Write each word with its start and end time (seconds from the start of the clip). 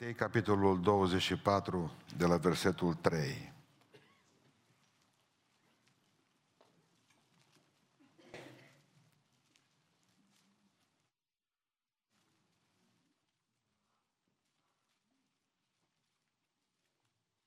Matei, 0.00 0.14
capitolul 0.14 0.80
24, 0.80 1.92
de 2.16 2.26
la 2.26 2.36
versetul 2.36 2.94
3. 2.94 3.52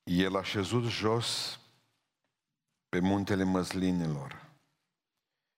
El 0.03 0.35
a 0.35 0.43
șezut 0.43 0.83
jos 0.83 1.59
pe 2.89 2.99
muntele 2.99 3.43
măslinilor 3.43 4.49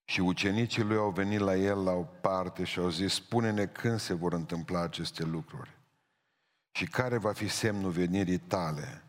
și 0.06 0.20
ucenicii 0.20 0.84
lui 0.84 0.98
au 0.98 1.12
venit 1.12 1.40
la 1.40 1.56
el 1.56 1.84
la 1.84 1.92
o 1.92 2.04
parte 2.04 2.64
și 2.64 2.80
au 2.80 2.90
zis, 2.90 3.14
spune-ne 3.14 3.66
când 3.66 4.00
se 4.00 4.14
vor 4.14 4.34
întâmpla 4.34 4.80
aceste 4.80 5.24
lucruri 5.24 5.82
și 6.76 6.86
care 6.86 7.18
va 7.18 7.34
fi 7.34 7.48
semnul 7.48 7.92
venirii 7.92 8.38
tale 8.38 9.04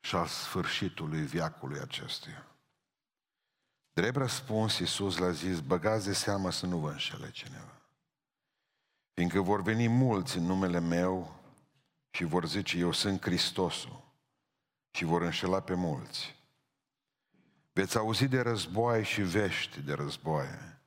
și 0.00 0.14
al 0.16 0.26
sfârșitului 0.26 1.20
viacului 1.20 1.80
acestuia. 1.80 2.46
Drept 3.92 4.16
răspuns, 4.16 4.78
Iisus 4.78 5.16
l-a 5.16 5.30
zis, 5.30 5.60
băgați 5.60 6.06
de 6.06 6.12
seamă 6.12 6.50
să 6.50 6.66
nu 6.66 6.78
vă 6.78 6.90
înșele 6.90 7.30
cineva. 7.30 7.80
Fiindcă 9.14 9.40
vor 9.40 9.62
veni 9.62 9.88
mulți 9.88 10.36
în 10.36 10.44
numele 10.44 10.80
meu 10.80 11.40
și 12.10 12.24
vor 12.24 12.46
zice, 12.46 12.78
eu 12.78 12.92
sunt 12.92 13.22
Hristosul 13.22 14.04
și 14.90 15.04
vor 15.04 15.22
înșela 15.22 15.60
pe 15.60 15.74
mulți. 15.74 16.38
Veți 17.72 17.96
auzi 17.96 18.28
de 18.28 18.40
războaie 18.40 19.02
și 19.02 19.22
vești 19.22 19.80
de 19.80 19.92
războaie. 19.92 20.80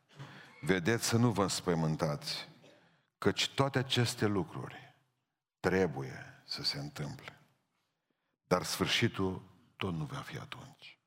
Vedeți 0.62 1.06
să 1.06 1.18
nu 1.18 1.32
vă 1.32 1.42
înspăimântați, 1.42 2.50
căci 3.18 3.50
toate 3.50 3.78
aceste 3.78 4.26
lucruri 4.26 4.83
trebuie 5.70 6.44
să 6.46 6.64
se 6.64 6.80
întâmple. 6.80 7.40
Dar 8.48 8.64
sfârșitul 8.64 9.42
tot 9.76 9.94
nu 9.94 10.06
va 10.06 10.18
fi 10.18 10.38
atunci. 10.38 11.00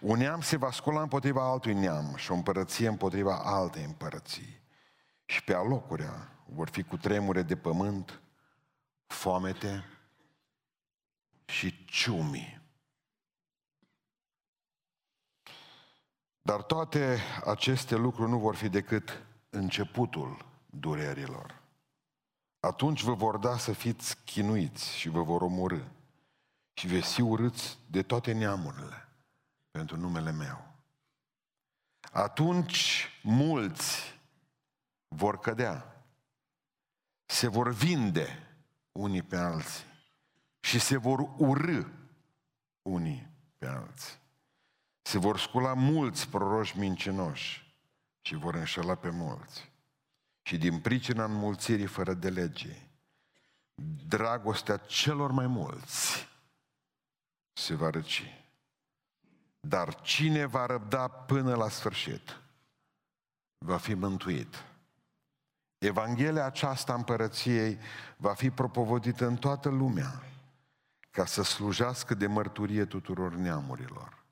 Un 0.00 0.18
neam 0.18 0.40
se 0.40 0.56
va 0.56 0.70
scula 0.70 1.02
împotriva 1.02 1.50
altui 1.50 1.74
neam 1.74 2.16
și 2.16 2.30
o 2.30 2.34
împărăție 2.34 2.88
împotriva 2.88 3.42
altei 3.44 3.84
împărății. 3.84 4.60
Și 5.24 5.44
pe 5.44 5.54
alocurea 5.54 6.42
vor 6.46 6.68
fi 6.68 6.82
cu 6.82 6.96
tremure 6.96 7.42
de 7.42 7.56
pământ, 7.56 8.20
foamete 9.06 9.84
și 11.44 11.84
ciumii. 11.84 12.60
Dar 16.42 16.62
toate 16.62 17.18
aceste 17.44 17.96
lucruri 17.96 18.30
nu 18.30 18.38
vor 18.38 18.54
fi 18.54 18.68
decât 18.68 19.26
începutul 19.50 20.46
durerilor. 20.66 21.57
Atunci 22.60 23.02
vă 23.02 23.14
vor 23.14 23.36
da 23.36 23.58
să 23.58 23.72
fiți 23.72 24.24
chinuiți 24.24 24.96
și 24.96 25.08
vă 25.08 25.22
vor 25.22 25.42
omorâ 25.42 25.82
și 26.72 26.86
veți 26.86 27.14
fi 27.14 27.20
urâți 27.20 27.78
de 27.86 28.02
toate 28.02 28.32
neamurile 28.32 29.08
pentru 29.70 29.96
numele 29.96 30.30
meu. 30.30 30.74
Atunci 32.12 33.08
mulți 33.22 34.20
vor 35.08 35.38
cădea, 35.38 36.04
se 37.24 37.48
vor 37.48 37.72
vinde 37.72 38.48
unii 38.92 39.22
pe 39.22 39.36
alții 39.36 39.84
și 40.60 40.78
se 40.78 40.96
vor 40.96 41.18
urâ 41.36 41.84
unii 42.82 43.30
pe 43.58 43.66
alții. 43.66 44.16
Se 45.02 45.18
vor 45.18 45.38
scula 45.38 45.74
mulți 45.74 46.28
proroși 46.28 46.78
mincinoși 46.78 47.76
și 48.20 48.34
vor 48.34 48.54
înșela 48.54 48.94
pe 48.94 49.10
mulți. 49.10 49.70
Și 50.48 50.58
din 50.58 50.80
pricina 50.80 51.24
înmulțirii 51.24 51.86
fără 51.86 52.14
de 52.14 52.28
lege, 52.28 52.76
dragostea 54.06 54.76
celor 54.76 55.30
mai 55.30 55.46
mulți 55.46 56.28
se 57.52 57.74
va 57.74 57.90
răci. 57.90 58.42
Dar 59.60 60.00
cine 60.00 60.46
va 60.46 60.66
răbda 60.66 61.08
până 61.08 61.54
la 61.54 61.68
sfârșit, 61.68 62.40
va 63.58 63.76
fi 63.76 63.94
mântuit. 63.94 64.64
Evanghelia 65.78 66.44
aceasta 66.44 66.94
împărăției 66.94 67.78
va 68.16 68.34
fi 68.34 68.50
propovădită 68.50 69.26
în 69.26 69.36
toată 69.36 69.68
lumea 69.68 70.22
ca 71.10 71.24
să 71.24 71.42
slujească 71.42 72.14
de 72.14 72.26
mărturie 72.26 72.84
tuturor 72.84 73.34
neamurilor. 73.34 74.24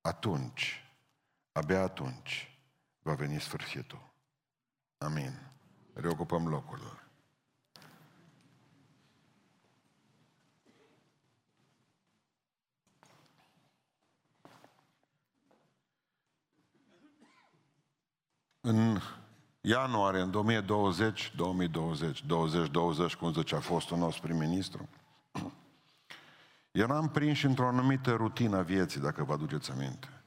Atunci, 0.00 0.84
abia 1.52 1.82
atunci, 1.82 2.58
va 2.98 3.14
veni 3.14 3.40
sfârșitul. 3.40 4.13
Amin. 5.04 5.52
Reocupăm 5.92 6.48
locurile. 6.48 6.88
În 18.60 19.00
ianuarie, 19.60 20.20
în 20.20 20.30
2020, 20.30 21.32
2020, 21.36 22.24
2020, 22.24 23.14
cum 23.14 23.32
zice 23.32 23.54
a 23.54 23.60
fostul 23.60 23.98
nostru 23.98 24.22
prim-ministru, 24.22 24.88
Eram 26.70 27.08
prins 27.08 27.42
într-o 27.42 27.66
anumită 27.66 28.14
rutină 28.14 28.56
a 28.56 28.62
vieții, 28.62 29.00
dacă 29.00 29.24
vă 29.24 29.32
aduceți 29.32 29.70
aminte. 29.70 30.22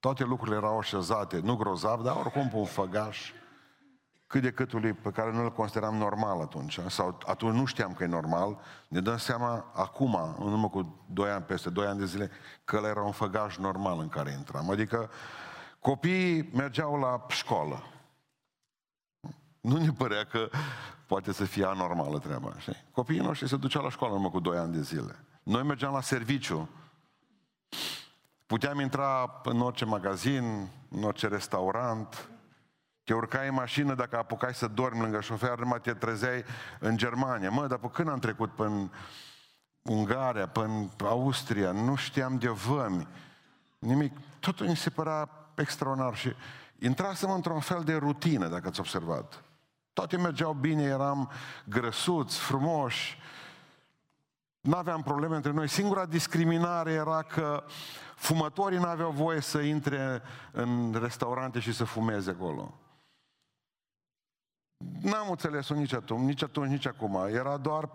Toate 0.00 0.24
lucrurile 0.24 0.56
erau 0.56 0.78
așezate, 0.78 1.40
nu 1.40 1.56
grozav, 1.56 2.02
dar 2.02 2.16
oricum 2.16 2.48
pe 2.48 2.56
un 2.56 2.64
făgaș 2.64 3.32
cât 4.34 4.42
de 4.42 4.50
câtului 4.50 4.92
pe 4.92 5.10
care 5.10 5.32
nu 5.32 5.42
îl 5.42 5.52
consideram 5.52 5.94
normal 5.94 6.40
atunci, 6.40 6.80
sau 6.88 7.18
atunci 7.26 7.54
nu 7.54 7.64
știam 7.64 7.92
că 7.92 8.02
e 8.02 8.06
normal, 8.06 8.58
ne 8.88 9.00
dăm 9.00 9.16
seama 9.16 9.64
acum, 9.74 10.14
în 10.38 10.52
urmă 10.52 10.68
cu 10.68 11.04
2 11.12 11.30
ani, 11.30 11.42
peste 11.42 11.70
2 11.70 11.86
ani 11.86 11.98
de 11.98 12.04
zile, 12.04 12.30
că 12.64 12.76
ăla 12.76 12.88
era 12.88 13.02
un 13.02 13.12
făgaș 13.12 13.56
normal 13.56 13.98
în 14.00 14.08
care 14.08 14.32
intram. 14.32 14.70
Adică 14.70 15.10
copiii 15.80 16.50
mergeau 16.52 16.98
la 16.98 17.26
școală. 17.28 17.82
Nu 19.60 19.76
ne 19.76 19.92
părea 19.92 20.24
că 20.24 20.48
poate 21.06 21.32
să 21.32 21.44
fie 21.44 21.64
anormală 21.64 22.18
treaba. 22.18 22.52
Știi? 22.58 22.84
Copiii 22.92 23.20
noștri 23.20 23.48
se 23.48 23.56
duceau 23.56 23.82
la 23.82 23.90
școală 23.90 24.14
în 24.14 24.18
urmă 24.18 24.32
cu 24.32 24.40
2 24.40 24.56
ani 24.56 24.72
de 24.72 24.82
zile. 24.82 25.24
Noi 25.42 25.62
mergeam 25.62 25.92
la 25.92 26.00
serviciu. 26.00 26.68
Puteam 28.46 28.80
intra 28.80 29.40
în 29.44 29.60
orice 29.60 29.84
magazin, 29.84 30.68
în 30.90 31.02
orice 31.02 31.28
restaurant, 31.28 32.28
te 33.04 33.14
urcai 33.14 33.48
în 33.48 33.54
mașină, 33.54 33.94
dacă 33.94 34.16
apucai 34.16 34.54
să 34.54 34.66
dormi 34.66 35.00
lângă 35.00 35.20
șofer, 35.20 35.58
numai 35.58 35.80
te 35.80 35.92
trezeai 35.92 36.44
în 36.78 36.96
Germania. 36.96 37.50
Mă, 37.50 37.66
dar 37.66 37.78
pe 37.78 37.88
când 37.92 38.08
am 38.08 38.18
trecut 38.18 38.50
până 38.50 38.90
Ungaria, 39.82 40.48
până 40.48 40.90
Austria, 41.04 41.70
nu 41.70 41.94
știam 41.94 42.38
de 42.38 42.48
vămi, 42.48 43.08
nimic. 43.78 44.16
Totul 44.40 44.66
mi 44.66 44.76
se 44.76 44.90
părea 44.90 45.28
extraordinar 45.54 46.16
și 46.16 46.32
intrasem 46.78 47.30
într-un 47.30 47.60
fel 47.60 47.82
de 47.84 47.94
rutină, 47.94 48.48
dacă 48.48 48.68
ați 48.68 48.80
observat. 48.80 49.44
Toate 49.92 50.16
mergeau 50.16 50.52
bine, 50.52 50.82
eram 50.82 51.30
grăsuți, 51.64 52.38
frumoși, 52.38 53.18
nu 54.60 54.76
aveam 54.76 55.02
probleme 55.02 55.36
între 55.36 55.50
noi. 55.50 55.68
Singura 55.68 56.06
discriminare 56.06 56.92
era 56.92 57.22
că 57.22 57.64
fumătorii 58.14 58.78
nu 58.78 58.86
aveau 58.86 59.10
voie 59.10 59.40
să 59.40 59.58
intre 59.58 60.22
în 60.52 60.96
restaurante 61.00 61.60
și 61.60 61.72
să 61.72 61.84
fumeze 61.84 62.30
acolo. 62.30 62.74
N-am 65.02 65.26
înțeles-o 65.30 65.74
nici 65.74 65.92
atunci, 65.92 66.26
nici 66.26 66.42
atunci, 66.42 66.70
nici 66.70 66.86
acum. 66.86 67.26
Era 67.28 67.56
doar 67.56 67.88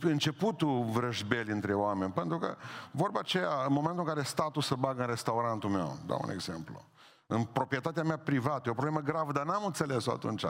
începutul 0.00 0.84
vrăjbeli 0.84 1.50
între 1.50 1.74
oameni. 1.74 2.12
Pentru 2.12 2.38
că 2.38 2.56
vorba 2.90 3.18
aceea, 3.18 3.64
în 3.66 3.72
momentul 3.72 4.00
în 4.00 4.06
care 4.06 4.22
statul 4.22 4.62
se 4.62 4.74
bagă 4.74 5.00
în 5.00 5.06
restaurantul 5.06 5.70
meu, 5.70 5.98
dau 6.06 6.20
un 6.24 6.30
exemplu, 6.30 6.84
în 7.26 7.44
proprietatea 7.44 8.02
mea 8.02 8.18
privată, 8.18 8.62
e 8.66 8.70
o 8.70 8.74
problemă 8.74 9.00
gravă, 9.00 9.32
dar 9.32 9.44
n-am 9.44 9.64
înțeles-o 9.64 10.10
atunci. 10.10 10.44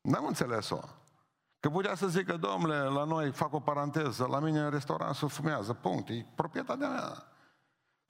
N-am 0.00 0.26
înțeles-o. 0.26 0.78
Că 1.60 1.68
putea 1.68 1.94
să 1.94 2.06
zică, 2.06 2.36
domnule, 2.36 2.78
la 2.78 3.04
noi, 3.04 3.30
fac 3.30 3.54
o 3.54 3.60
paranteză, 3.60 4.26
la 4.30 4.38
mine 4.38 4.60
în 4.60 4.70
restaurant 4.70 5.14
se 5.14 5.26
fumează, 5.26 5.72
punct, 5.72 6.08
e 6.08 6.26
proprietatea 6.34 6.88
mea. 6.88 7.22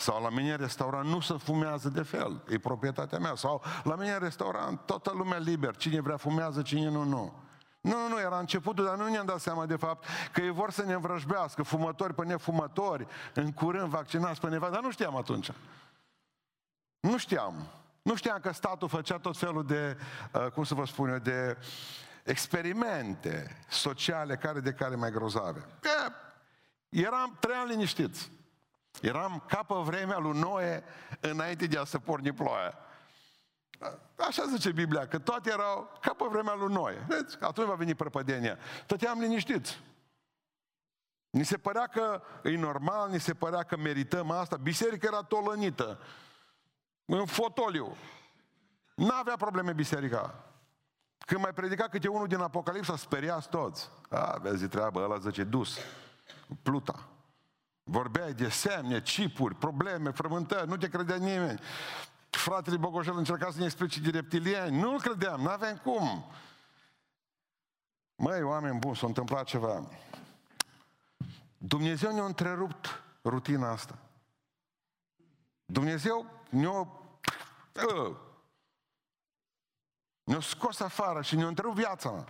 Sau 0.00 0.22
la 0.22 0.30
mine 0.30 0.50
în 0.50 0.56
restaurant 0.56 1.08
nu 1.08 1.20
se 1.20 1.34
fumează 1.34 1.88
de 1.88 2.02
fel, 2.02 2.42
e 2.48 2.58
proprietatea 2.58 3.18
mea. 3.18 3.34
Sau 3.34 3.62
la 3.84 3.94
mine 3.94 4.12
în 4.12 4.18
restaurant 4.18 4.80
toată 4.80 5.12
lumea 5.14 5.38
liber, 5.38 5.76
cine 5.76 6.00
vrea 6.00 6.16
fumează, 6.16 6.62
cine 6.62 6.88
nu, 6.88 7.02
nu. 7.02 7.34
Nu, 7.80 7.90
nu, 7.90 8.08
nu, 8.08 8.20
era 8.20 8.38
începutul, 8.38 8.84
dar 8.84 8.96
nu 8.96 9.08
ne-am 9.08 9.26
dat 9.26 9.40
seama 9.40 9.66
de 9.66 9.76
fapt 9.76 10.06
că 10.32 10.40
ei 10.40 10.50
vor 10.50 10.70
să 10.70 10.84
ne 10.84 10.92
învrăjbească, 10.92 11.62
fumători 11.62 12.14
pe 12.14 12.24
nefumători, 12.24 13.06
în 13.34 13.52
curând 13.52 13.88
vaccinați 13.88 14.40
pe 14.40 14.48
nevă, 14.48 14.70
dar 14.70 14.80
nu 14.80 14.90
știam 14.90 15.16
atunci. 15.16 15.50
Nu 17.00 17.18
știam. 17.18 17.54
Nu 18.02 18.14
știam 18.14 18.38
că 18.40 18.52
statul 18.52 18.88
făcea 18.88 19.18
tot 19.18 19.36
felul 19.36 19.66
de, 19.66 19.96
uh, 20.32 20.46
cum 20.46 20.64
să 20.64 20.74
vă 20.74 20.86
spun 20.86 21.08
eu, 21.08 21.18
de 21.18 21.56
experimente 22.24 23.64
sociale 23.68 24.36
care 24.36 24.60
de 24.60 24.72
care 24.72 24.94
mai 24.94 25.10
grozave. 25.10 25.66
Că 25.80 26.12
eram 26.88 27.36
trei 27.40 27.56
ani 27.56 27.70
liniștiți. 27.70 28.30
Eram 29.02 29.44
ca 29.46 29.62
pe 29.62 29.74
vremea 29.74 30.18
lui 30.18 30.38
Noe 30.38 30.84
înainte 31.20 31.66
de 31.66 31.78
a 31.78 31.84
se 31.84 31.98
porni 31.98 32.32
ploaia. 32.32 32.78
Așa 34.28 34.44
zice 34.46 34.72
Biblia, 34.72 35.06
că 35.06 35.18
toate 35.18 35.50
erau 35.50 35.98
ca 36.00 36.14
pe 36.14 36.24
vremea 36.30 36.54
lui 36.54 36.74
Noe. 36.74 37.04
Vezi, 37.08 37.36
atunci 37.40 37.66
va 37.66 37.74
veni 37.74 37.94
prăpădenia. 37.94 38.58
Stăteam 38.84 39.20
liniștiți. 39.20 39.80
Ni 41.30 41.44
se 41.44 41.56
părea 41.56 41.86
că 41.86 42.22
e 42.42 42.56
normal, 42.56 43.10
ni 43.10 43.20
se 43.20 43.34
părea 43.34 43.62
că 43.62 43.76
merităm 43.76 44.30
asta. 44.30 44.56
Biserica 44.56 45.06
era 45.06 45.22
tolănită. 45.22 45.98
În 47.04 47.26
fotoliu. 47.26 47.96
N-avea 48.94 49.36
probleme 49.36 49.72
biserica. 49.72 50.44
Când 51.18 51.40
mai 51.40 51.52
predica 51.52 51.88
câte 51.88 52.08
unul 52.08 52.26
din 52.26 52.40
Apocalipsa, 52.40 52.96
speriați 52.96 53.48
toți. 53.48 53.90
A, 54.08 54.38
vezi 54.42 54.68
treabă, 54.68 55.02
ăla 55.02 55.18
zice, 55.18 55.44
dus. 55.44 55.78
Pluta. 56.62 57.08
Vorbeai 57.90 58.32
de 58.32 58.48
semne, 58.48 59.02
cipuri, 59.02 59.54
probleme, 59.54 60.10
frământări, 60.10 60.68
nu 60.68 60.76
te 60.76 60.88
credea 60.88 61.16
nimeni. 61.16 61.60
Fratele 62.30 62.76
Bogoșel 62.76 63.16
încerca 63.16 63.50
să 63.50 63.58
ne 63.58 63.64
explice 63.64 64.00
de 64.00 64.10
reptilieni. 64.10 64.78
Nu-l 64.78 65.00
credeam, 65.00 65.40
nu 65.40 65.48
aveam 65.48 65.76
cum. 65.76 66.24
Măi, 68.16 68.42
oameni 68.42 68.78
buni, 68.78 68.96
s-a 68.96 69.06
întâmplat 69.06 69.44
ceva. 69.44 69.88
Dumnezeu 71.58 72.12
ne-a 72.12 72.24
întrerupt 72.24 73.02
rutina 73.24 73.70
asta. 73.70 73.98
Dumnezeu 75.64 76.26
ne-a 76.48 76.88
ă, 77.96 78.16
ne-a 80.24 80.40
scos 80.40 80.80
afară 80.80 81.22
și 81.22 81.36
ne-a 81.36 81.46
întrerupt 81.46 81.76
viața. 81.76 82.24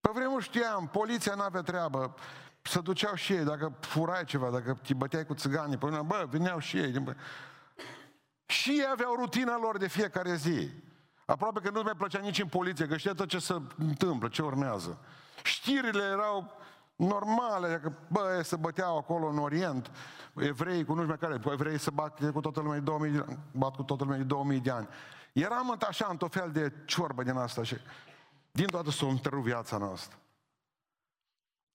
Pe 0.00 0.10
vremuri 0.12 0.44
știam, 0.44 0.88
poliția 0.88 1.34
n-avea 1.34 1.62
treabă, 1.62 2.14
să 2.68 2.80
duceau 2.80 3.14
și 3.14 3.32
ei, 3.32 3.44
dacă 3.44 3.72
furai 3.80 4.24
ceva, 4.24 4.50
dacă 4.50 4.78
te 4.82 4.94
băteai 4.94 5.26
cu 5.26 5.34
țiganii, 5.34 5.76
pe 5.76 5.86
bă, 5.86 6.26
veneau 6.30 6.58
și 6.58 6.78
ei. 6.78 7.04
Și 8.46 8.70
ei 8.70 8.86
aveau 8.92 9.14
rutina 9.14 9.58
lor 9.58 9.78
de 9.78 9.88
fiecare 9.88 10.34
zi. 10.34 10.70
Aproape 11.26 11.60
că 11.60 11.70
nu 11.70 11.82
mai 11.82 11.92
plăcea 11.96 12.18
nici 12.18 12.42
în 12.42 12.48
poliție, 12.48 12.86
că 12.86 12.96
știa 12.96 13.14
tot 13.14 13.28
ce 13.28 13.38
se 13.38 13.60
întâmplă, 13.78 14.28
ce 14.28 14.42
urmează. 14.42 14.98
Știrile 15.42 16.02
erau 16.02 16.52
normale, 16.96 17.80
că 17.82 17.92
bă, 18.08 18.40
se 18.42 18.56
băteau 18.56 18.98
acolo 18.98 19.26
în 19.26 19.38
Orient, 19.38 19.90
evrei 20.34 20.84
cu 20.84 20.92
nu 20.92 21.02
știu 21.02 21.16
mai 21.18 21.18
care, 21.18 21.52
evrei 21.52 21.78
se 21.78 21.90
bat 21.90 22.30
cu 22.32 22.40
toată 22.40 22.60
lumea 22.60 22.78
de 22.78 22.84
2000, 22.84 23.24
bat 23.52 23.74
cu 23.74 23.82
toată 23.82 24.04
lumea 24.04 24.18
de 24.18 24.24
2000 24.24 24.60
de 24.60 24.70
ani. 24.70 24.88
Eram 25.32 25.76
așa, 25.88 26.06
în 26.10 26.16
tot 26.16 26.32
fel 26.32 26.50
de 26.52 26.72
ciorbă 26.84 27.22
din 27.22 27.36
asta 27.36 27.62
și 27.62 27.76
din 28.50 28.66
toată 28.66 28.90
s-a 28.90 29.06
întrerupt 29.06 29.44
viața 29.44 29.76
noastră. 29.76 30.18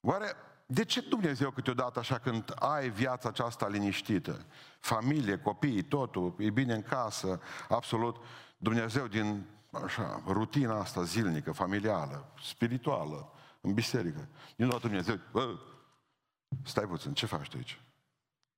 Oare 0.01 0.35
de 0.73 0.83
ce 0.83 1.01
Dumnezeu 1.01 1.51
câteodată 1.51 1.99
așa 1.99 2.17
când 2.17 2.53
ai 2.55 2.89
viața 2.89 3.29
aceasta 3.29 3.67
liniștită, 3.67 4.45
familie, 4.79 5.37
copii, 5.37 5.83
totul, 5.83 6.35
e 6.37 6.49
bine 6.49 6.73
în 6.73 6.81
casă, 6.81 7.41
absolut, 7.69 8.17
Dumnezeu 8.57 9.07
din 9.07 9.45
așa, 9.71 10.23
rutina 10.25 10.79
asta 10.79 11.03
zilnică, 11.03 11.51
familială, 11.51 12.33
spirituală, 12.43 13.31
în 13.61 13.73
biserică, 13.73 14.27
din 14.55 14.69
toată 14.69 14.87
Dumnezeu, 14.87 15.19
bă, 15.31 15.59
stai 16.63 16.85
puțin, 16.85 17.13
ce 17.13 17.25
faci 17.25 17.49
tu 17.49 17.57
aici? 17.57 17.81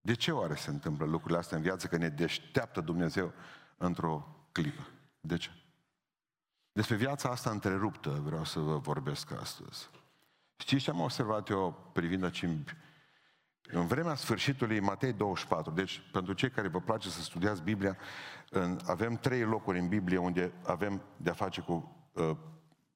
De 0.01 0.13
ce 0.13 0.31
oare 0.31 0.55
se 0.55 0.69
întâmplă 0.69 1.05
lucrurile 1.05 1.39
astea 1.39 1.57
în 1.57 1.63
viață, 1.63 1.87
că 1.87 1.97
ne 1.97 2.09
deșteaptă 2.09 2.81
Dumnezeu 2.81 3.33
într-o 3.77 4.45
clipă? 4.51 4.87
De 5.19 5.37
ce? 5.37 5.49
Despre 6.71 6.95
viața 6.95 7.29
asta 7.29 7.49
întreruptă 7.49 8.09
vreau 8.09 8.43
să 8.43 8.59
vă 8.59 8.77
vorbesc 8.77 9.31
astăzi. 9.31 9.89
Știți 10.57 10.83
ce 10.83 10.89
am 10.89 10.99
observat 10.99 11.49
eu 11.49 11.89
privind 11.93 12.23
aici 12.23 12.43
în, 12.43 12.63
în 13.67 13.87
vremea 13.87 14.15
sfârșitului 14.15 14.79
Matei 14.79 15.13
24, 15.13 15.71
deci 15.71 16.01
pentru 16.11 16.33
cei 16.33 16.49
care 16.49 16.67
vă 16.67 16.79
place 16.79 17.09
să 17.09 17.21
studiați 17.21 17.61
Biblia, 17.61 17.97
în, 18.49 18.79
avem 18.85 19.17
trei 19.17 19.41
locuri 19.41 19.79
în 19.79 19.87
Biblie 19.87 20.17
unde 20.17 20.53
avem 20.65 21.01
de-a 21.17 21.33
face 21.33 21.61
cu 21.61 22.07
uh, 22.13 22.37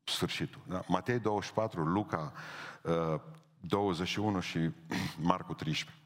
sfârșitul. 0.04 0.62
Da? 0.68 0.82
Matei 0.88 1.20
24, 1.20 1.84
Luca 1.84 2.34
uh, 2.82 3.22
21 3.60 4.40
și 4.40 4.72
Marcu 5.30 5.54
13. 5.54 5.98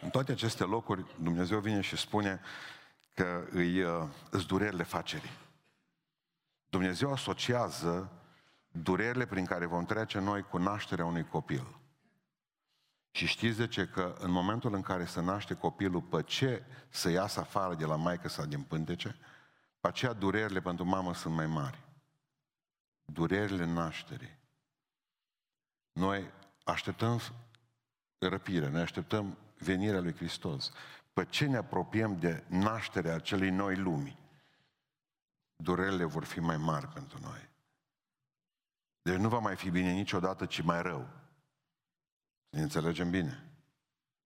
În 0.00 0.10
toate 0.10 0.32
aceste 0.32 0.64
locuri 0.64 1.04
Dumnezeu 1.22 1.58
vine 1.58 1.80
și 1.80 1.96
spune 1.96 2.40
că 3.12 3.46
îi, 3.50 3.82
uh, 3.82 4.02
îți 4.30 4.46
durerile 4.46 4.82
facerii. 4.82 5.30
Dumnezeu 6.68 7.12
asociază 7.12 8.10
durerile 8.82 9.26
prin 9.26 9.44
care 9.44 9.66
vom 9.66 9.84
trece 9.84 10.18
noi 10.18 10.42
cu 10.42 10.56
nașterea 10.56 11.04
unui 11.04 11.24
copil. 11.24 11.80
Și 13.10 13.26
știți 13.26 13.58
de 13.58 13.66
ce? 13.66 13.86
Că 13.86 14.16
în 14.18 14.30
momentul 14.30 14.74
în 14.74 14.82
care 14.82 15.04
se 15.04 15.20
naște 15.20 15.54
copilul, 15.54 16.02
pe 16.02 16.22
ce 16.22 16.64
să 16.88 17.08
iasă 17.08 17.40
afară 17.40 17.74
de 17.74 17.84
la 17.84 17.96
maică 17.96 18.28
sau 18.28 18.46
din 18.46 18.62
pântece, 18.62 19.16
pe 19.80 19.88
aceea 19.88 20.12
durerile 20.12 20.60
pentru 20.60 20.84
mamă 20.84 21.14
sunt 21.14 21.34
mai 21.34 21.46
mari. 21.46 21.84
Durerile 23.04 23.64
nașterii. 23.64 24.38
Noi 25.92 26.30
așteptăm 26.64 27.20
răpirea, 28.18 28.68
ne 28.68 28.80
așteptăm 28.80 29.38
venirea 29.58 30.00
lui 30.00 30.14
Hristos. 30.14 30.72
Pe 31.12 31.24
ce 31.24 31.46
ne 31.46 31.56
apropiem 31.56 32.18
de 32.18 32.44
nașterea 32.48 33.14
acelei 33.14 33.50
noi 33.50 33.76
lumi, 33.76 34.18
durerile 35.56 36.04
vor 36.04 36.24
fi 36.24 36.40
mai 36.40 36.56
mari 36.56 36.86
pentru 36.86 37.18
noi. 37.22 37.48
Deci 39.06 39.16
nu 39.16 39.28
va 39.28 39.38
mai 39.38 39.56
fi 39.56 39.70
bine 39.70 39.92
niciodată, 39.92 40.46
ci 40.46 40.62
mai 40.62 40.82
rău. 40.82 41.08
Ne 42.48 42.62
înțelegem 42.62 43.10
bine. 43.10 43.50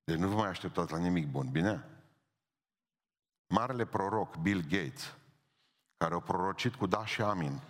Deci 0.05 0.17
nu 0.19 0.29
vă 0.29 0.35
mai 0.35 0.49
așteptați 0.49 0.93
la 0.93 0.99
nimic 0.99 1.31
bun, 1.31 1.51
bine? 1.51 1.85
Marele 3.47 3.85
proroc 3.85 4.37
Bill 4.37 4.61
Gates, 4.61 5.17
care 5.97 6.15
a 6.15 6.19
prorocit 6.19 6.75
cu 6.75 6.87
da 6.87 7.07
și 7.07 7.23
amin 7.23 7.61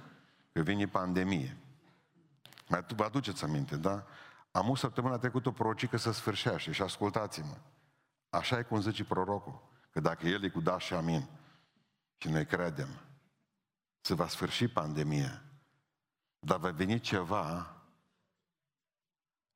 că 0.52 0.60
vine 0.60 0.86
pandemie. 0.86 1.56
Mai 2.68 2.84
vă 2.94 3.04
aduceți 3.04 3.44
aminte, 3.44 3.76
da? 3.76 4.06
Am 4.50 4.68
o 4.68 4.74
săptămâna 4.74 5.18
trecută 5.18 5.48
o 5.48 5.52
prorocică 5.52 5.96
să 5.96 6.12
sfârșește 6.12 6.72
și 6.72 6.82
ascultați-mă. 6.82 7.56
Așa 8.28 8.58
e 8.58 8.62
cum 8.62 8.80
zice 8.80 9.04
prorocul, 9.04 9.62
că 9.90 10.00
dacă 10.00 10.26
el 10.26 10.42
e 10.42 10.48
cu 10.48 10.60
da 10.60 10.78
și 10.78 10.94
amin 10.94 11.28
și 12.16 12.28
noi 12.28 12.46
credem, 12.46 12.88
se 14.00 14.14
va 14.14 14.28
sfârși 14.28 14.68
pandemia, 14.68 15.42
dar 16.40 16.58
va 16.58 16.70
veni 16.70 17.00
ceva, 17.00 17.76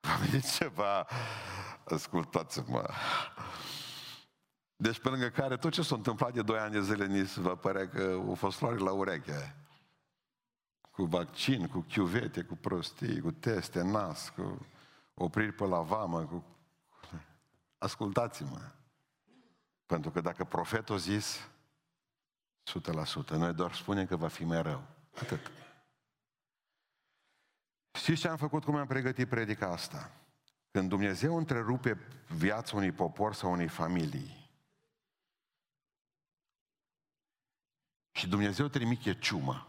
va 0.00 0.14
veni 0.14 0.42
ceva, 0.42 1.06
ascultați-mă, 1.84 2.86
deci 4.76 5.00
pe 5.00 5.08
lângă 5.08 5.28
care 5.28 5.56
tot 5.56 5.72
ce 5.72 5.82
s-a 5.82 5.94
întâmplat 5.94 6.32
de 6.32 6.42
2 6.42 6.58
ani 6.58 6.72
de 6.72 6.82
zile 6.82 7.06
ni 7.06 7.26
se 7.26 7.40
va 7.40 7.54
părea 7.54 7.88
că 7.88 8.02
au 8.26 8.34
fost 8.34 8.58
floare 8.58 8.76
la 8.76 8.92
ureche. 8.92 9.56
Cu 10.90 11.04
vaccin, 11.04 11.66
cu 11.66 11.81
chiuvete, 11.81 12.42
cu 12.42 12.56
prostii, 12.56 13.20
cu 13.20 13.31
teste, 13.31 13.82
nas, 13.82 14.28
cu 14.28 14.66
opriri 15.14 15.53
pe 15.53 15.64
la 15.64 15.81
vamă, 15.81 16.24
cu... 16.24 16.44
Ascultați-mă. 17.79 18.60
Pentru 19.86 20.10
că 20.10 20.20
dacă 20.20 20.44
profetul 20.44 20.94
a 20.94 20.98
zis, 20.98 21.48
100%, 23.26 23.29
noi 23.29 23.53
doar 23.53 23.74
spunem 23.74 24.06
că 24.06 24.17
va 24.17 24.29
fi 24.29 24.44
mai 24.44 24.62
rău. 24.62 24.82
Atât. 25.20 25.50
Știți 27.94 28.20
ce 28.20 28.29
am 28.29 28.36
făcut, 28.36 28.65
cum 28.65 28.77
am 28.77 28.86
pregătit 28.86 29.29
predica 29.29 29.69
asta? 29.69 30.10
Când 30.70 30.89
Dumnezeu 30.89 31.36
întrerupe 31.36 31.98
viața 32.29 32.77
unui 32.77 32.93
popor 32.93 33.34
sau 33.34 33.53
unei 33.53 33.69
familii 33.69 34.51
și 38.10 38.29
Dumnezeu 38.29 38.69
trimite 38.69 39.19
ciumă, 39.19 39.69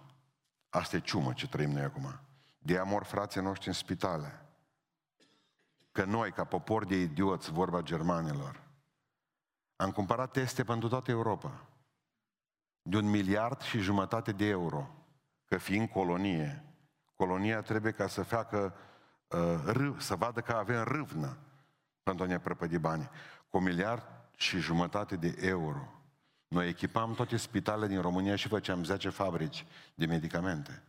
asta 0.69 0.95
e 0.95 0.99
ciumă 0.99 1.33
ce 1.33 1.47
trăim 1.47 1.69
noi 1.69 1.83
acum, 1.83 2.19
de 2.57 2.77
amor 2.77 3.03
frații 3.03 3.41
noștri 3.41 3.67
în 3.67 3.73
spitale, 3.73 4.45
că 5.91 6.03
noi, 6.03 6.31
ca 6.31 6.43
popor 6.43 6.85
de 6.85 6.95
idioți, 6.95 7.51
vorba 7.51 7.81
germanilor, 7.81 8.63
am 9.75 9.91
cumpărat 9.91 10.31
teste 10.31 10.63
pentru 10.63 10.89
toată 10.89 11.11
Europa, 11.11 11.65
de 12.81 12.97
un 12.97 13.09
miliard 13.09 13.61
și 13.61 13.79
jumătate 13.79 14.31
de 14.31 14.45
euro, 14.45 14.89
că 15.45 15.57
fiind 15.57 15.89
colonie, 15.89 16.64
Colonia 17.15 17.61
trebuie 17.61 17.91
ca 17.91 18.07
să 18.07 18.23
facă 18.23 18.75
uh, 19.27 19.61
râv, 19.65 20.01
să 20.01 20.15
vadă 20.15 20.41
că 20.41 20.51
avem 20.51 20.83
râvnă 20.83 21.37
pentru 22.03 22.23
a 22.23 22.27
ne 22.27 22.39
prăpădi 22.39 22.77
bani. 22.77 23.09
Cu 23.49 23.57
un 23.57 23.63
miliard 23.63 24.03
și 24.35 24.57
jumătate 24.57 25.15
de 25.15 25.35
euro. 25.39 25.95
Noi 26.47 26.67
echipam 26.67 27.13
toate 27.13 27.37
spitalele 27.37 27.87
din 27.87 28.01
România 28.01 28.35
și 28.35 28.47
făceam 28.47 28.83
10 28.83 29.09
fabrici 29.09 29.65
de 29.95 30.05
medicamente. 30.05 30.83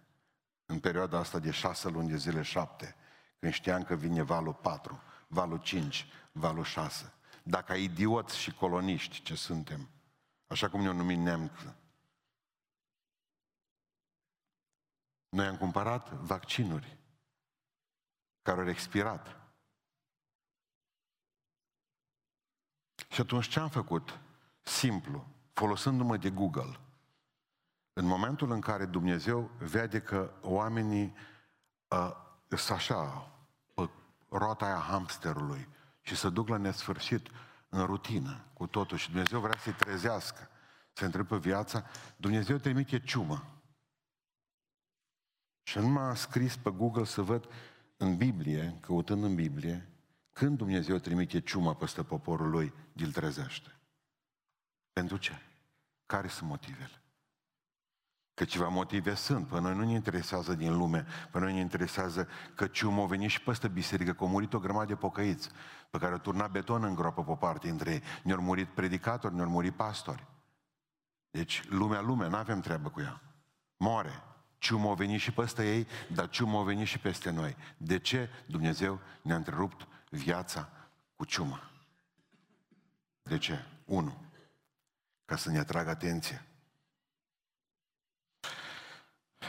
În 0.67 0.79
perioada 0.79 1.19
asta 1.19 1.39
de 1.39 1.51
6 1.51 1.89
luni 1.89 2.09
de 2.09 2.17
zile, 2.17 2.43
7, 2.43 2.95
când 3.39 3.53
știam 3.53 3.83
că 3.83 3.95
vine 3.95 4.23
valul 4.23 4.55
4, 4.55 5.03
valul 5.29 5.59
5, 5.59 6.07
valul 6.33 6.65
6. 6.65 7.13
Dacă 7.43 7.73
idioți 7.73 8.39
și 8.39 8.55
coloniști 8.55 9.23
ce 9.23 9.35
suntem, 9.35 9.89
așa 10.47 10.69
cum 10.69 10.81
ne-au 10.81 10.95
numit 10.95 11.19
neamț, 11.19 11.51
Noi 15.29 15.47
am 15.47 15.57
cumpărat 15.57 16.13
vaccinuri 16.13 16.99
care 18.43 18.61
au 18.61 18.69
expirat. 18.69 19.41
Și 23.09 23.21
atunci 23.21 23.49
ce 23.49 23.61
am 23.61 23.69
făcut? 23.69 24.21
Simplu, 24.63 25.27
folosindu-mă 25.53 26.17
de 26.17 26.31
Google, 26.31 26.81
în 27.93 28.07
momentul 28.07 28.51
în 28.51 28.61
care 28.61 28.85
Dumnezeu 28.85 29.51
vede 29.59 30.01
că 30.01 30.33
oamenii 30.41 31.17
uh, 31.89 32.11
sunt 32.49 32.79
așa, 32.79 33.31
pe 33.75 33.89
roata 34.29 34.65
aia 34.67 34.79
hamsterului 34.79 35.69
și 36.01 36.17
să 36.17 36.31
duc 36.31 36.49
la 36.49 36.57
nesfârșit 36.57 37.29
în 37.69 37.85
rutină 37.85 38.45
cu 38.53 38.67
totul 38.67 38.97
și 38.97 39.11
Dumnezeu 39.11 39.41
vrea 39.41 39.59
să-i 39.59 39.73
trezească, 39.73 40.49
să 40.93 41.05
întrepe 41.05 41.37
viața, 41.37 41.85
Dumnezeu 42.17 42.57
trimite 42.57 43.01
ciumă. 43.01 43.56
Și 45.67 45.79
nu 45.79 45.89
m-a 45.89 46.15
scris 46.15 46.57
pe 46.57 46.71
Google 46.71 47.05
să 47.05 47.23
văd 47.23 47.49
în 47.97 48.17
Biblie, 48.17 48.79
căutând 48.81 49.25
în 49.25 49.35
Biblie, 49.35 49.89
când 50.33 50.57
Dumnezeu 50.57 50.99
trimite 50.99 51.41
ciuma 51.41 51.75
peste 51.75 52.03
poporul 52.03 52.51
lui, 52.51 52.73
îl 52.97 53.13
trezește. 53.13 53.75
Pentru 54.93 55.17
ce? 55.17 55.33
Care 56.07 56.29
sunt 56.29 56.49
motivele? 56.49 57.03
Că 58.35 58.45
ceva 58.45 58.69
motive 58.69 59.15
sunt. 59.15 59.47
Pe 59.47 59.61
noi 59.61 59.75
nu 59.75 59.85
ne 59.85 59.93
interesează 59.93 60.55
din 60.55 60.77
lume. 60.77 61.07
Pe 61.31 61.39
noi 61.39 61.53
ne 61.53 61.61
interesează 61.61 62.29
că 62.55 62.67
ciumă 62.67 63.03
a 63.03 63.07
venit 63.07 63.31
și 63.31 63.43
peste 63.43 63.69
biserică, 63.69 64.13
că 64.13 64.25
au 64.25 64.31
murit 64.31 64.53
o 64.53 64.59
grămadă 64.59 64.87
de 64.87 64.97
pocăiți, 64.97 65.51
pe 65.91 65.99
care 65.99 66.13
au 66.13 66.19
turnat 66.19 66.51
beton 66.51 66.85
în 66.85 66.95
groapă 66.95 67.25
pe 67.25 67.37
parte 67.37 67.69
între 67.69 67.91
ei. 67.91 68.03
Ne-au 68.23 68.41
murit 68.41 68.69
predicatori, 68.69 69.35
ne-au 69.35 69.49
murit 69.49 69.75
pastori. 69.75 70.27
Deci 71.31 71.69
lumea, 71.69 72.01
lumea, 72.01 72.29
nu 72.29 72.37
avem 72.37 72.61
treabă 72.61 72.89
cu 72.89 73.01
ea. 73.01 73.23
Moare. 73.77 74.23
Ciumă 74.59 74.91
a 74.91 74.95
venit 74.95 75.21
și 75.21 75.33
peste 75.33 75.75
ei, 75.75 75.87
dar 76.13 76.29
ciumă 76.29 76.59
a 76.59 76.63
venit 76.63 76.87
și 76.87 76.99
peste 76.99 77.31
noi. 77.31 77.57
De 77.77 77.99
ce 77.99 78.31
Dumnezeu 78.47 79.01
ne-a 79.23 79.37
întrerupt 79.37 79.87
viața 80.11 80.69
cu 81.17 81.25
ciumă? 81.25 81.71
De 83.23 83.39
ce? 83.39 83.65
Unu. 83.85 84.17
Ca 85.25 85.37
să 85.37 85.51
ne 85.51 85.59
atragă 85.59 85.91
atenție. 85.91 86.47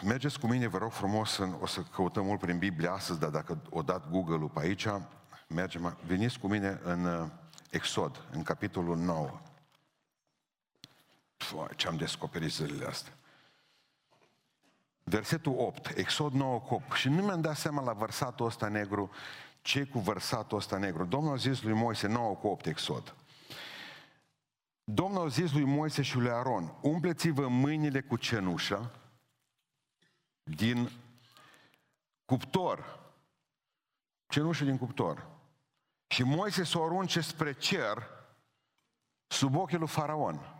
Mergeți 0.04 0.40
cu 0.40 0.48
mine, 0.48 0.68
vă 0.68 0.78
rog 0.78 0.92
frumos, 0.92 1.38
în, 1.38 1.58
o 1.60 1.66
să 1.66 1.82
căutăm 1.82 2.26
mult 2.26 2.40
prin 2.40 2.58
Biblie 2.58 2.90
astăzi, 2.90 3.20
dar 3.20 3.30
dacă 3.30 3.62
o 3.70 3.82
dat 3.82 4.10
Google-ul 4.10 4.50
pe 4.50 4.60
aici, 4.60 4.88
mergem, 5.48 5.98
veniți 6.06 6.40
cu 6.40 6.48
mine 6.48 6.80
în 6.84 7.06
uh, 7.06 7.30
Exod, 7.70 8.28
în 8.32 8.44
capitolul 8.44 8.98
9. 8.98 9.42
ce 11.76 11.88
am 11.88 11.98
descoperit 11.98 12.52
zilele 12.52 12.86
astea. 12.86 13.14
Versetul 15.10 15.56
8, 15.58 15.98
Exod 15.98 16.34
9 16.34 16.60
cop. 16.60 16.94
Și 16.94 17.10
nu 17.10 17.24
mi-am 17.24 17.42
dat 17.42 17.58
seama 17.58 17.82
la 17.82 17.94
versatul 17.94 18.46
ăsta 18.46 18.68
negru 18.68 19.10
ce 19.62 19.84
cu 19.84 20.00
versatul 20.00 20.58
ăsta 20.58 20.78
negru. 20.78 21.06
Domnul 21.06 21.34
a 21.34 21.36
zis 21.36 21.62
lui 21.62 21.74
Moise 21.74 22.08
9 22.08 22.36
cu 22.36 22.48
8 22.48 22.66
Exod. 22.66 23.16
Domnul 24.84 25.26
a 25.26 25.28
zis 25.28 25.52
lui 25.52 25.64
Moise 25.64 26.02
și 26.02 26.18
lui 26.18 26.30
Aron, 26.30 26.74
umpleți-vă 26.82 27.48
mâinile 27.48 28.02
cu 28.02 28.16
cenușă 28.16 28.92
din 30.44 30.90
cuptor. 32.26 33.00
Cenușă 34.28 34.64
din 34.64 34.78
cuptor. 34.78 35.28
Și 36.08 36.24
Moise 36.24 36.64
să 36.64 36.78
o 36.78 36.84
arunce 36.84 37.22
spre 37.22 37.54
cer 37.54 38.08
sub 39.28 39.56
ochii 39.56 39.78
lui 39.78 39.88
Faraon. 39.88 40.57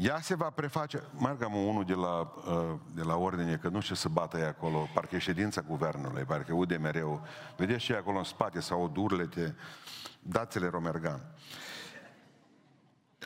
Ea 0.00 0.20
se 0.20 0.34
va 0.34 0.50
preface, 0.50 1.02
margă 1.12 1.46
unul 1.46 1.84
de 1.84 1.94
la, 1.94 2.32
uh, 2.46 2.78
de 2.94 3.02
la 3.02 3.16
ordine, 3.16 3.56
că 3.56 3.68
nu 3.68 3.80
știu 3.80 3.94
să 3.94 4.08
bată 4.08 4.38
ea 4.38 4.48
acolo, 4.48 4.88
parcă 4.94 5.16
e 5.16 5.18
ședința 5.18 5.60
guvernului, 5.60 6.24
parcă 6.24 6.54
ude 6.54 6.76
mereu. 6.76 7.26
Vedeți 7.56 7.84
și 7.84 7.92
acolo 7.92 8.18
în 8.18 8.24
spate 8.24 8.60
sau 8.60 8.88
durlete, 8.88 9.56
dați-le 10.22 10.68
Romergan. 10.68 11.20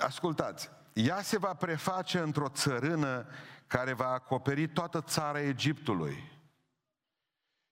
Ascultați, 0.00 0.70
ea 0.92 1.22
se 1.22 1.38
va 1.38 1.54
preface 1.54 2.18
într-o 2.18 2.48
țărână 2.48 3.26
care 3.66 3.92
va 3.92 4.08
acoperi 4.08 4.68
toată 4.68 5.00
țara 5.00 5.40
Egiptului 5.40 6.32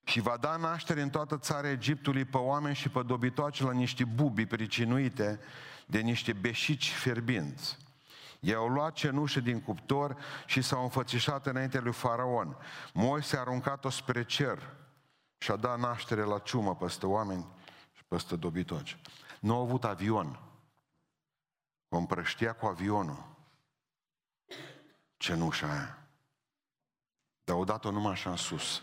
și 0.04 0.20
va 0.20 0.36
da 0.40 0.56
naștere 0.56 1.02
în 1.02 1.10
toată 1.10 1.38
țara 1.38 1.70
Egiptului 1.70 2.24
pe 2.24 2.36
oameni 2.36 2.74
și 2.74 2.88
pe 2.88 3.02
dobitoace 3.02 3.64
la 3.64 3.72
niște 3.72 4.04
bubi 4.04 4.46
pricinuite 4.46 5.40
de 5.86 5.98
niște 5.98 6.32
beșici 6.32 6.90
fierbinți. 6.90 7.78
Ei 8.42 8.54
au 8.54 8.68
luat 8.68 8.92
cenușă 8.92 9.40
din 9.40 9.60
cuptor 9.60 10.16
și 10.46 10.62
s-au 10.62 10.82
înfățișat 10.82 11.46
înainte 11.46 11.80
lui 11.80 11.92
Faraon. 11.92 12.56
Moise 12.92 13.36
a 13.36 13.40
aruncat-o 13.40 13.88
spre 13.88 14.24
cer 14.24 14.76
și 15.38 15.50
a 15.50 15.56
dat 15.56 15.78
naștere 15.78 16.22
la 16.22 16.38
ciumă 16.38 16.76
peste 16.76 17.06
oameni 17.06 17.46
și 17.92 18.04
peste 18.04 18.36
dobitoci. 18.36 18.98
Nu 19.40 19.54
au 19.54 19.62
avut 19.62 19.84
avion. 19.84 20.40
O 21.88 21.96
împrăștia 21.96 22.52
cu 22.52 22.66
avionul 22.66 23.24
cenușa 25.16 25.70
aia. 25.70 25.98
Dar 27.44 27.56
o 27.56 27.64
dat-o 27.64 27.90
numai 27.90 28.12
așa 28.12 28.30
în 28.30 28.36
sus. 28.36 28.82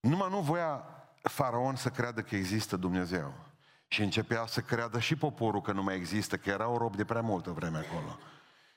Numai 0.00 0.30
nu 0.30 0.40
voia 0.40 0.84
faraon 1.22 1.76
să 1.76 1.90
creadă 1.90 2.22
că 2.22 2.36
există 2.36 2.76
Dumnezeu. 2.76 3.47
Și 3.88 4.02
începea 4.02 4.46
să 4.46 4.60
creadă 4.60 4.98
și 4.98 5.16
poporul 5.16 5.60
că 5.60 5.72
nu 5.72 5.82
mai 5.82 5.96
există, 5.96 6.36
că 6.36 6.50
erau 6.50 6.78
robi 6.78 6.96
de 6.96 7.04
prea 7.04 7.20
multă 7.20 7.50
vreme 7.50 7.78
acolo. 7.78 8.18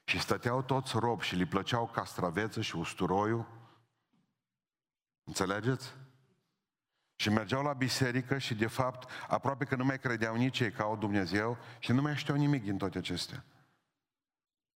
Și 0.03 0.19
stăteau 0.19 0.61
toți 0.61 0.97
robi 0.97 1.23
și 1.23 1.35
li 1.35 1.45
plăceau 1.45 1.87
castraveță 1.87 2.61
și 2.61 2.75
usturoiul. 2.75 3.45
Înțelegeți? 5.23 5.93
Și 7.15 7.29
mergeau 7.29 7.63
la 7.63 7.73
biserică 7.73 8.37
și 8.37 8.55
de 8.55 8.67
fapt 8.67 9.09
aproape 9.27 9.65
că 9.65 9.75
nu 9.75 9.85
mai 9.85 9.99
credeau 9.99 10.35
nici 10.35 10.59
ei 10.59 10.71
că 10.71 10.81
au 10.81 10.97
Dumnezeu 10.97 11.57
și 11.79 11.91
nu 11.91 12.01
mai 12.01 12.15
știau 12.15 12.37
nimic 12.37 12.63
din 12.63 12.77
toate 12.77 12.97
acestea. 12.97 13.43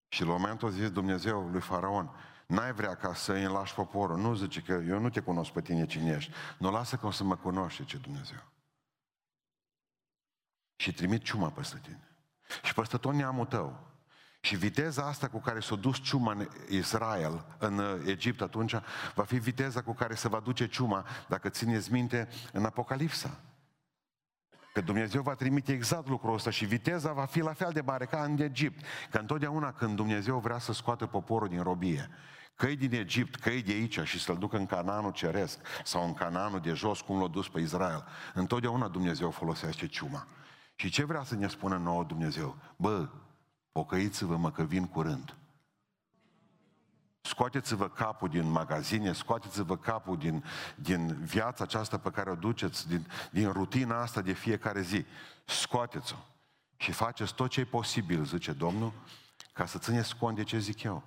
Și 0.08 0.24
la 0.24 0.32
momentul 0.32 0.68
a 0.68 0.72
zis 0.72 0.92
Dumnezeu 0.92 1.50
lui 1.50 1.62
Faraon, 1.62 2.10
n-ai 2.48 2.74
vrea 2.74 2.96
ca 2.96 3.14
să 3.14 3.34
îi 3.34 3.46
lași 3.46 3.74
poporul. 3.74 4.18
Nu 4.18 4.36
zice 4.36 4.62
că 4.62 4.72
eu 4.72 5.00
nu 5.00 5.10
te 5.10 5.20
cunosc 5.20 5.52
pe 5.52 5.62
tine 5.62 5.86
cine 5.86 6.12
ești. 6.12 6.32
Nu 6.58 6.72
lasă 6.72 6.96
că 6.96 7.06
o 7.06 7.12
să 7.12 7.24
mă 7.24 7.36
cunoști, 7.36 7.86
ce 7.86 7.98
Dumnezeu 7.98 8.53
și 10.84 10.94
trimit 10.94 11.24
ciuma 11.24 11.50
peste 11.50 11.80
tine. 11.82 12.08
Și 12.64 12.74
peste 12.74 12.98
tot 12.98 13.14
neamul 13.14 13.46
tău. 13.46 13.92
Și 14.40 14.56
viteza 14.56 15.06
asta 15.06 15.28
cu 15.28 15.40
care 15.40 15.60
s-a 15.60 15.76
dus 15.76 16.02
ciuma 16.02 16.32
în 16.32 16.48
Israel, 16.70 17.46
în 17.58 17.78
uh, 17.78 18.02
Egipt 18.06 18.42
atunci, 18.42 18.76
va 19.16 19.24
fi 19.24 19.38
viteza 19.38 19.82
cu 19.82 19.94
care 19.94 20.16
se 20.16 20.28
va 20.28 20.40
duce 20.40 20.68
ciuma, 20.68 21.06
dacă 21.28 21.50
țineți 21.50 21.92
minte, 21.92 22.28
în 22.52 22.66
Apocalipsa. 22.66 23.40
Că 24.74 24.82
Dumnezeu 24.82 25.22
va 25.22 25.36
trimite 25.36 25.72
exact 25.72 26.08
lucrul 26.08 26.34
ăsta 26.34 26.50
și 26.50 26.66
viteza 26.66 27.14
va 27.14 27.26
fi 27.26 27.40
la 27.40 27.54
fel 27.54 27.72
de 27.74 27.82
mare 27.82 28.06
ca 28.06 28.24
în 28.24 28.40
Egipt. 28.40 28.86
Că 29.12 29.18
întotdeauna 29.18 29.72
când 29.72 29.96
Dumnezeu 29.96 30.40
vrea 30.40 30.60
să 30.60 30.74
scoată 30.74 31.06
poporul 31.06 31.48
din 31.48 31.62
robie, 31.62 32.10
că 32.56 32.68
e 32.68 32.76
din 32.76 32.94
Egipt, 32.94 33.36
că 33.36 33.50
e 33.50 33.62
de 33.62 33.72
aici 33.72 34.00
și 34.00 34.20
să-l 34.20 34.38
ducă 34.38 34.58
în 34.58 34.66
Cananul 34.66 35.12
ceresc 35.12 35.60
sau 35.84 36.06
în 36.06 36.14
Cananul 36.14 36.60
de 36.60 36.74
jos, 36.74 37.02
cum 37.02 37.20
l-a 37.20 37.28
dus 37.28 37.50
pe 37.50 37.60
Israel, 37.60 38.06
întotdeauna 38.34 38.88
Dumnezeu 38.88 39.32
folosește 39.32 39.88
ciuma. 39.88 40.28
Și 40.76 40.90
ce 40.90 41.04
vrea 41.04 41.24
să 41.24 41.36
ne 41.36 41.48
spună 41.48 41.78
nouă 41.78 42.04
Dumnezeu? 42.04 42.58
Bă, 42.76 43.10
pocăiți-vă 43.72 44.38
mă 44.38 44.52
că 44.52 44.64
vin 44.64 44.88
curând. 44.88 45.38
Scoateți-vă 47.22 47.90
capul 47.90 48.30
din 48.30 48.50
magazine, 48.50 49.14
scoateți-vă 49.14 49.78
capul 49.78 50.18
din, 50.18 50.44
din 50.76 51.24
viața 51.24 51.64
aceasta 51.64 51.98
pe 51.98 52.12
care 52.12 52.30
o 52.30 52.36
duceți, 52.36 52.88
din, 52.88 53.08
din 53.32 53.52
rutina 53.52 54.02
asta 54.02 54.22
de 54.22 54.34
fiecare 54.34 54.82
zi. 54.82 55.06
Scoateți-o 55.46 56.18
și 56.78 56.92
faceți 56.92 57.34
tot 57.34 57.50
ce 57.50 57.60
e 57.60 57.66
posibil, 57.66 58.26
zice 58.26 58.52
Domnul, 58.52 58.94
ca 59.54 59.66
să 59.66 59.78
țineți 59.78 60.16
cont 60.16 60.36
de 60.36 60.44
ce 60.44 60.60
zic 60.60 60.84
eu. 60.84 61.04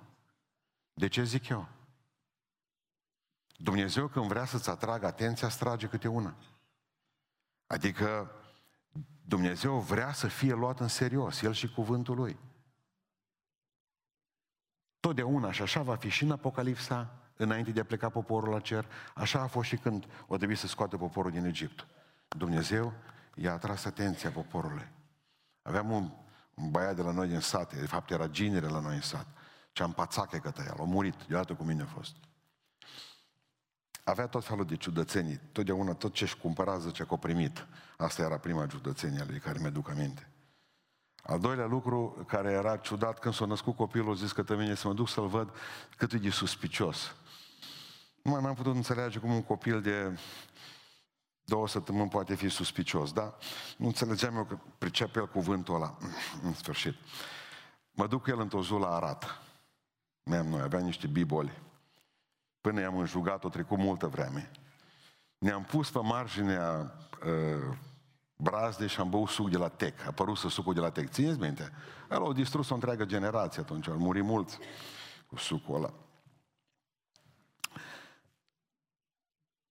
De 0.93 1.07
ce 1.07 1.23
zic 1.23 1.47
eu? 1.47 1.67
Dumnezeu 3.57 4.07
când 4.07 4.25
vrea 4.25 4.45
să-ți 4.45 4.69
atragă 4.69 5.05
atenția, 5.05 5.49
strage 5.49 5.87
câte 5.87 6.07
una. 6.07 6.35
Adică 7.67 8.31
Dumnezeu 9.27 9.79
vrea 9.79 10.13
să 10.13 10.27
fie 10.27 10.53
luat 10.53 10.79
în 10.79 10.87
serios, 10.87 11.41
El 11.41 11.53
și 11.53 11.73
cuvântul 11.73 12.15
Lui. 12.15 12.37
Totdeauna 14.99 15.51
și 15.51 15.61
așa 15.61 15.81
va 15.81 15.95
fi 15.95 16.09
și 16.09 16.23
în 16.23 16.31
Apocalipsa, 16.31 17.15
înainte 17.35 17.71
de 17.71 17.79
a 17.79 17.83
pleca 17.83 18.09
poporul 18.09 18.49
la 18.49 18.59
cer, 18.59 18.85
așa 19.15 19.41
a 19.41 19.47
fost 19.47 19.67
și 19.67 19.77
când 19.77 20.05
o 20.27 20.35
trebuie 20.35 20.57
să 20.57 20.67
scoată 20.67 20.97
poporul 20.97 21.31
din 21.31 21.45
Egipt. 21.45 21.87
Dumnezeu 22.27 22.93
i-a 23.33 23.53
atras 23.53 23.85
atenția 23.85 24.31
poporului. 24.31 24.87
Aveam 25.61 25.91
un, 25.91 26.11
un 26.53 26.71
băiat 26.71 26.95
de 26.95 27.01
la 27.01 27.11
noi 27.11 27.27
din 27.27 27.39
sat, 27.39 27.79
de 27.79 27.85
fapt 27.85 28.11
era 28.11 28.27
ginere 28.27 28.67
la 28.67 28.79
noi 28.79 28.95
în 28.95 29.01
sat, 29.01 29.27
ce 29.71 29.83
am 29.83 29.93
pațache 29.93 30.37
către 30.39 30.63
el, 30.67 30.79
a 30.79 30.83
murit, 30.83 31.15
deodată 31.27 31.53
cu 31.53 31.63
mine 31.63 31.81
a 31.81 31.85
fost. 31.85 32.15
Avea 34.07 34.27
tot 34.27 34.45
felul 34.45 34.65
de 34.65 34.75
ciudățenii. 34.75 35.39
Totdeauna 35.51 35.93
tot 35.93 36.13
ce-și 36.13 36.37
cumpăra 36.37 36.77
zice 36.77 37.03
că 37.03 37.13
o 37.13 37.17
primit. 37.17 37.67
Asta 37.97 38.21
era 38.21 38.37
prima 38.37 38.67
ciudățenie 38.67 39.21
a 39.21 39.25
lui 39.27 39.39
care 39.39 39.59
mi-aduc 39.59 39.89
aminte. 39.89 40.31
Al 41.23 41.39
doilea 41.39 41.65
lucru 41.65 42.25
care 42.27 42.51
era 42.51 42.77
ciudat, 42.77 43.19
când 43.19 43.33
s-a 43.33 43.45
născut 43.45 43.75
copilul, 43.75 44.15
zis 44.15 44.31
că 44.31 44.55
mine 44.55 44.75
să 44.75 44.87
mă 44.87 44.93
duc 44.93 45.09
să-l 45.09 45.27
văd 45.27 45.49
cât 45.97 46.13
e 46.13 46.17
de 46.17 46.29
suspicios. 46.29 47.15
Nu 48.21 48.31
mai 48.31 48.41
am 48.45 48.55
putut 48.55 48.75
înțelege 48.75 49.19
cum 49.19 49.31
un 49.31 49.43
copil 49.43 49.81
de 49.81 50.19
două 51.43 51.67
săptămâni 51.67 52.09
poate 52.09 52.35
fi 52.35 52.49
suspicios, 52.49 53.11
da? 53.13 53.37
Nu 53.77 53.85
înțelegeam 53.85 54.35
eu 54.35 54.45
că 54.45 54.57
pricep 54.77 55.15
el 55.15 55.27
cuvântul 55.27 55.75
ăla. 55.75 55.97
În 56.43 56.53
sfârșit. 56.53 56.95
Mă 57.91 58.07
duc 58.07 58.23
cu 58.23 58.29
el 58.29 58.39
într-o 58.39 58.63
zi 58.63 58.71
la 58.71 58.95
Arat. 58.95 59.41
Ne-am 60.23 60.45
noi, 60.45 60.61
aveam 60.61 60.83
niște 60.83 61.07
biboli. 61.07 61.65
Până 62.67 62.81
i-am 62.81 62.97
înjugat, 62.97 63.43
o 63.43 63.49
trecut 63.49 63.77
multă 63.77 64.07
vreme. 64.07 64.51
Ne-am 65.37 65.63
pus 65.63 65.91
pe 65.91 65.99
marginea 65.99 66.93
uh, 67.25 67.77
brazde 68.35 68.87
și 68.87 68.99
am 68.99 69.09
băut 69.09 69.29
suc 69.29 69.49
de 69.49 69.57
la 69.57 69.67
Tec. 69.67 70.01
A 70.01 70.05
apărut 70.07 70.37
să 70.37 70.49
sucul 70.49 70.73
de 70.73 70.79
la 70.79 70.89
Tec. 70.89 71.09
Țineți 71.09 71.39
minte? 71.39 71.71
El 72.11 72.25
a 72.25 72.33
distrus 72.33 72.69
o 72.69 72.73
întreagă 72.73 73.05
generație 73.05 73.61
atunci. 73.61 73.87
Au 73.87 73.97
murit 73.97 74.23
mulți 74.23 74.59
cu 75.27 75.35
sucul 75.35 75.75
ăla. 75.75 75.93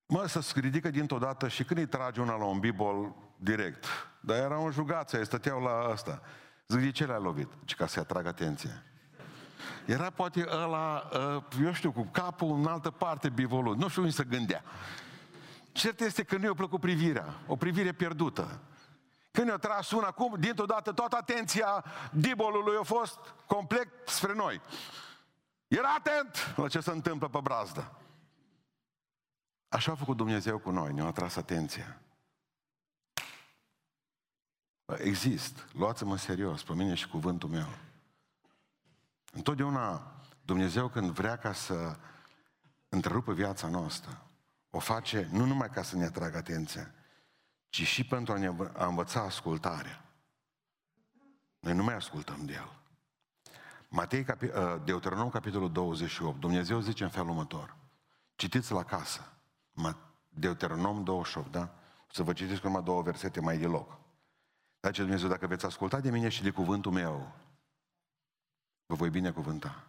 Mă, 0.07 0.27
să 0.27 0.41
se 0.41 0.61
ridică 0.61 0.91
dintr-o 0.91 1.19
dată 1.19 1.49
și 1.49 1.65
când 1.65 1.81
îi 1.81 1.87
trage 1.87 2.21
una 2.21 2.37
la 2.37 2.45
un 2.45 2.59
bibol 2.59 3.15
direct. 3.37 3.85
Dar 4.21 4.37
era 4.37 4.59
un 4.59 4.71
jugață, 4.71 5.25
stăteau 5.25 5.61
la 5.61 5.79
asta. 5.93 6.23
Zic, 6.69 6.81
de 6.81 6.91
ce 6.91 7.07
le-a 7.07 7.19
lovit? 7.19 7.49
Ci 7.65 7.75
ca 7.75 7.87
să-i 7.87 8.03
atragă 8.03 8.29
atenție. 8.29 8.83
Era 9.85 10.11
poate 10.11 10.45
ăla, 10.49 11.09
ă, 11.13 11.45
eu 11.63 11.73
știu, 11.73 11.93
cu 11.93 12.09
capul 12.13 12.55
în 12.55 12.67
altă 12.67 12.91
parte 12.91 13.29
bivolul. 13.29 13.77
Nu 13.77 13.89
știu 13.89 14.03
unde 14.03 14.15
să 14.15 14.23
gândea. 14.23 14.63
Cert 15.73 16.01
este 16.01 16.23
că 16.23 16.37
nu 16.37 16.45
i-a 16.45 16.55
plăcut 16.55 16.81
privirea. 16.81 17.35
O 17.47 17.57
privire 17.57 17.93
pierdută. 17.93 18.61
Când 19.31 19.49
i-a 19.49 19.57
tras 19.57 19.91
una, 19.91 20.07
acum, 20.07 20.35
dintr-o 20.39 20.65
dată, 20.65 20.93
toată 20.93 21.17
atenția 21.17 21.85
dibolului 22.13 22.77
a 22.81 22.83
fost 22.83 23.19
complet 23.47 23.89
spre 24.07 24.35
noi. 24.35 24.61
Era 25.69 25.95
atent 25.95 26.55
la 26.57 26.69
ce 26.69 26.81
se 26.81 26.91
întâmplă 26.91 27.29
pe 27.29 27.39
brazdă. 27.43 27.93
Așa 29.69 29.93
a 29.93 29.95
făcut 29.95 30.17
Dumnezeu 30.17 30.59
cu 30.59 30.71
noi, 30.71 30.93
ne-a 30.93 31.05
atras 31.05 31.37
atenția. 31.37 32.01
Exist, 34.99 35.67
luați-mă 35.73 36.13
în 36.13 36.17
serios, 36.17 36.63
pe 36.63 36.73
mine 36.73 36.95
și 36.95 37.09
cuvântul 37.09 37.49
meu. 37.49 37.69
Întotdeauna 39.37 40.13
Dumnezeu 40.45 40.89
când 40.89 41.11
vrea 41.11 41.37
ca 41.37 41.53
să 41.53 41.97
întrerupă 42.89 43.33
viața 43.33 43.69
noastră, 43.69 44.23
o 44.71 44.79
face 44.79 45.29
nu 45.33 45.45
numai 45.45 45.71
ca 45.71 45.83
să 45.83 45.97
ne 45.97 46.05
atragă 46.05 46.37
atenția, 46.37 46.95
ci 47.69 47.83
și 47.83 48.05
pentru 48.07 48.33
a 48.33 48.39
ne 48.39 48.55
a 48.73 48.87
învăța 48.87 49.21
ascultarea. 49.21 50.05
Noi 51.59 51.75
nu 51.75 51.83
mai 51.83 51.95
ascultăm 51.95 52.45
de 52.45 52.53
El. 52.53 52.81
Matei, 53.89 54.27
ă, 54.55 54.81
Deuteronom, 54.85 55.31
capitolul 55.31 55.73
28, 55.73 56.41
Dumnezeu 56.41 56.81
zice 56.81 57.05
în 57.05 57.11
felul 57.11 57.29
următor. 57.29 57.77
Citiți 58.35 58.73
la 58.73 58.85
casă. 58.85 59.33
Deuteronom 60.29 61.05
28, 61.05 61.51
da? 61.51 61.75
O 62.09 62.13
să 62.13 62.23
vă 62.23 62.33
citiți 62.33 62.61
numai 62.65 62.83
două 62.83 63.03
versete 63.03 63.41
mai 63.41 63.59
de 63.59 63.67
loc. 63.67 63.99
Dar 64.81 64.93
ce 64.93 65.03
Dumnezeu, 65.03 65.29
dacă 65.29 65.47
veți 65.47 65.67
asculta 65.67 66.01
de 66.01 66.11
mine 66.11 66.29
și 66.29 66.43
de 66.43 66.51
cuvântul 66.51 66.93
meu, 66.93 67.35
vă 68.87 68.95
voi 68.95 69.11
binecuvânta. 69.11 69.87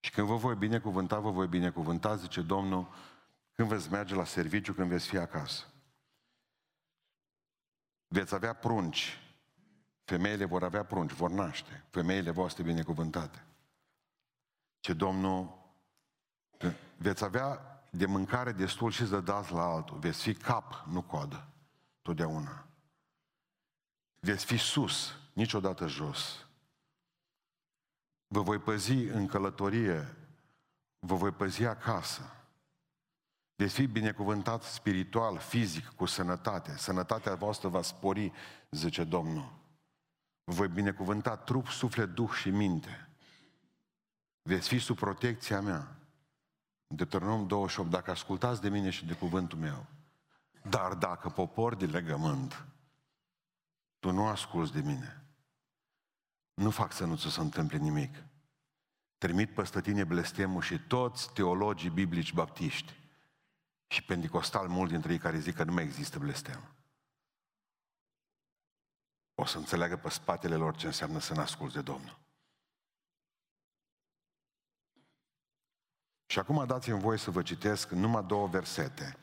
Și 0.00 0.10
când 0.10 0.26
vă 0.26 0.36
voi 0.36 0.54
binecuvânta, 0.54 1.18
vă 1.18 1.30
voi 1.30 1.46
binecuvânta, 1.46 2.16
zice 2.16 2.42
Domnul, 2.42 2.88
când 3.52 3.68
veți 3.68 3.90
merge 3.90 4.14
la 4.14 4.24
serviciu, 4.24 4.72
când 4.72 4.88
veți 4.88 5.06
fi 5.06 5.16
acasă. 5.16 5.64
Veți 8.08 8.34
avea 8.34 8.52
prunci. 8.52 9.22
Femeile 10.04 10.44
vor 10.44 10.62
avea 10.62 10.84
prunci, 10.84 11.12
vor 11.12 11.30
naște. 11.30 11.84
Femeile 11.90 12.30
voastre 12.30 12.62
binecuvântate. 12.62 13.44
Ce 14.80 14.92
Domnul, 14.92 15.58
veți 16.96 17.24
avea 17.24 17.60
de 17.90 18.06
mâncare 18.06 18.52
destul 18.52 18.90
și 18.90 19.06
să 19.06 19.20
dați 19.20 19.52
la 19.52 19.62
altul. 19.62 19.98
Veți 19.98 20.22
fi 20.22 20.34
cap, 20.34 20.84
nu 20.86 21.02
coadă. 21.02 21.48
Totdeauna. 22.02 22.66
Veți 24.20 24.44
fi 24.44 24.56
sus, 24.56 25.16
niciodată 25.32 25.86
jos. 25.86 26.46
Vă 28.32 28.40
voi 28.40 28.58
păzi 28.58 28.92
în 28.92 29.26
călătorie, 29.26 30.16
vă 30.98 31.14
voi 31.14 31.30
păzi 31.30 31.64
acasă. 31.64 32.22
Veți 33.54 33.74
fi 33.74 33.86
binecuvântat 33.86 34.62
spiritual, 34.62 35.38
fizic, 35.38 35.88
cu 35.88 36.06
sănătate. 36.06 36.76
Sănătatea 36.76 37.34
voastră 37.34 37.68
va 37.68 37.82
spori, 37.82 38.32
zice 38.70 39.04
Domnul. 39.04 39.52
Vă 40.44 40.52
voi 40.52 40.68
binecuvânta 40.68 41.36
trup, 41.36 41.66
suflet, 41.66 42.08
duh 42.08 42.30
și 42.30 42.50
minte. 42.50 43.08
Veți 44.42 44.68
fi 44.68 44.78
sub 44.78 44.96
protecția 44.96 45.60
mea. 45.60 45.96
Deuteronom 46.86 47.46
28, 47.46 47.90
dacă 47.90 48.10
ascultați 48.10 48.60
de 48.60 48.68
mine 48.68 48.90
și 48.90 49.06
de 49.06 49.14
cuvântul 49.14 49.58
meu, 49.58 49.86
dar 50.62 50.94
dacă 50.94 51.28
popor 51.28 51.74
de 51.74 51.86
legământ, 51.86 52.66
tu 53.98 54.10
nu 54.10 54.26
asculți 54.26 54.72
de 54.72 54.80
mine, 54.80 55.24
nu 56.54 56.70
fac 56.70 56.92
să 56.92 57.04
nu 57.04 57.16
ți 57.16 57.30
se 57.30 57.40
întâmple 57.40 57.78
nimic. 57.78 58.29
Trimit 59.20 59.54
peste 59.54 59.80
tine 59.80 60.04
blestemul 60.04 60.62
și 60.62 60.78
toți 60.78 61.32
teologii 61.32 61.90
biblici 61.90 62.32
baptiști 62.32 62.94
și 63.86 64.04
pentecostal 64.04 64.68
mulți 64.68 64.92
dintre 64.92 65.12
ei 65.12 65.18
care 65.18 65.38
zic 65.38 65.54
că 65.54 65.64
nu 65.64 65.72
mai 65.72 65.82
există 65.82 66.18
blestem. 66.18 66.74
O 69.34 69.44
să 69.44 69.58
înțeleagă 69.58 69.96
pe 69.96 70.08
spatele 70.08 70.54
lor 70.54 70.76
ce 70.76 70.86
înseamnă 70.86 71.18
să 71.18 71.34
ne 71.34 71.40
asculți 71.40 71.74
de 71.74 71.82
Domnul. 71.82 72.18
Și 76.26 76.38
acum 76.38 76.66
dați-mi 76.66 77.00
voie 77.00 77.18
să 77.18 77.30
vă 77.30 77.42
citesc 77.42 77.90
numai 77.90 78.24
două 78.24 78.46
versete, 78.46 79.16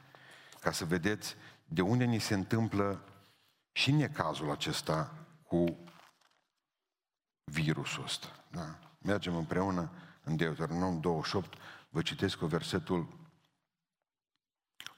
ca 0.59 0.71
să 0.71 0.85
vedeți 0.85 1.35
de 1.65 1.81
unde 1.81 2.03
ni 2.03 2.19
se 2.19 2.33
întâmplă 2.33 3.03
și 3.71 3.91
necazul 3.91 4.51
acesta 4.51 5.27
cu 5.43 5.77
virusul 7.43 8.03
ăsta. 8.03 8.45
Da? 8.51 8.86
Mergem 9.07 9.35
împreună 9.35 9.91
în 10.23 10.35
Deuteronom 10.35 10.99
28, 10.99 11.57
vă 11.89 12.01
citesc 12.01 12.37
cu 12.37 12.45
versetul 12.45 13.07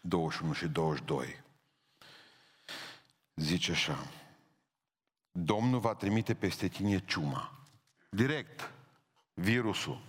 21 0.01 0.53
și 0.53 0.67
22. 0.67 1.43
Zice 3.35 3.71
așa, 3.71 3.97
Domnul 5.31 5.79
va 5.79 5.95
trimite 5.95 6.33
peste 6.33 6.67
tine 6.67 7.05
ciuma, 7.05 7.51
direct, 8.09 8.71
virusul, 9.33 10.01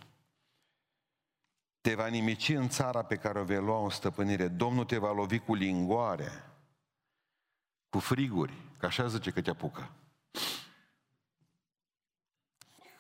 te 1.81 1.95
va 1.95 2.07
nimici 2.07 2.49
în 2.49 2.69
țara 2.69 3.03
pe 3.05 3.17
care 3.17 3.41
o 3.41 3.45
vei 3.45 3.61
lua 3.61 3.83
în 3.83 3.91
stăpânire. 3.91 4.49
Domnul 4.49 4.85
te 4.85 4.99
va 4.99 5.13
lovi 5.13 5.39
cu 5.39 5.55
lingoare, 5.55 6.51
cu 7.89 7.99
friguri, 7.99 8.55
că 8.79 8.87
așa 8.87 9.07
zice 9.07 9.31
că 9.31 9.41
te 9.43 9.51
apucă. 9.51 9.91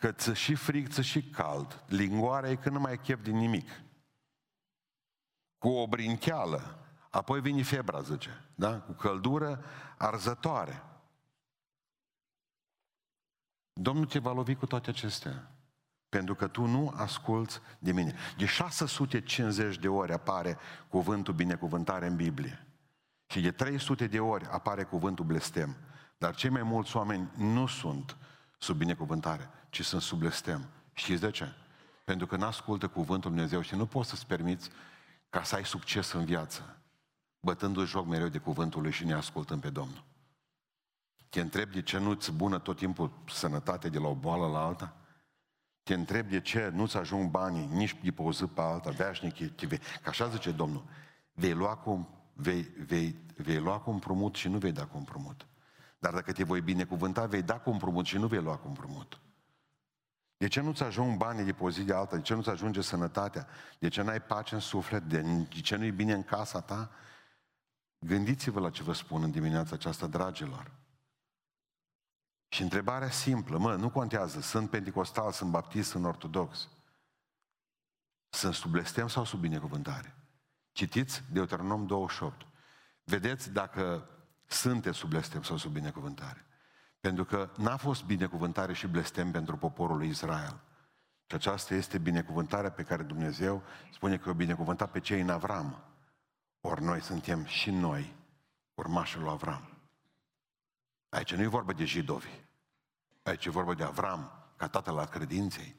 Că 0.00 0.12
ți 0.12 0.32
și 0.32 0.54
frig, 0.54 0.88
ți 0.88 1.02
și 1.02 1.22
cald. 1.22 1.84
Lingoarea 1.86 2.50
e 2.50 2.56
când 2.56 2.74
nu 2.74 2.80
mai 2.80 2.90
ai 2.90 2.98
chef 2.98 3.22
din 3.22 3.36
nimic. 3.36 3.70
Cu 5.58 5.68
o 5.68 5.86
brincheală. 5.86 6.78
Apoi 7.10 7.40
vine 7.40 7.62
febra, 7.62 8.00
zice. 8.00 8.44
Da? 8.54 8.80
Cu 8.80 8.92
căldură 8.92 9.64
arzătoare. 9.98 10.82
Domnul 13.72 14.06
te 14.06 14.18
va 14.18 14.32
lovi 14.32 14.54
cu 14.54 14.66
toate 14.66 14.90
acestea. 14.90 15.50
Pentru 16.08 16.34
că 16.34 16.48
tu 16.48 16.64
nu 16.66 16.92
asculți 16.96 17.60
de 17.78 17.92
mine. 17.92 18.14
De 18.36 18.46
650 18.46 19.78
de 19.78 19.88
ori 19.88 20.12
apare 20.12 20.58
cuvântul 20.88 21.34
binecuvântare 21.34 22.06
în 22.06 22.16
Biblie. 22.16 22.66
Și 23.26 23.40
de 23.40 23.50
300 23.50 24.06
de 24.06 24.20
ori 24.20 24.44
apare 24.44 24.84
cuvântul 24.84 25.24
blestem. 25.24 25.76
Dar 26.18 26.34
cei 26.34 26.50
mai 26.50 26.62
mulți 26.62 26.96
oameni 26.96 27.30
nu 27.36 27.66
sunt 27.66 28.16
sub 28.60 28.76
binecuvântare, 28.76 29.50
ci 29.70 29.84
sunt 29.84 30.02
sub 30.02 30.18
blestem. 30.18 30.68
Știți 30.92 31.20
de 31.20 31.30
ce? 31.30 31.52
Pentru 32.04 32.26
că 32.26 32.36
nu 32.36 32.44
ascultă 32.44 32.88
cuvântul 32.88 33.30
Dumnezeu 33.30 33.60
și 33.60 33.74
nu 33.74 33.86
poți 33.86 34.08
să-ți 34.08 34.26
permiți 34.26 34.70
ca 35.30 35.42
să 35.42 35.54
ai 35.54 35.64
succes 35.64 36.12
în 36.12 36.24
viață, 36.24 36.76
bătându-ți 37.40 37.90
joc 37.90 38.06
mereu 38.06 38.28
de 38.28 38.38
cuvântul 38.38 38.82
lui 38.82 38.92
și 38.92 39.04
ne 39.04 39.12
ascultăm 39.12 39.60
pe 39.60 39.70
Domnul. 39.70 40.04
Te 41.28 41.40
întreb 41.40 41.70
de 41.70 41.82
ce 41.82 41.98
nu-ți 41.98 42.32
bună 42.32 42.58
tot 42.58 42.76
timpul 42.76 43.10
sănătate 43.28 43.88
de 43.88 43.98
la 43.98 44.08
o 44.08 44.14
boală 44.14 44.46
la 44.46 44.64
alta? 44.64 45.00
te 45.90 45.96
întreb 45.96 46.28
de 46.28 46.40
ce 46.40 46.70
nu-ți 46.74 46.96
ajung 46.96 47.30
banii 47.30 47.66
nici 47.66 47.96
de 48.02 48.10
pe 48.10 48.22
o 48.22 48.32
zi 48.32 48.44
pe 48.44 48.60
alta, 48.60 48.90
veșnic, 48.90 49.56
că 50.02 50.08
așa 50.08 50.28
zice 50.28 50.50
Domnul, 50.50 50.84
vei 51.32 51.52
lua 51.52 51.76
cu, 51.76 52.08
vei, 52.34 52.62
vei, 52.86 53.16
vei 53.36 53.58
lua 53.58 53.78
cu 53.78 53.90
împrumut 53.90 54.34
și 54.34 54.48
nu 54.48 54.58
vei 54.58 54.72
da 54.72 54.84
cu 54.84 54.96
împrumut. 54.96 55.46
Dar 56.00 56.12
dacă 56.12 56.32
te 56.32 56.44
voi 56.44 56.60
binecuvânta, 56.60 57.26
vei 57.26 57.42
da 57.42 57.58
cu 57.58 57.70
împrumut 57.70 58.06
și 58.06 58.16
nu 58.16 58.26
vei 58.26 58.42
lua 58.42 58.56
cu 58.56 58.68
împrumut. 58.68 59.20
De 60.36 60.48
ce 60.48 60.60
nu-ți 60.60 60.82
ajung 60.82 61.16
banii 61.16 61.44
de 61.44 61.52
pe 61.52 61.62
o 61.62 61.70
zi 61.70 61.82
de 61.82 61.94
alta? 61.94 62.16
De 62.16 62.22
ce 62.22 62.34
nu-ți 62.34 62.48
ajunge 62.48 62.80
sănătatea? 62.80 63.46
De 63.78 63.88
ce 63.88 64.02
n-ai 64.02 64.22
pace 64.22 64.54
în 64.54 64.60
suflet? 64.60 65.02
De 65.02 65.46
ce 65.62 65.76
nu-i 65.76 65.90
bine 65.90 66.12
în 66.12 66.22
casa 66.22 66.60
ta? 66.60 66.90
Gândiți-vă 67.98 68.60
la 68.60 68.70
ce 68.70 68.82
vă 68.82 68.92
spun 68.92 69.22
în 69.22 69.30
dimineața 69.30 69.74
aceasta, 69.74 70.06
dragilor. 70.06 70.70
Și 72.48 72.62
întrebarea 72.62 73.10
simplă, 73.10 73.58
mă, 73.58 73.74
nu 73.74 73.90
contează, 73.90 74.40
sunt 74.40 74.70
pentecostal, 74.70 75.32
sunt 75.32 75.50
baptist, 75.50 75.90
sunt 75.90 76.04
ortodox. 76.04 76.68
Sunt 78.28 78.54
sub 78.54 78.70
blestem 78.70 79.08
sau 79.08 79.24
sub 79.24 79.40
binecuvântare? 79.40 80.14
Citiți 80.72 81.22
Deuteronom 81.32 81.86
28. 81.86 82.46
vedeți 83.04 83.50
dacă 83.50 84.08
sunteți 84.52 84.98
sub 84.98 85.08
blestem 85.08 85.42
sau 85.42 85.56
sub 85.56 85.72
binecuvântare. 85.72 86.44
Pentru 87.00 87.24
că 87.24 87.50
n-a 87.56 87.76
fost 87.76 88.04
binecuvântare 88.04 88.72
și 88.72 88.86
blestem 88.86 89.30
pentru 89.30 89.56
poporul 89.56 89.96
lui 89.96 90.08
Israel. 90.08 90.60
Și 91.26 91.34
aceasta 91.34 91.74
este 91.74 91.98
binecuvântarea 91.98 92.70
pe 92.70 92.82
care 92.82 93.02
Dumnezeu 93.02 93.62
spune 93.92 94.18
că 94.18 94.30
o 94.30 94.34
binecuvântat 94.34 94.90
pe 94.90 95.00
cei 95.00 95.20
în 95.20 95.30
Avram. 95.30 95.84
Ori 96.60 96.82
noi 96.82 97.00
suntem 97.00 97.44
și 97.44 97.70
noi 97.70 98.16
urmașul 98.74 99.22
lui 99.22 99.30
Avram. 99.30 99.78
Aici 101.08 101.34
nu 101.34 101.42
e 101.42 101.46
vorba 101.46 101.72
de 101.72 101.84
jidovi. 101.84 102.44
Aici 103.22 103.44
e 103.44 103.50
vorba 103.50 103.74
de 103.74 103.84
Avram, 103.84 104.30
ca 104.56 104.68
tatăl 104.68 104.98
al 104.98 105.06
credinței. 105.06 105.76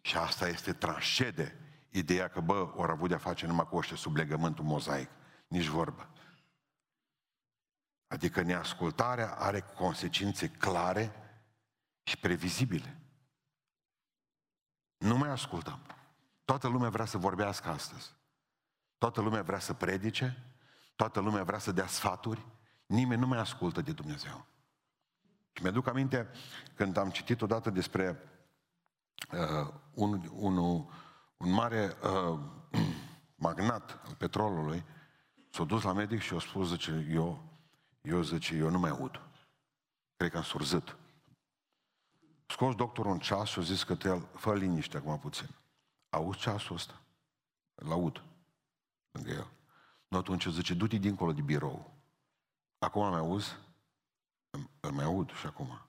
Și 0.00 0.16
asta 0.16 0.48
este 0.48 0.72
tranșede 0.72 1.56
ideea 1.90 2.28
că, 2.28 2.40
bă, 2.40 2.72
ori 2.76 2.90
avut 2.90 3.08
de-a 3.08 3.18
face 3.18 3.46
numai 3.46 3.68
cu 3.68 3.76
ăștia 3.76 3.96
sub 3.96 4.16
legământul 4.16 4.64
mozaic. 4.64 5.10
Nici 5.48 5.66
vorbă. 5.66 6.08
Adică 8.12 8.42
neascultarea 8.42 9.34
are 9.34 9.60
consecințe 9.60 10.48
clare 10.48 11.12
și 12.02 12.18
previzibile. 12.18 13.00
Nu 14.98 15.16
mai 15.16 15.28
ascultăm. 15.28 15.78
Toată 16.44 16.68
lumea 16.68 16.88
vrea 16.88 17.04
să 17.04 17.18
vorbească 17.18 17.68
astăzi. 17.68 18.14
Toată 18.98 19.20
lumea 19.20 19.42
vrea 19.42 19.58
să 19.58 19.72
predice, 19.72 20.44
toată 20.96 21.20
lumea 21.20 21.42
vrea 21.42 21.58
să 21.58 21.72
dea 21.72 21.86
sfaturi, 21.86 22.46
nimeni 22.86 23.20
nu 23.20 23.26
mai 23.26 23.38
ascultă 23.38 23.80
de 23.80 23.92
Dumnezeu. 23.92 24.46
Și 25.52 25.62
mi-aduc 25.62 25.86
aminte 25.86 26.30
când 26.74 26.96
am 26.96 27.10
citit 27.10 27.42
odată 27.42 27.70
despre 27.70 28.18
uh, 29.30 29.74
un, 29.94 30.30
un, 30.32 30.56
un 31.36 31.50
mare 31.52 31.96
uh, 32.02 32.38
magnat 33.46 34.00
al 34.06 34.14
petrolului, 34.14 34.84
s-a 35.50 35.64
dus 35.64 35.82
la 35.82 35.92
medic 35.92 36.20
și 36.20 36.34
a 36.34 36.38
spus, 36.38 36.68
zice, 36.68 37.06
eu, 37.10 37.51
eu, 38.02 38.22
zice, 38.22 38.54
eu 38.54 38.70
nu 38.70 38.78
mai 38.78 38.90
aud. 38.90 39.20
Cred 40.16 40.30
că 40.30 40.36
am 40.36 40.42
surzit. 40.42 40.96
Scos 42.46 42.74
doctorul 42.74 43.12
un 43.12 43.18
ceas 43.18 43.48
și 43.48 43.58
a 43.58 43.62
zis 43.62 43.82
că 43.82 43.96
el, 44.04 44.28
fă 44.34 44.54
liniște 44.54 44.96
acum 44.96 45.18
puțin. 45.18 45.48
Auzi 46.10 46.38
ceasul 46.38 46.76
ăsta? 46.76 47.02
Îl 47.74 47.92
aud 47.92 48.22
lângă 49.10 49.30
el. 49.30 49.50
Nu 50.08 50.18
atunci 50.18 50.46
zice, 50.46 50.74
du-te 50.74 50.96
dincolo 50.96 51.32
de 51.32 51.42
birou. 51.42 51.94
Acum 52.78 53.08
mai 53.08 53.18
auzi? 53.18 53.56
Îl 54.80 54.90
mai 54.90 55.04
aud 55.04 55.30
și 55.30 55.46
acum. 55.46 55.86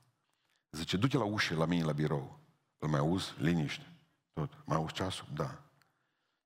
Zice, 0.71 0.97
du-te 0.97 1.17
la 1.17 1.23
ușă 1.23 1.55
la 1.55 1.65
mine 1.65 1.83
la 1.83 1.91
birou. 1.91 2.39
Îl 2.77 2.89
mai 2.89 2.99
auzi? 2.99 3.33
Liniște. 3.37 3.85
Tot. 4.33 4.65
Mai 4.65 4.77
auzi 4.77 4.93
ceasul? 4.93 5.27
Da. 5.33 5.63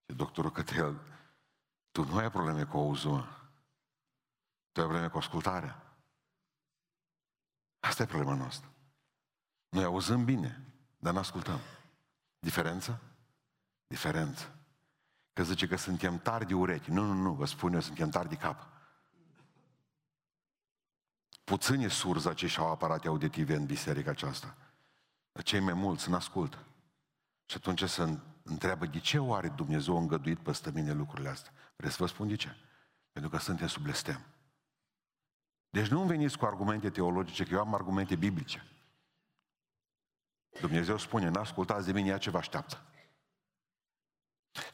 Și 0.06 0.16
doctorul 0.16 0.54
el, 0.76 1.00
tu 1.92 2.06
nu 2.06 2.18
ai 2.18 2.32
probleme 2.32 2.64
cu 2.64 2.78
auzul, 2.78 3.12
mă. 3.12 3.37
Tu 4.78 4.84
ai 4.84 4.90
probleme 4.90 5.12
cu 5.12 5.18
ascultarea. 5.18 5.84
Asta 7.80 8.04
e 8.04 8.06
problema 8.06 8.34
noastră. 8.34 8.72
Noi 9.70 9.84
auzăm 9.84 10.26
bine, 10.26 10.64
dar 10.98 11.14
nu 11.14 11.20
ascultăm. 11.20 11.60
Diferența? 12.40 13.00
Diferență. 13.88 14.56
Că 15.34 15.44
zice 15.44 15.68
că 15.68 15.76
suntem 15.76 16.20
tari 16.20 16.46
de 16.46 16.54
urechi. 16.54 16.92
Nu, 16.92 17.06
nu, 17.06 17.14
nu, 17.14 17.34
vă 17.34 17.46
spun 17.46 17.74
eu, 17.74 17.80
suntem 17.80 18.10
tari 18.10 18.30
de 18.30 18.36
cap. 18.36 18.68
Puțini 21.44 21.90
surzi 21.90 22.28
acești 22.28 22.60
au 22.60 22.72
aparate 22.72 23.08
auditive 23.08 23.56
în 23.56 23.66
biserica 23.66 24.10
aceasta. 24.10 24.58
Dar 25.32 25.44
cei 25.44 25.60
mai 25.60 25.74
mulți 25.74 26.10
nu 26.10 26.16
ascultă. 26.16 26.58
Și 27.46 27.58
atunci 27.58 27.84
se 27.84 28.20
întreabă 28.44 28.86
de 28.86 29.00
ce 29.00 29.20
oare 29.20 29.50
Dumnezeu 29.50 29.96
a 29.96 30.00
îngăduit 30.00 30.40
peste 30.40 30.72
mine 30.72 30.94
lucrurile 30.94 31.30
astea. 31.30 31.52
Vreți 31.76 31.96
să 31.96 32.04
vă 32.04 32.10
spun 32.10 32.28
de 32.28 32.36
ce? 32.36 32.56
Pentru 33.12 33.30
că 33.32 33.38
suntem 33.38 33.68
sub 33.68 33.82
blestem. 33.82 34.26
Deci 35.78 35.88
nu 35.88 36.04
veniți 36.04 36.38
cu 36.38 36.46
argumente 36.46 36.90
teologice, 36.90 37.44
că 37.44 37.54
eu 37.54 37.60
am 37.60 37.74
argumente 37.74 38.16
biblice. 38.16 38.68
Dumnezeu 40.60 40.98
spune, 40.98 41.30
n-ascultați 41.30 41.86
de 41.86 41.92
mine, 41.92 42.10
ea 42.10 42.18
ce 42.18 42.30
vă 42.30 42.38
așteaptă. 42.38 42.82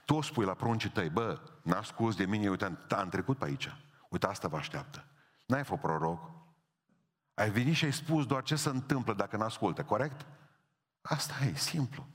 Tu 0.05 0.21
spui 0.21 0.45
la 0.45 0.53
pruncii 0.53 0.89
tăi, 0.89 1.09
bă, 1.09 1.39
n-asculți 1.63 2.17
de 2.17 2.25
mine, 2.25 2.49
uite, 2.49 2.77
am 2.89 3.09
trecut 3.09 3.37
pe 3.37 3.45
aici. 3.45 3.75
Uite, 4.09 4.27
asta 4.27 4.47
vă 4.47 4.57
așteaptă. 4.57 5.05
N-ai 5.47 5.63
fost 5.63 5.81
proroc. 5.81 6.31
Ai 7.33 7.49
venit 7.49 7.75
și 7.75 7.85
ai 7.85 7.93
spus 7.93 8.25
doar 8.25 8.43
ce 8.43 8.55
se 8.55 8.69
întâmplă 8.69 9.13
dacă 9.13 9.37
n-ascultă, 9.37 9.83
corect? 9.83 10.25
Asta 11.01 11.33
e, 11.45 11.55
simplu. 11.55 12.07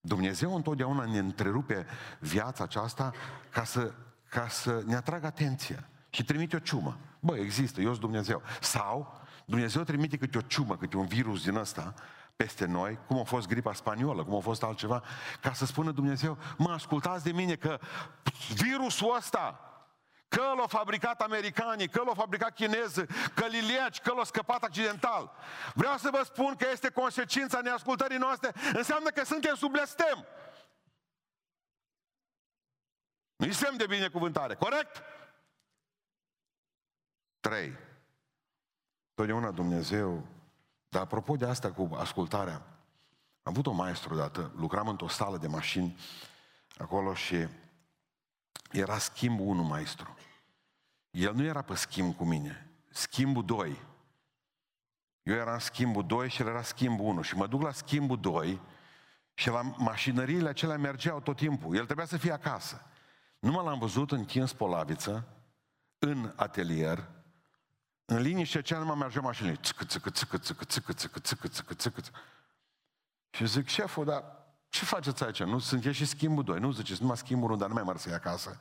Dumnezeu 0.00 0.54
întotdeauna 0.54 1.04
ne 1.04 1.18
întrerupe 1.18 1.86
viața 2.20 2.64
aceasta 2.64 3.12
ca 3.50 3.64
să, 3.64 3.94
ca 4.28 4.48
să 4.48 4.82
ne 4.86 4.96
atragă 4.96 5.26
atenția 5.26 5.88
și 6.10 6.24
trimite 6.24 6.56
o 6.56 6.58
ciumă. 6.58 6.98
Bă, 7.20 7.36
există, 7.36 7.80
eu 7.80 7.88
sunt 7.88 8.00
Dumnezeu. 8.00 8.42
Sau 8.60 9.20
Dumnezeu 9.44 9.82
trimite 9.82 10.16
câte 10.16 10.38
o 10.38 10.40
ciumă, 10.40 10.76
câte 10.76 10.96
un 10.96 11.06
virus 11.06 11.42
din 11.42 11.56
ăsta 11.56 11.94
peste 12.36 12.66
noi, 12.66 12.98
cum 13.06 13.18
a 13.18 13.24
fost 13.24 13.46
gripa 13.46 13.72
spaniolă, 13.72 14.24
cum 14.24 14.34
a 14.34 14.40
fost 14.40 14.62
altceva, 14.62 15.02
ca 15.40 15.52
să 15.52 15.66
spună 15.66 15.90
Dumnezeu, 15.90 16.38
mă 16.56 16.70
ascultați 16.70 17.24
de 17.24 17.32
mine 17.32 17.54
că 17.54 17.78
virusul 18.54 19.14
ăsta, 19.16 19.60
că 20.28 20.42
l-au 20.56 20.66
fabricat 20.66 21.20
americanii, 21.20 21.88
că 21.88 22.02
l-au 22.04 22.14
fabricat 22.14 22.54
chineză, 22.54 23.06
că 23.34 23.46
liliaci, 23.46 24.00
că 24.00 24.12
l-au 24.14 24.24
scăpat 24.24 24.62
accidental. 24.62 25.32
Vreau 25.74 25.96
să 25.96 26.08
vă 26.12 26.22
spun 26.24 26.54
că 26.56 26.66
este 26.72 26.90
consecința 26.90 27.60
neascultării 27.60 28.18
noastre, 28.18 28.52
înseamnă 28.72 29.08
că 29.08 29.24
suntem 29.24 29.54
sub 29.54 29.70
blestem. 29.70 30.26
Nu-i 33.36 33.52
semn 33.52 33.76
de 33.76 33.86
binecuvântare, 33.86 34.54
corect? 34.54 35.02
Trei. 37.48 37.72
Totdeauna 39.14 39.50
Dumnezeu 39.50 40.26
dar 40.88 41.02
apropo 41.02 41.36
de 41.36 41.44
asta 41.44 41.72
cu 41.72 41.94
ascultarea, 41.94 42.54
am 43.42 43.52
avut 43.52 43.66
o 43.66 43.72
maestru 43.72 44.14
dată, 44.14 44.52
lucram 44.56 44.88
într-o 44.88 45.08
sală 45.08 45.38
de 45.38 45.46
mașini 45.46 45.96
acolo 46.78 47.14
și 47.14 47.48
era 48.70 48.98
schimbul 48.98 49.46
unu 49.46 49.62
maestru. 49.62 50.16
El 51.10 51.34
nu 51.34 51.44
era 51.44 51.62
pe 51.62 51.74
schimb 51.74 52.16
cu 52.16 52.24
mine, 52.24 52.70
schimbul 52.90 53.44
2. 53.44 53.86
Eu 55.22 55.34
eram 55.34 55.58
schimbul 55.58 56.06
2 56.06 56.28
și 56.28 56.40
el 56.40 56.48
era 56.48 56.62
schimbul 56.62 57.06
1. 57.06 57.22
Și 57.22 57.36
mă 57.36 57.46
duc 57.46 57.62
la 57.62 57.72
schimbul 57.72 58.20
2 58.20 58.60
și 59.34 59.48
la 59.48 59.62
mașinăriile 59.62 60.48
acelea 60.48 60.78
mergeau 60.78 61.20
tot 61.20 61.36
timpul. 61.36 61.76
El 61.76 61.84
trebuia 61.84 62.06
să 62.06 62.16
fie 62.16 62.32
acasă. 62.32 62.82
Numai 63.38 63.64
l-am 63.64 63.78
văzut 63.78 64.12
întins 64.12 64.52
polaviță, 64.52 65.28
în 65.98 66.32
atelier, 66.36 67.08
în 68.10 68.20
liniște 68.20 68.62
cea 68.62 68.78
mai 68.78 68.96
mergea 68.96 69.20
mașinile. 69.20 69.54
Țâcă, 69.54 69.84
țâcă, 69.84 70.10
țâcă, 70.10 70.38
țâcă, 70.38 70.64
țâcă, 70.64 70.92
țâcă, 70.92 71.18
țâcă, 71.18 71.48
țâcă, 71.48 71.74
țâcă. 71.74 72.00
Și 73.30 73.46
zic, 73.46 73.66
șeful, 73.66 74.04
dar 74.04 74.24
ce 74.68 74.84
faceți 74.84 75.24
aici? 75.24 75.42
Nu 75.42 75.58
sunt 75.58 75.94
și 75.94 76.04
schimbul 76.04 76.44
doi. 76.44 76.60
Nu 76.60 76.70
ziceți, 76.70 77.00
numai 77.00 77.16
schimbul 77.16 77.44
unul, 77.44 77.58
dar 77.58 77.68
nu 77.68 77.74
mai 77.74 77.82
merg 77.82 77.98
să 77.98 78.14
acasă. 78.14 78.60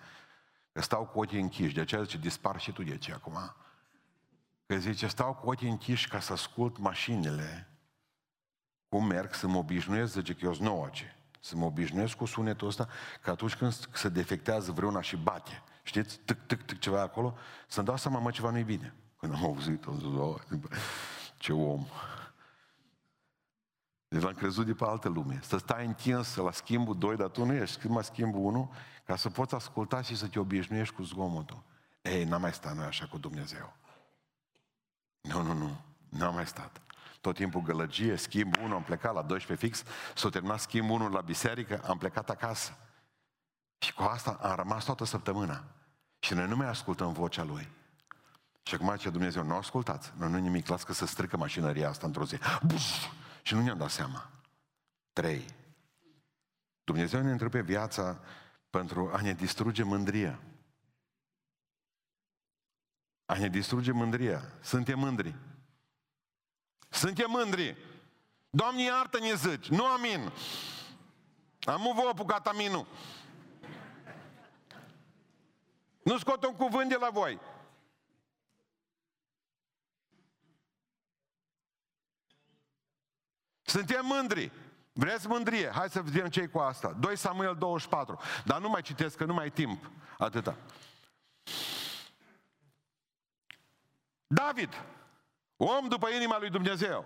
Că 0.72 0.82
stau 0.82 1.06
cu 1.06 1.20
ochii 1.20 1.40
închiși. 1.40 1.74
De 1.74 1.82
aceea 1.82 2.02
zice, 2.02 2.18
dispar 2.18 2.60
și 2.60 2.72
tu 2.72 2.84
de 2.84 2.98
ce 2.98 3.14
acum. 3.14 3.56
Că 4.66 4.78
zice, 4.78 5.08
stau 5.08 5.34
cu 5.34 5.50
ochii 5.50 5.70
închiși 5.70 6.08
ca 6.08 6.20
să 6.20 6.34
ascult 6.34 6.78
mașinile. 6.78 7.70
Cum 8.90 9.06
merg, 9.06 9.34
să 9.34 9.48
mă 9.48 9.58
obișnuiesc, 9.58 10.14
zice 10.14 10.34
că 10.34 10.46
eu 10.46 10.54
sunt 10.54 10.68
nouă 10.68 10.90
Să 11.40 11.56
mă 11.56 11.66
obișnuiesc 11.66 12.16
cu 12.16 12.26
sunetul 12.26 12.68
ăsta, 12.68 12.88
că 13.22 13.30
atunci 13.30 13.56
când 13.56 13.74
se 13.74 14.10
defectează 14.10 14.72
vreuna 14.72 15.02
și 15.02 15.16
bate, 15.16 15.64
știți, 15.84 16.18
tâc, 16.18 16.46
tâc, 16.46 16.62
tâc, 16.62 16.80
ceva 16.80 17.02
acolo, 17.02 17.38
să-mi 17.68 17.86
dau 17.86 17.98
seama, 17.98 18.20
mă, 18.20 18.32
ceva 18.32 18.50
nu-i 18.50 18.64
bine. 18.64 18.94
Când 19.18 19.34
am 19.34 19.44
auzit, 19.44 19.86
am 19.86 19.98
zis, 20.00 20.06
oh, 20.06 20.42
ce 21.38 21.54
om. 21.54 21.86
Deci 24.08 24.22
l-am 24.22 24.34
crezut 24.34 24.66
de 24.66 24.74
pe 24.74 24.86
altă 24.86 25.10
lume. 25.10 25.40
Să 25.44 25.58
stai 25.58 25.86
întins 25.86 26.36
la 26.36 26.52
schimbul 26.52 26.98
2, 26.98 27.16
dar 27.16 27.28
tu 27.30 27.46
nu 27.46 27.54
ești 27.54 27.88
la 27.88 28.02
schimbul 28.02 28.42
1, 28.42 28.74
ca 29.06 29.16
să 29.16 29.30
poți 29.30 29.56
asculta 29.56 30.02
și 30.02 30.16
să 30.16 30.28
te 30.28 30.40
obișnuiești 30.40 30.96
cu 30.96 31.04
zgomotul. 31.04 31.64
Ei, 32.02 32.24
n-am 32.24 32.42
mai 32.42 32.54
stat 32.54 32.76
noi 32.76 32.86
așa 32.86 33.06
cu 33.06 33.18
Dumnezeu. 33.18 33.74
Nu, 35.22 35.42
nu, 35.42 35.54
nu. 35.54 35.82
N-am 36.10 36.34
mai 36.34 36.48
stat. 36.48 36.82
Tot 37.22 37.36
timpul 37.36 37.62
gălăgie, 37.62 38.16
schimb 38.16 38.56
1, 38.64 38.76
am 38.76 38.84
plecat 38.84 39.14
la 39.14 39.22
12 39.22 39.66
fix, 39.66 39.84
s-a 40.16 40.30
terminat 40.30 40.60
schimb 40.60 40.90
1 40.90 41.10
la 41.10 41.22
biserică, 41.22 41.82
am 41.88 41.98
plecat 41.98 42.30
acasă. 42.30 42.78
Și 43.78 43.94
cu 43.94 44.04
asta 44.04 44.32
am 44.42 44.56
rămas 44.56 44.86
toată 44.86 45.06
săptămâna. 45.06 45.64
Și 46.20 46.34
noi 46.34 46.48
nu 46.48 46.56
mai 46.56 46.68
ascultăm 46.68 47.14
vocea 47.14 47.44
Lui. 47.44 47.77
Și 48.68 48.74
acum 48.74 48.96
ce 48.96 49.10
Dumnezeu, 49.10 49.44
nu 49.44 49.56
ascultați, 49.56 50.14
nu, 50.18 50.28
nu 50.28 50.38
nimic, 50.38 50.68
las 50.68 50.84
că 50.84 50.94
să 50.94 51.06
strică 51.06 51.38
mașinăria 51.38 51.90
asta 51.90 52.06
într-o 52.06 52.26
zi. 52.26 52.38
Buf! 52.66 53.06
Și 53.42 53.54
nu 53.54 53.62
ne-am 53.62 53.78
dat 53.78 53.90
seama. 53.90 54.30
Trei. 55.14 55.46
Dumnezeu 56.84 57.22
ne 57.22 57.32
întrebe 57.32 57.62
viața 57.62 58.20
pentru 58.70 59.12
a 59.14 59.22
ne 59.22 59.34
distruge 59.34 59.84
mândria. 59.84 60.40
A 63.26 63.38
ne 63.38 63.48
distruge 63.48 63.92
mândria. 63.92 64.42
Suntem 64.62 65.00
mândri. 65.00 65.36
Suntem 66.90 67.30
mândri. 67.30 67.78
Doamne, 68.50 68.84
iartă-ne 68.84 69.34
zici. 69.34 69.68
Nu 69.68 69.86
amin. 69.86 70.32
Am 71.60 71.94
vă 71.96 72.10
apucat 72.12 72.48
aminul. 72.48 72.88
Nu 76.04 76.18
scot 76.18 76.46
un 76.46 76.56
cuvânt 76.56 76.90
de 76.90 76.98
la 77.00 77.10
voi. 77.10 77.40
Suntem 83.70 84.06
mândri. 84.06 84.52
Vreți 84.94 85.28
mândrie? 85.28 85.72
Hai 85.74 85.90
să 85.90 86.02
vedem 86.02 86.28
ce 86.28 86.48
cu 86.48 86.60
asta. 86.60 86.96
2 87.00 87.18
Samuel 87.18 87.56
24. 87.56 88.20
Dar 88.46 88.60
nu 88.60 88.70
mai 88.70 88.82
citesc, 88.82 89.18
că 89.18 89.26
nu 89.26 89.34
mai 89.34 89.44
ai 89.44 89.50
timp. 89.50 89.90
Atâta. 90.18 90.56
David, 94.28 94.84
om 95.58 95.88
după 95.88 96.10
inima 96.10 96.40
lui 96.40 96.50
Dumnezeu. 96.50 97.06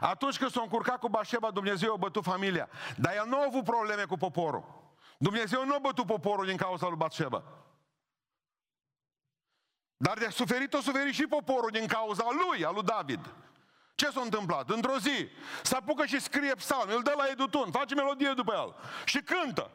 Atunci 0.00 0.38
când 0.38 0.50
s-a 0.50 0.60
încurcat 0.60 0.98
cu 0.98 1.08
Bașeba, 1.08 1.50
Dumnezeu 1.50 1.92
a 1.92 1.96
bătut 1.96 2.24
familia. 2.24 2.68
Dar 2.96 3.14
el 3.14 3.26
nu 3.26 3.40
a 3.40 3.44
avut 3.46 3.64
probleme 3.64 4.04
cu 4.04 4.16
poporul. 4.16 4.92
Dumnezeu 5.18 5.64
nu 5.64 5.74
a 5.74 5.78
bătut 5.78 6.06
poporul 6.06 6.46
din 6.46 6.56
cauza 6.56 6.86
lui 6.86 6.96
Bașeba. 6.96 7.42
Dar 9.96 10.18
de 10.18 10.28
suferit, 10.28 10.74
o 10.74 10.80
suferit 10.80 11.14
și 11.14 11.26
poporul 11.26 11.70
din 11.70 11.86
cauza 11.86 12.26
lui, 12.30 12.64
a 12.64 12.70
lui 12.70 12.82
David. 12.82 13.34
Ce 14.00 14.10
s-a 14.10 14.20
întâmplat? 14.20 14.70
Într-o 14.70 14.98
zi 14.98 15.28
se 15.62 15.76
apucă 15.76 16.06
și 16.06 16.20
scrie 16.20 16.54
psalm, 16.54 16.90
îl 16.90 17.02
dă 17.02 17.14
la 17.16 17.26
edutun, 17.26 17.70
face 17.70 17.94
melodie 17.94 18.32
după 18.32 18.52
el 18.52 18.74
și 19.04 19.22
cântă. 19.22 19.70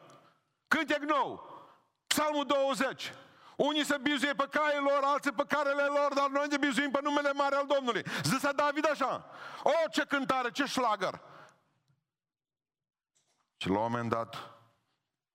Cântec 0.68 0.98
nou. 0.98 1.50
Psalmul 2.06 2.46
20. 2.46 3.12
Unii 3.56 3.84
se 3.84 3.98
bizuie 4.02 4.32
pe 4.32 4.48
caile 4.50 4.78
lor, 4.78 5.00
alții 5.02 5.32
pe 5.32 5.44
carele 5.48 5.82
lor, 5.82 6.14
dar 6.14 6.28
noi 6.28 6.46
ne 6.48 6.56
bizuim 6.56 6.90
pe 6.90 6.98
numele 7.02 7.32
mare 7.32 7.54
al 7.54 7.66
Domnului. 7.66 8.04
Zisa 8.22 8.52
David 8.52 8.90
așa. 8.90 9.30
O, 9.62 9.70
ce 9.90 10.04
cântare, 10.04 10.50
ce 10.50 10.64
șlagăr! 10.64 11.20
Și 13.56 13.68
la 13.68 13.78
un 13.78 13.82
moment 13.82 14.10
dat, 14.10 14.50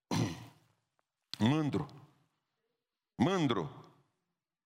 mândru, 1.52 1.88
mândru, 3.16 3.81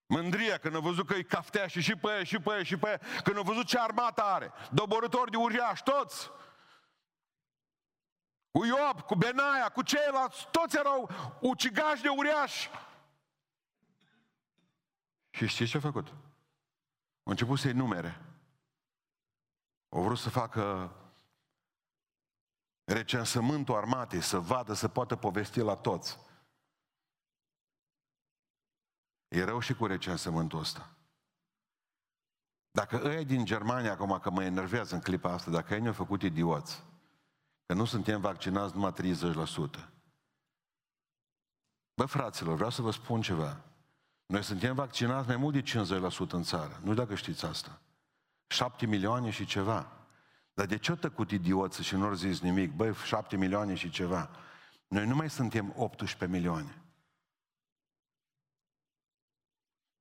Mândria, 0.08 0.58
când 0.58 0.76
a 0.76 0.80
văzut 0.80 1.08
că 1.08 1.14
e 1.14 1.24
caftea 1.24 1.68
și 1.68 1.82
și 1.82 1.96
pe 1.96 2.12
aia, 2.12 2.24
și 2.24 2.40
pe 2.40 2.52
aia, 2.52 2.64
și 2.64 2.78
pe 2.78 2.88
aia, 2.88 3.00
când 3.24 3.38
a 3.38 3.42
văzut 3.42 3.66
ce 3.66 3.80
armată 3.80 4.22
are, 4.22 4.52
doborători 4.72 5.32
de 5.32 5.38
uriaș, 5.38 5.82
toți, 5.82 6.32
cu 8.52 8.66
Iob, 8.66 9.02
cu 9.02 9.16
Benaia, 9.16 9.70
cu 9.70 9.82
ceilalți, 9.82 10.48
toți 10.52 10.78
erau 10.78 11.10
ucigași 11.42 12.02
de 12.02 12.10
uriași. 12.10 12.70
Și 15.30 15.48
știți 15.48 15.70
ce 15.72 15.78
a 15.78 15.80
făcut? 15.80 16.08
A 16.08 16.14
început 17.30 17.60
să-i 17.60 17.72
numere. 17.72 18.22
Au 19.90 20.02
vrut 20.02 20.18
să 20.18 20.30
facă 20.30 20.96
recensământul 22.84 23.76
armatei, 23.76 24.22
să 24.22 24.40
vadă, 24.40 24.74
să 24.74 24.88
poată 24.88 25.16
povesti 25.16 25.60
la 25.60 25.76
toți. 25.76 26.20
E 29.28 29.44
rău 29.44 29.60
și 29.60 29.74
cu 29.74 29.86
recensământul 29.86 30.60
ăsta. 30.60 30.96
Dacă 32.72 33.02
ăia 33.04 33.24
din 33.24 33.46
Germania, 33.46 33.92
acum 33.92 34.20
că 34.20 34.30
mă 34.30 34.44
enervează 34.44 34.96
în 34.96 35.02
clipa 35.02 35.32
asta, 35.32 35.52
dacă 35.52 35.74
ei 35.74 35.82
ne-au 35.82 35.94
făcut 35.94 36.22
idioți, 36.22 36.84
că 37.66 37.74
nu 37.74 37.86
suntem 37.86 38.22
vaccinați 38.22 38.76
numai 38.76 38.94
30%. 38.94 39.96
Bă, 41.96 42.06
fraților, 42.06 42.56
vreau 42.56 42.70
să 42.70 42.82
vă 42.82 42.92
spun 42.92 43.22
ceva. 43.22 43.62
Noi 44.26 44.44
suntem 44.44 44.76
vaccinați 44.76 45.28
mai 45.28 45.38
mult 45.38 45.54
de 45.54 45.62
50% 45.62 46.30
în 46.32 46.44
țară. 46.44 46.80
Nu 46.84 46.94
dacă 46.94 47.16
știți 47.16 47.46
asta. 47.46 47.80
7 48.48 48.86
milioane 48.86 49.30
și 49.30 49.46
ceva. 49.46 49.92
Dar 50.54 50.66
de 50.66 50.78
ce 50.78 50.92
au 50.92 50.98
tăcut 50.98 51.32
idioță 51.32 51.82
și 51.82 51.96
nu 51.96 52.06
au 52.06 52.14
zis 52.14 52.40
nimic? 52.40 52.72
Băi, 52.72 52.94
7 52.94 53.38
milioane 53.38 53.76
și 53.76 53.90
ceva. 53.90 54.30
Noi 54.88 55.06
nu 55.08 55.16
mai 55.16 55.30
suntem 55.30 55.74
18 55.76 56.38
milioane. 56.38 56.85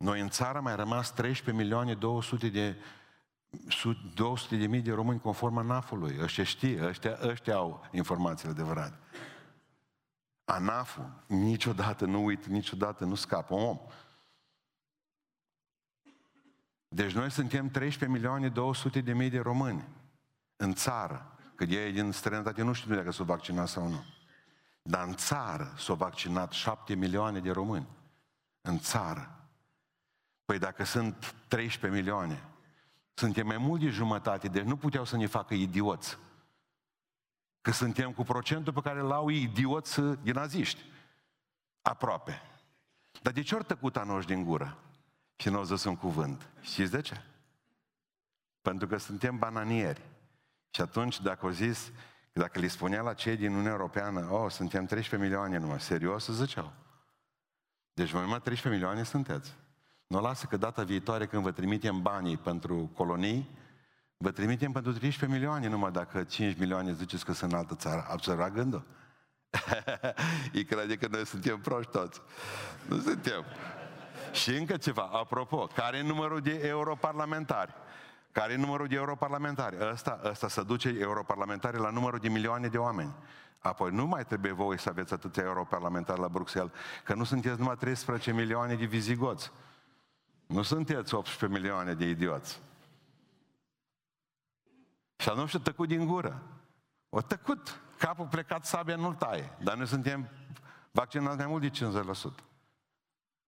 Noi 0.04 0.20
în 0.20 0.28
țară 0.28 0.60
mai 0.60 0.76
rămas 0.76 1.12
13 1.12 1.62
milioane 1.62 1.94
200 1.94 2.48
de 2.48 2.76
200 4.14 4.56
de 4.56 4.66
mii 4.66 4.80
de 4.80 4.92
români 4.92 5.20
conform 5.20 5.56
ANAF-ului. 5.56 6.18
Ăștia 6.20 6.44
știe, 6.44 6.86
ăștia, 6.86 7.18
ăștia 7.22 7.54
au 7.54 7.86
informațiile 7.90 8.50
adevărate. 8.50 8.98
ANAF-ul 10.44 11.24
niciodată 11.26 12.04
nu 12.04 12.24
uit, 12.24 12.46
niciodată 12.46 13.04
nu 13.04 13.14
scapă 13.14 13.54
un 13.54 13.62
om. 13.62 13.78
Deci 16.88 17.12
noi 17.12 17.30
suntem 17.30 17.68
13 17.68 18.18
milioane 18.18 18.48
200 18.48 19.00
de 19.00 19.12
mii 19.12 19.30
de 19.30 19.40
români 19.40 19.88
în 20.56 20.74
țară. 20.74 21.36
Că 21.54 21.64
ei 21.64 21.92
din 21.92 22.12
străinătate 22.12 22.62
nu 22.62 22.72
știu 22.72 22.94
dacă 22.94 23.10
s-au 23.10 23.24
vaccinat 23.24 23.68
sau 23.68 23.88
nu. 23.88 24.04
Dar 24.82 25.06
în 25.06 25.14
țară 25.14 25.74
s-au 25.76 25.94
vaccinat 25.94 26.52
7 26.52 26.94
milioane 26.94 27.40
de 27.40 27.50
români. 27.50 27.88
În 28.60 28.78
țară. 28.78 29.38
Păi 30.44 30.58
dacă 30.58 30.84
sunt 30.84 31.34
13 31.48 32.00
milioane, 32.00 32.44
suntem 33.14 33.46
mai 33.46 33.58
mult 33.58 33.80
de 33.80 33.88
jumătate, 33.88 34.48
deci 34.48 34.64
nu 34.64 34.76
puteau 34.76 35.04
să 35.04 35.16
ne 35.16 35.26
facă 35.26 35.54
idioți. 35.54 36.18
Că 37.60 37.70
suntem 37.70 38.12
cu 38.12 38.22
procentul 38.22 38.72
pe 38.72 38.80
care 38.80 39.00
l-au 39.00 39.28
idioți 39.28 40.00
din 40.00 40.32
naziști. 40.32 40.82
Aproape. 41.82 42.42
Dar 43.22 43.32
de 43.32 43.42
ce 43.42 43.54
ori 43.54 43.64
tăcut 43.64 43.96
anoși 43.96 44.26
din 44.26 44.44
gură? 44.44 44.78
Și 45.36 45.48
nu 45.48 45.56
au 45.56 45.64
zis 45.64 45.84
un 45.84 45.96
cuvânt. 45.96 46.48
Știți 46.60 46.90
de 46.90 47.00
ce? 47.00 47.22
Pentru 48.62 48.86
că 48.86 48.96
suntem 48.96 49.38
bananieri. 49.38 50.02
Și 50.70 50.80
atunci, 50.80 51.20
dacă 51.20 51.46
au 51.46 51.52
zis, 51.52 51.92
dacă 52.32 52.58
le 52.58 52.66
spunea 52.66 53.02
la 53.02 53.14
cei 53.14 53.36
din 53.36 53.50
Uniunea 53.50 53.70
Europeană, 53.70 54.30
oh, 54.30 54.50
suntem 54.50 54.86
13 54.86 55.28
milioane 55.28 55.58
numai, 55.58 55.80
serios, 55.80 56.28
ziceau. 56.28 56.72
Deci 57.92 58.12
mai 58.12 58.24
mult 58.24 58.42
13 58.42 58.68
milioane 58.68 59.02
sunteți. 59.02 59.54
Nu 60.14 60.20
lasă 60.20 60.46
că 60.46 60.56
data 60.56 60.82
viitoare 60.82 61.26
când 61.26 61.42
vă 61.42 61.50
trimitem 61.50 62.02
banii 62.02 62.36
pentru 62.36 62.90
colonii, 62.96 63.58
vă 64.16 64.30
trimitem 64.30 64.72
pentru 64.72 64.92
13 64.92 65.38
milioane 65.38 65.68
numai 65.68 65.90
dacă 65.90 66.22
5 66.22 66.58
milioane 66.58 66.92
ziceți 66.92 67.24
că 67.24 67.32
sunt 67.32 67.52
în 67.52 67.58
altă 67.58 67.74
țară. 67.74 68.00
Ați 68.00 68.12
observat 68.12 68.52
gândul? 68.52 68.84
Îi 70.52 70.64
crede 70.64 70.96
că 70.96 71.08
noi 71.10 71.26
suntem 71.26 71.60
proști 71.60 71.90
toți. 71.90 72.20
Nu 72.88 72.98
suntem. 72.98 73.44
Și 74.32 74.50
încă 74.50 74.76
ceva, 74.76 75.02
apropo, 75.12 75.66
care 75.74 75.96
e 75.96 76.02
numărul 76.02 76.40
de 76.40 76.60
europarlamentari? 76.62 77.74
Care 78.32 78.52
e 78.52 78.56
numărul 78.56 78.86
de 78.86 78.94
europarlamentari? 78.94 79.76
Ăsta, 79.92 80.20
ăsta 80.24 80.48
se 80.48 80.62
duce 80.62 80.96
europarlamentari 81.00 81.78
la 81.78 81.90
numărul 81.90 82.18
de 82.18 82.28
milioane 82.28 82.68
de 82.68 82.78
oameni. 82.78 83.14
Apoi 83.58 83.90
nu 83.90 84.06
mai 84.06 84.24
trebuie 84.24 84.52
voi 84.52 84.78
să 84.78 84.88
aveți 84.88 85.12
atâția 85.12 85.42
europarlamentari 85.42 86.20
la 86.20 86.28
Bruxelles, 86.28 86.72
că 87.04 87.14
nu 87.14 87.24
sunteți 87.24 87.58
numai 87.58 87.76
13 87.76 88.32
milioane 88.32 88.74
de 88.74 88.84
vizigoți. 88.84 89.52
Nu 90.46 90.62
sunteți 90.62 91.14
18 91.14 91.58
milioane 91.58 91.94
de 91.94 92.08
idioți. 92.08 92.60
Și 95.16 95.28
atunci 95.28 95.48
și 95.48 95.58
tăcut 95.58 95.88
din 95.88 96.06
gură. 96.06 96.42
O 97.08 97.20
tăcut. 97.20 97.80
Capul 97.98 98.26
plecat, 98.26 98.64
sabia 98.64 98.96
nu-l 98.96 99.14
taie. 99.14 99.56
Dar 99.62 99.76
noi 99.76 99.86
suntem 99.86 100.28
vaccinați 100.90 101.36
mai 101.36 101.46
mult 101.46 101.62
de 101.62 101.70
50%. 102.40 102.44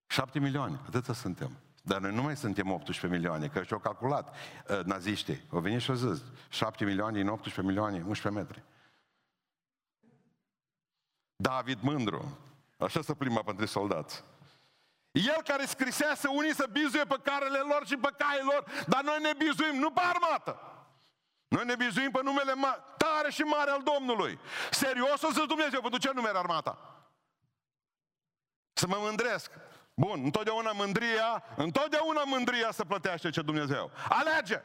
7 0.07 0.39
milioane, 0.39 0.81
atâta 0.87 1.13
suntem. 1.13 1.51
Dar 1.83 2.01
noi 2.01 2.15
nu 2.15 2.23
mai 2.23 2.37
suntem 2.37 2.71
18 2.71 3.07
milioane, 3.07 3.49
că 3.49 3.63
și-au 3.63 3.79
calculat 3.79 4.35
uh, 4.69 4.81
naziștii. 4.85 5.43
Au 5.53 5.61
venit 5.61 5.81
și 5.81 5.91
au 5.91 5.97
zis, 5.97 6.23
7 6.49 6.85
milioane 6.85 7.19
din 7.19 7.29
18 7.29 7.63
milioane, 7.63 7.97
11 8.07 8.43
metri. 8.43 8.63
David 11.37 11.79
Mândru, 11.81 12.39
așa 12.79 13.03
se 13.03 13.15
plimba 13.15 13.43
pentru 13.43 13.67
soldați. 13.67 14.25
El 15.25 15.43
care 15.45 15.65
scrisea 15.65 16.15
să 16.15 16.29
unii 16.29 16.55
să 16.55 16.67
bizuie 16.73 17.05
pe 17.05 17.17
carele 17.23 17.59
lor 17.59 17.87
și 17.87 17.97
pe 17.97 18.15
caile 18.17 18.43
lor, 18.43 18.85
dar 18.87 19.03
noi 19.03 19.19
ne 19.21 19.33
bizuim 19.33 19.75
nu 19.77 19.91
pe 19.91 20.01
armată. 20.01 20.61
Noi 21.49 21.65
ne 21.65 21.77
bizuim 21.77 22.11
pe 22.11 22.21
numele 22.23 22.53
ma- 22.53 22.97
tare 22.97 23.31
și 23.31 23.43
mare 23.43 23.71
al 23.71 23.83
Domnului. 23.83 24.39
Serios 24.71 25.23
o 25.23 25.31
zis 25.31 25.45
Dumnezeu, 25.45 25.81
pentru 25.81 25.99
ce 25.99 26.11
numere 26.15 26.39
armata? 26.39 26.79
Să 28.73 28.87
mă 28.87 28.97
mândresc. 28.99 29.51
Bun, 29.95 30.21
întotdeauna 30.25 30.73
mândria, 30.73 31.45
întotdeauna 31.57 32.23
mândria 32.25 32.71
să 32.71 32.85
plătește 32.85 33.31
ce 33.31 33.43
Dumnezeu. 33.43 33.91
Alege! 34.09 34.63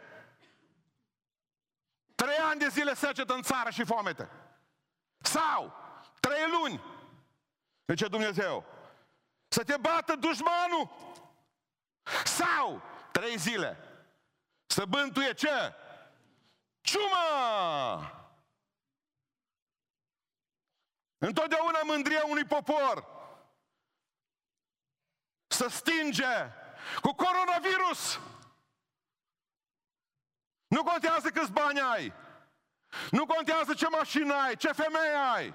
Trei 2.16 2.38
ani 2.38 2.60
de 2.60 2.68
zile 2.68 2.94
secetă 2.94 3.34
în 3.34 3.42
țară 3.42 3.70
și 3.70 3.86
foamete. 3.86 4.30
Sau 5.18 5.74
trei 6.20 6.50
luni. 6.60 6.84
De 7.86 7.94
ce 7.94 8.08
Dumnezeu? 8.08 8.66
Să 9.54 9.64
te 9.64 9.78
bată 9.78 10.16
dușmanul. 10.16 10.90
Sau 12.26 12.82
trei 13.12 13.38
zile. 13.38 13.78
Să 14.66 14.86
bântuie 14.86 15.34
ce? 15.34 15.74
Ciuma! 16.82 18.16
Întotdeauna 21.18 21.80
mândria 21.84 22.24
unui 22.26 22.46
popor 22.46 23.06
să 25.48 25.68
stinge 25.68 26.50
cu 27.02 27.14
coronavirus. 27.14 28.20
Nu 30.68 30.84
contează 30.84 31.30
câți 31.30 31.52
bani 31.52 31.82
ai. 31.82 32.14
Nu 33.12 33.26
contează 33.26 33.74
ce 33.74 33.88
mașină 33.88 34.34
ai, 34.34 34.56
ce 34.56 34.72
femeie 34.72 35.16
ai. 35.34 35.54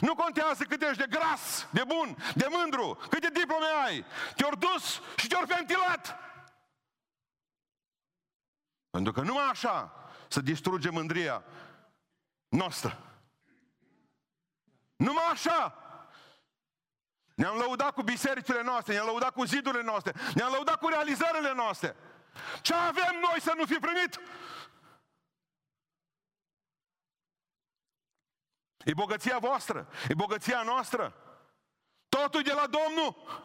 Nu 0.00 0.14
contează 0.14 0.64
cât 0.64 0.82
ești 0.82 0.96
de 0.96 1.06
gras, 1.10 1.66
de 1.70 1.84
bun, 1.84 2.16
de 2.34 2.46
mândru, 2.50 2.98
câte 3.10 3.28
diplome 3.32 3.66
ai. 3.84 4.04
Te-ori 4.36 4.58
dus 4.58 5.00
și 5.16 5.26
te-ori 5.26 5.46
ventilat. 5.46 6.18
Pentru 8.90 9.12
că 9.12 9.20
numai 9.20 9.44
așa 9.44 9.92
să 10.28 10.40
distruge 10.40 10.90
mândria 10.90 11.44
noastră. 12.48 12.98
Numai 14.96 15.24
așa. 15.30 15.76
Ne-am 17.34 17.56
lăudat 17.56 17.90
cu 17.90 18.02
bisericile 18.02 18.62
noastre, 18.62 18.92
ne-am 18.92 19.06
lăudat 19.06 19.32
cu 19.32 19.44
zidurile 19.44 19.82
noastre, 19.82 20.12
ne-am 20.34 20.52
lăudat 20.52 20.78
cu 20.78 20.88
realizările 20.88 21.52
noastre. 21.54 21.96
Ce 22.60 22.74
avem 22.74 23.14
noi 23.20 23.40
să 23.40 23.52
nu 23.56 23.64
fi 23.64 23.74
primit? 23.74 24.20
E 28.84 28.94
bogăția 28.94 29.38
voastră, 29.38 29.88
e 30.08 30.14
bogăția 30.14 30.62
noastră. 30.62 31.14
Totul 32.08 32.42
de 32.42 32.52
la 32.52 32.66
Domnul. 32.66 33.40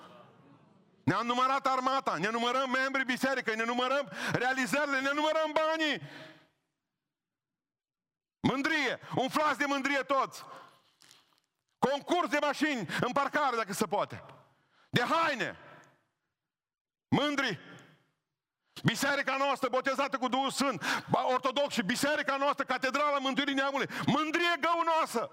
Ne-am 1.03 1.25
numărat 1.25 1.67
armata, 1.67 2.17
ne 2.17 2.29
numărăm 2.29 2.69
membrii 2.69 3.05
bisericii, 3.05 3.55
ne 3.55 3.63
numărăm 3.63 4.11
realizările, 4.31 4.99
ne 4.99 5.11
numărăm 5.13 5.51
banii. 5.53 6.01
Mândrie, 8.39 8.99
umflați 9.15 9.57
de 9.57 9.65
mândrie 9.65 9.99
toți. 9.99 10.43
Concurs 11.79 12.29
de 12.29 12.37
mașini 12.41 12.87
în 13.01 13.11
parcare, 13.11 13.55
dacă 13.55 13.73
se 13.73 13.85
poate. 13.85 14.23
De 14.89 15.01
haine. 15.01 15.57
Mândri. 17.07 17.59
Biserica 18.83 19.35
noastră, 19.37 19.69
botezată 19.69 20.17
cu 20.17 20.27
Duhul 20.27 20.51
Sfânt, 20.51 20.83
ortodox 21.33 21.73
și 21.73 21.81
biserica 21.81 22.37
noastră, 22.37 22.65
Catedrala 22.65 23.17
Mântuirii 23.17 23.53
Neamului, 23.53 23.87
mândrie 24.05 24.59
găunoasă. 24.59 25.31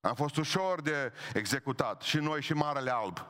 Am 0.00 0.14
fost 0.14 0.36
ușor 0.36 0.80
de 0.80 1.12
executat, 1.34 2.02
și 2.02 2.16
noi 2.16 2.42
și 2.42 2.52
Marele 2.52 2.90
Alb. 2.90 3.26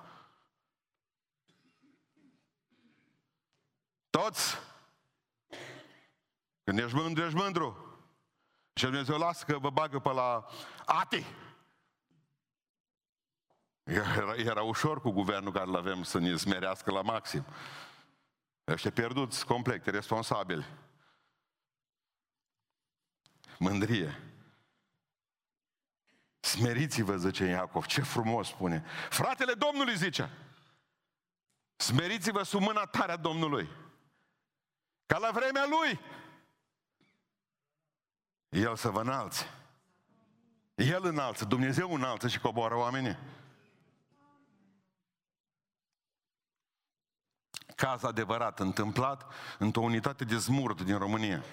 Toți, 4.11 4.59
când 6.65 6.79
ești 6.79 6.95
mândru, 6.95 7.25
ești 7.25 7.37
mândru. 7.37 7.87
Și 8.75 8.85
Dumnezeu 8.85 9.19
lasă 9.19 9.45
că 9.45 9.59
vă 9.59 9.71
bagă 9.71 9.99
pe 9.99 10.13
la 10.13 10.47
ati. 10.85 11.25
Era, 13.85 14.35
era 14.35 14.63
ușor 14.63 15.01
cu 15.01 15.11
guvernul 15.11 15.53
care 15.53 15.67
îl 15.67 15.77
avem 15.77 16.03
să 16.03 16.19
ne 16.19 16.37
smerească 16.37 16.91
la 16.91 17.03
maxim. 17.03 17.45
Ăștia 18.67 18.91
pierduți 18.91 19.47
complet, 19.47 19.87
responsabili. 19.87 20.67
Mândrie. 23.59 24.23
Smeriți-vă, 26.41 27.17
zice 27.17 27.45
Iacov. 27.45 27.87
Ce 27.87 28.03
frumos 28.03 28.49
spune. 28.49 28.85
Fratele 29.11 29.53
Domnului 29.53 29.97
zice. 29.97 30.31
Smeriți-vă 31.77 32.43
sub 32.43 32.61
mâna 32.61 32.87
tare 32.87 33.13
a 33.13 33.17
Domnului. 33.17 33.69
Ca 35.07 35.19
la 35.19 35.31
vremea 35.31 35.67
Lui. 35.67 36.01
El 38.49 38.77
să 38.77 38.89
vă 38.89 39.01
înalțe. 39.01 39.47
El 40.75 41.05
înalță, 41.05 41.45
Dumnezeu 41.45 41.95
înalță 41.95 42.29
și 42.29 42.41
coboară 42.41 42.75
oamenii. 42.75 43.19
Caz 47.83 48.03
adevărat, 48.03 48.59
întâmplat 48.59 49.33
într-o 49.59 49.83
unitate 49.83 50.25
de 50.25 50.39
smurt 50.39 50.81
din 50.81 50.99
România. 50.99 51.45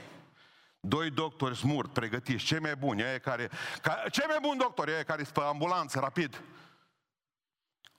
Doi 0.80 1.10
doctori 1.10 1.58
smurt, 1.58 1.94
pregătiți, 1.94 2.44
cei 2.44 2.60
mai 2.60 2.76
buni, 2.76 3.02
ei 3.02 3.20
care, 3.20 3.50
ca, 3.82 4.04
cei 4.12 4.26
mai 4.28 4.38
buni 4.42 4.60
doctori, 4.60 4.92
ei 4.92 5.04
care 5.04 5.24
sunt 5.24 5.34
pe 5.34 5.42
ambulanță, 5.42 6.00
rapid. 6.00 6.42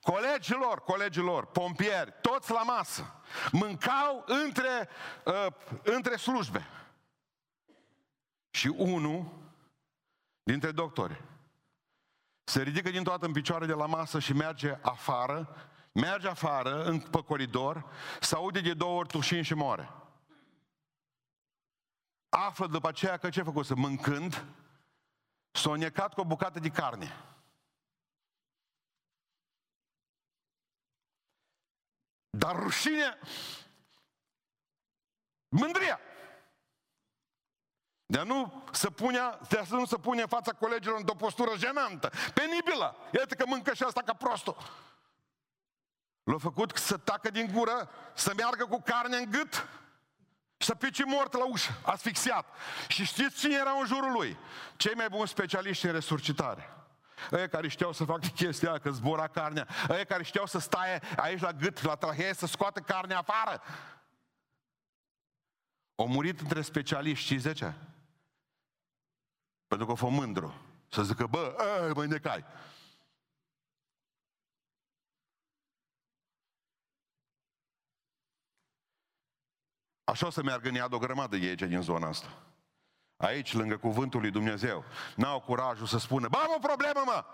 Colegilor, 0.01 0.83
colegilor, 0.83 1.45
pompieri, 1.45 2.13
toți 2.21 2.51
la 2.51 2.63
masă, 2.63 3.21
mâncau 3.51 4.23
între, 4.27 4.89
uh, 5.25 5.47
între 5.83 6.15
slujbe. 6.15 6.67
Și 8.49 8.67
unul 8.67 9.25
dintre 10.43 10.71
doctori 10.71 11.21
se 12.43 12.61
ridică 12.61 12.89
din 12.89 13.03
toată 13.03 13.25
în 13.25 13.31
picioare 13.31 13.65
de 13.65 13.73
la 13.73 13.85
masă 13.85 14.19
și 14.19 14.33
merge 14.33 14.77
afară, 14.81 15.70
merge 15.91 16.27
afară, 16.27 16.83
în, 16.83 16.99
pe 16.99 17.23
coridor, 17.23 17.85
se 18.21 18.35
aude 18.35 18.59
de 18.59 18.73
două 18.73 18.97
ori 18.97 19.07
tușin 19.07 19.41
și 19.41 19.53
moare. 19.53 19.89
Află 22.29 22.67
după 22.67 22.87
aceea 22.87 23.17
că 23.17 23.29
ce 23.29 23.39
a 23.39 23.43
făcut? 23.43 23.65
Să 23.65 23.75
mâncând, 23.75 24.45
s-a 25.51 25.75
necat 25.75 26.13
cu 26.13 26.21
o 26.21 26.25
bucată 26.25 26.59
de 26.59 26.69
carne. 26.69 27.25
Dar 32.29 32.55
rușine, 32.55 33.19
mândria. 35.47 35.99
De 38.05 38.23
nu 38.23 38.63
să 38.71 38.89
punea, 38.89 39.39
de 39.49 39.63
să 39.65 39.75
nu 39.75 39.85
se 39.85 39.97
pune 39.97 40.21
în 40.21 40.27
fața 40.27 40.53
colegilor 40.53 40.97
într-o 40.97 41.15
postură 41.15 41.57
jenantă, 41.57 42.11
penibilă. 42.33 42.95
Iată 43.13 43.35
că 43.35 43.45
mâncă 43.45 43.73
și 43.73 43.83
asta 43.83 44.01
ca 44.01 44.13
prostul. 44.13 44.57
L-a 46.23 46.37
făcut 46.37 46.77
să 46.77 46.97
tacă 46.97 47.29
din 47.29 47.49
gură, 47.53 47.89
să 48.13 48.33
meargă 48.35 48.65
cu 48.65 48.81
carne 48.81 49.17
în 49.17 49.31
gât 49.31 49.67
și 50.57 50.67
să 50.67 50.75
pice 50.75 51.05
mort 51.05 51.33
la 51.33 51.45
ușă, 51.45 51.71
asfixiat. 51.85 52.45
Și 52.87 53.05
știți 53.05 53.39
cine 53.39 53.55
era 53.55 53.71
în 53.71 53.85
jurul 53.85 54.11
lui? 54.11 54.37
Cei 54.75 54.93
mai 54.93 55.09
buni 55.09 55.27
specialiști 55.27 55.85
în 55.85 55.91
resurcitare. 55.91 56.75
Ei 57.31 57.49
care 57.49 57.67
știau 57.67 57.93
să 57.93 58.03
facă 58.03 58.27
chestia 58.35 58.69
aia, 58.69 58.79
că 58.79 58.91
zbora 58.91 59.27
carnea. 59.27 59.67
Ei 59.89 60.05
care 60.05 60.23
știau 60.23 60.45
să 60.45 60.59
staie 60.59 61.01
aici 61.15 61.41
la 61.41 61.51
gât, 61.51 61.81
la 61.81 61.95
trahee, 61.95 62.33
să 62.33 62.45
scoată 62.45 62.79
carnea 62.79 63.17
afară. 63.17 63.61
Au 65.95 66.07
murit 66.07 66.39
între 66.39 66.61
specialiști, 66.61 67.25
știți 67.25 67.43
de 67.43 67.53
ce? 67.53 67.73
Pentru 69.67 69.85
că 69.85 69.91
a 69.91 69.95
fost 69.95 70.13
mândru. 70.13 70.53
Să 70.89 71.03
zică, 71.03 71.25
bă, 71.25 71.55
mă 71.95 72.05
necai. 72.05 72.45
Așa 80.11 80.25
o 80.25 80.29
să 80.29 80.43
meargă 80.43 80.67
în 80.67 80.73
iad 80.73 80.93
o 80.93 80.97
grămadă 80.97 81.37
de 81.37 81.45
aici 81.45 81.61
din 81.61 81.81
zona 81.81 82.07
asta. 82.07 82.27
Aici, 83.17 83.53
lângă 83.53 83.77
cuvântul 83.77 84.19
lui 84.19 84.31
Dumnezeu. 84.31 84.83
N-au 85.15 85.39
curajul 85.39 85.85
să 85.85 85.97
spună, 85.97 86.27
bă, 86.27 86.37
am 86.37 86.53
o 86.55 86.59
problemă, 86.59 87.01
mă! 87.05 87.25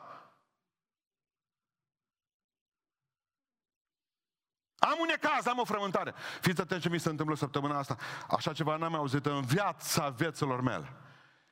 Am 4.77 4.97
un 4.99 5.05
necaz, 5.07 5.45
am 5.45 5.59
o 5.59 5.65
frământare. 5.65 6.13
Fiți 6.41 6.61
atenți 6.61 6.83
ce 6.83 6.89
mi 6.89 6.99
se 6.99 7.09
întâmplă 7.09 7.35
săptămâna 7.35 7.77
asta. 7.77 7.97
Așa 8.29 8.53
ceva 8.53 8.75
n-am 8.75 8.95
auzit 8.95 9.25
în 9.25 9.41
viața 9.41 10.09
vieților 10.09 10.61
mele. 10.61 10.93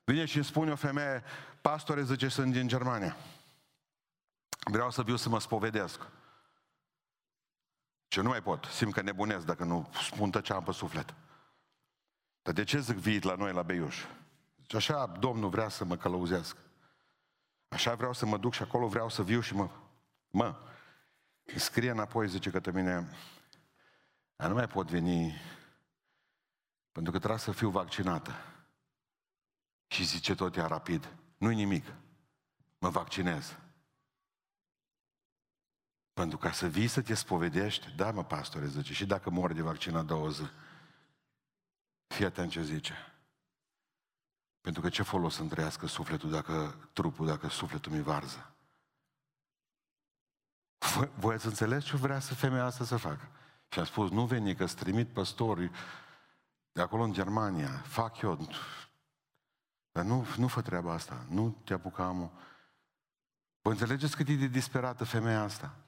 Vine 0.04 0.26
și 0.26 0.36
îmi 0.36 0.46
spune 0.46 0.72
o 0.72 0.76
femeie, 0.76 1.24
pastore, 1.62 2.04
zice, 2.04 2.28
sunt 2.28 2.52
din 2.52 2.68
Germania. 2.68 3.18
Vreau 4.72 4.92
să 4.92 5.04
viu 5.04 5.16
să 5.16 5.30
mă 5.30 5.40
spovedesc. 5.40 6.00
Ce 8.16 8.22
nu 8.22 8.30
mai 8.30 8.42
pot, 8.42 8.64
simt 8.66 8.94
că 8.94 9.02
nebunesc 9.02 9.46
dacă 9.46 9.64
nu 9.64 9.90
spun 9.94 10.32
ce 10.32 10.54
am 10.54 10.64
pe 10.64 10.72
suflet. 10.72 11.14
Dar 12.42 12.54
de 12.54 12.64
ce 12.64 12.80
zic 12.80 12.96
vii 12.96 13.20
la 13.20 13.36
noi 13.36 13.54
la 13.54 13.62
Beiuș? 13.62 14.06
Zice, 14.62 14.76
așa 14.76 15.06
Domnul 15.06 15.50
vrea 15.50 15.70
să 15.70 15.86
mă 15.86 15.98
călăuzească. 15.98 16.60
Așa 17.68 17.96
vreau 17.96 18.14
să 18.14 18.26
mă 18.26 18.38
duc 18.38 18.54
și 18.54 18.62
acolo 18.62 18.88
vreau 18.88 19.10
să 19.10 19.24
viu 19.24 19.40
și 19.40 19.56
mă... 19.56 19.70
Mă, 20.30 20.56
scrie 21.56 21.90
înapoi, 21.90 22.28
zice 22.28 22.50
către 22.50 22.72
mine, 22.72 23.08
dar 24.36 24.48
nu 24.48 24.56
mai 24.56 24.68
pot 24.68 24.90
veni 24.90 25.34
pentru 26.92 27.12
că 27.12 27.18
trebuie 27.18 27.40
să 27.40 27.52
fiu 27.52 27.70
vaccinată. 27.70 28.32
Și 29.88 30.04
zice 30.04 30.36
tot 30.36 30.56
ea 30.56 30.68
rapid, 30.68 31.16
nu-i 31.38 31.56
nimic, 31.56 31.94
mă 32.78 32.90
vaccinez. 32.90 33.58
Pentru 36.16 36.38
ca 36.38 36.52
să 36.52 36.68
vii 36.68 36.88
să 36.88 37.02
te 37.02 37.14
spovedești, 37.14 37.92
da 37.96 38.12
mă 38.12 38.24
pastore, 38.24 38.68
zice, 38.68 38.94
și 38.94 39.06
dacă 39.06 39.30
mor 39.30 39.54
de 39.54 39.62
vaccinat 39.62 40.06
două 40.06 40.30
zi, 40.30 40.50
fii 42.08 42.26
atent 42.26 42.52
ce 42.52 42.64
zice. 42.64 42.94
Pentru 44.62 44.82
că 44.82 44.90
ce 44.90 45.04
folos 45.04 45.36
să 45.36 45.44
trăiască 45.44 45.88
sufletul 45.88 46.30
dacă 46.30 46.76
trupul, 46.94 47.26
dacă 47.26 47.48
sufletul 47.48 47.92
mi 47.92 48.02
varză? 48.02 48.56
Voi 51.16 51.34
ați 51.34 51.46
înțeles 51.46 51.84
ce 51.84 51.96
vrea 51.96 52.20
să 52.20 52.36
femeia 52.36 52.66
asta 52.66 52.84
să 52.84 52.98
facă? 52.98 53.30
Și 53.70 53.80
am 53.80 53.86
spus, 53.86 54.10
nu 54.10 54.26
veni 54.26 54.56
că-ți 54.56 54.76
trimit 54.76 55.08
păstori 55.08 55.72
de 56.72 56.82
acolo 56.82 57.04
în 57.04 57.14
Germania, 57.14 57.82
fac 57.86 58.22
eu, 58.22 58.48
dar 59.92 60.04
nu, 60.04 60.26
nu 60.38 60.48
fă 60.48 60.62
treaba 60.62 60.94
asta, 60.94 61.26
nu 61.30 61.62
te 61.64 61.74
apuca 61.74 62.06
amul. 62.06 62.32
Vă 63.62 63.70
înțelegeți 63.70 64.16
cât 64.16 64.28
e 64.28 64.36
de 64.36 64.48
disperată 64.48 65.04
femeia 65.04 65.42
asta? 65.42 65.85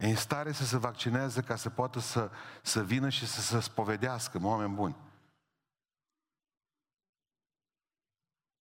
E 0.00 0.06
în 0.06 0.16
stare 0.16 0.52
să 0.52 0.64
se 0.64 0.76
vaccineze 0.76 1.42
ca 1.42 1.56
să 1.56 1.70
poată 1.70 1.98
să, 1.98 2.30
să 2.62 2.84
vină 2.84 3.08
și 3.08 3.26
să 3.26 3.40
se 3.40 3.60
spovedească, 3.60 4.38
oameni 4.42 4.74
buni. 4.74 4.96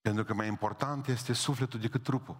Pentru 0.01 0.23
că 0.23 0.33
mai 0.33 0.47
important 0.47 1.07
este 1.07 1.33
sufletul 1.33 1.79
decât 1.79 2.03
trupul. 2.03 2.37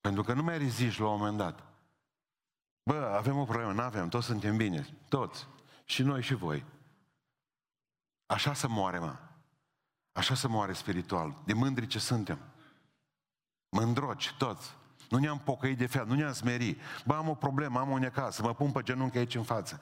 Pentru 0.00 0.22
că 0.22 0.32
nu 0.32 0.42
mai 0.42 0.58
reziști 0.58 1.00
la 1.00 1.08
un 1.08 1.18
moment 1.18 1.36
dat. 1.36 1.64
Bă, 2.82 2.94
avem 2.94 3.38
o 3.38 3.44
problemă, 3.44 3.72
nu 3.72 3.82
avem, 3.82 4.08
toți 4.08 4.26
suntem 4.26 4.56
bine, 4.56 4.96
toți. 5.08 5.48
Și 5.84 6.02
noi 6.02 6.22
și 6.22 6.34
voi. 6.34 6.64
Așa 8.26 8.54
să 8.54 8.68
moare, 8.68 8.98
mă. 8.98 9.18
Așa 10.12 10.34
să 10.34 10.48
moare 10.48 10.72
spiritual, 10.72 11.42
de 11.44 11.52
mândri 11.52 11.86
ce 11.86 11.98
suntem. 11.98 12.38
Mândroci, 13.68 14.34
toți. 14.38 14.78
Nu 15.10 15.18
ne-am 15.18 15.38
pocăit 15.38 15.78
de 15.78 15.86
fel, 15.86 16.06
nu 16.06 16.14
ne-am 16.14 16.32
smerit. 16.32 16.80
Bă, 17.06 17.14
am 17.14 17.28
o 17.28 17.34
problemă, 17.34 17.78
am 17.78 17.90
o 17.90 17.98
necasă, 17.98 18.42
mă 18.42 18.54
pun 18.54 18.72
pe 18.72 18.82
genunchi 18.82 19.18
aici 19.18 19.34
în 19.34 19.42
față. 19.42 19.80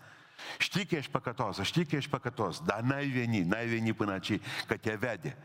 Știi 0.59 0.87
că 0.87 0.95
ești 0.95 1.11
păcătos, 1.11 1.61
știi 1.61 1.87
că 1.87 1.97
ești 1.97 2.11
păcătos, 2.11 2.61
dar 2.61 2.81
n-ai 2.81 3.07
venit, 3.07 3.47
n-ai 3.47 3.67
venit 3.67 3.97
până 3.97 4.13
aici, 4.13 4.41
că 4.67 4.77
te 4.77 4.95
vede. 4.95 5.37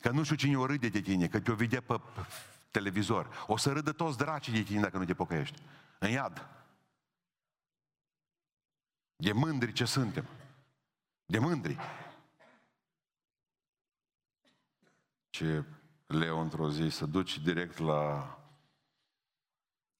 Că 0.00 0.10
nu 0.10 0.22
știu 0.22 0.36
cine 0.36 0.58
o 0.58 0.66
râde 0.66 0.88
de 0.88 1.00
tine, 1.00 1.28
că 1.28 1.40
te-o 1.40 1.54
vede 1.54 1.80
pe 1.80 2.00
televizor. 2.70 3.44
O 3.46 3.56
să 3.56 3.72
râdă 3.72 3.92
toți 3.92 4.18
dracii 4.18 4.52
de 4.52 4.62
tine 4.62 4.80
dacă 4.80 4.98
nu 4.98 5.04
te 5.04 5.14
pocăiești. 5.14 5.62
În 5.98 6.10
iad. 6.10 6.48
De 9.16 9.32
mândri 9.32 9.72
ce 9.72 9.84
suntem. 9.84 10.24
De 11.26 11.38
mândri. 11.38 11.76
Ce 15.30 15.64
Leo 16.06 16.38
într-o 16.38 16.70
zi 16.70 16.88
să 16.88 17.06
duci 17.06 17.38
direct 17.38 17.78
la 17.78 18.30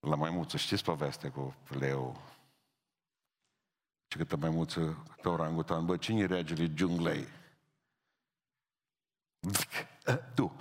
la 0.06 0.16
maimuță. 0.16 0.56
Știți 0.56 0.84
povestea 0.84 1.30
cu 1.30 1.54
Leo? 1.68 2.16
Ce 4.06 4.18
câtă 4.18 4.36
maimuță, 4.36 5.04
câtă 5.14 5.28
orangutan. 5.28 5.84
Bă, 5.84 5.96
cine 5.96 6.20
e 6.20 6.26
regele 6.26 6.72
junglei? 6.74 7.26
Tu. 10.34 10.56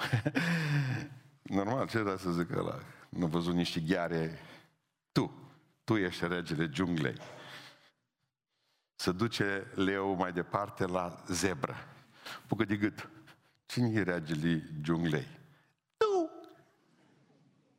Normal, 1.57 1.87
ce 1.87 1.97
era 1.97 2.17
să 2.17 2.31
zic 2.31 2.51
ăla? 2.51 2.79
Nu 3.09 3.27
văzut 3.27 3.53
niște 3.53 3.79
gheare. 3.79 4.39
Tu. 5.11 5.33
Tu 5.83 5.95
ești 5.95 6.27
regele 6.27 6.69
junglei. 6.73 7.15
Se 8.95 9.11
duce 9.11 9.71
leu 9.75 10.13
mai 10.13 10.33
departe 10.33 10.85
la 10.85 11.23
zebră. 11.27 11.75
Pucă 12.47 12.63
de 12.63 12.75
gât. 12.75 13.09
Cine 13.65 13.87
e 13.87 14.03
regele 14.03 14.69
junglei? 14.83 15.27
Tu. 15.97 16.29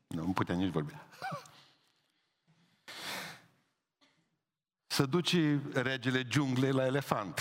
Nu, 0.07 0.25
nu 0.25 0.33
putea 0.33 0.55
nici 0.55 0.73
vorbi. 0.73 0.93
Să 4.97 5.07
duce 5.07 5.63
regele 5.73 6.27
junglei 6.31 6.73
la 6.73 6.85
elefant. 6.85 7.41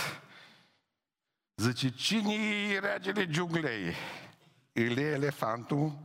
Zice, 1.54 1.90
cine 1.90 2.34
e 2.34 2.78
regele 2.78 3.28
junglei? 3.30 3.94
Îl 4.72 4.96
e 4.96 5.00
elefantul, 5.00 5.98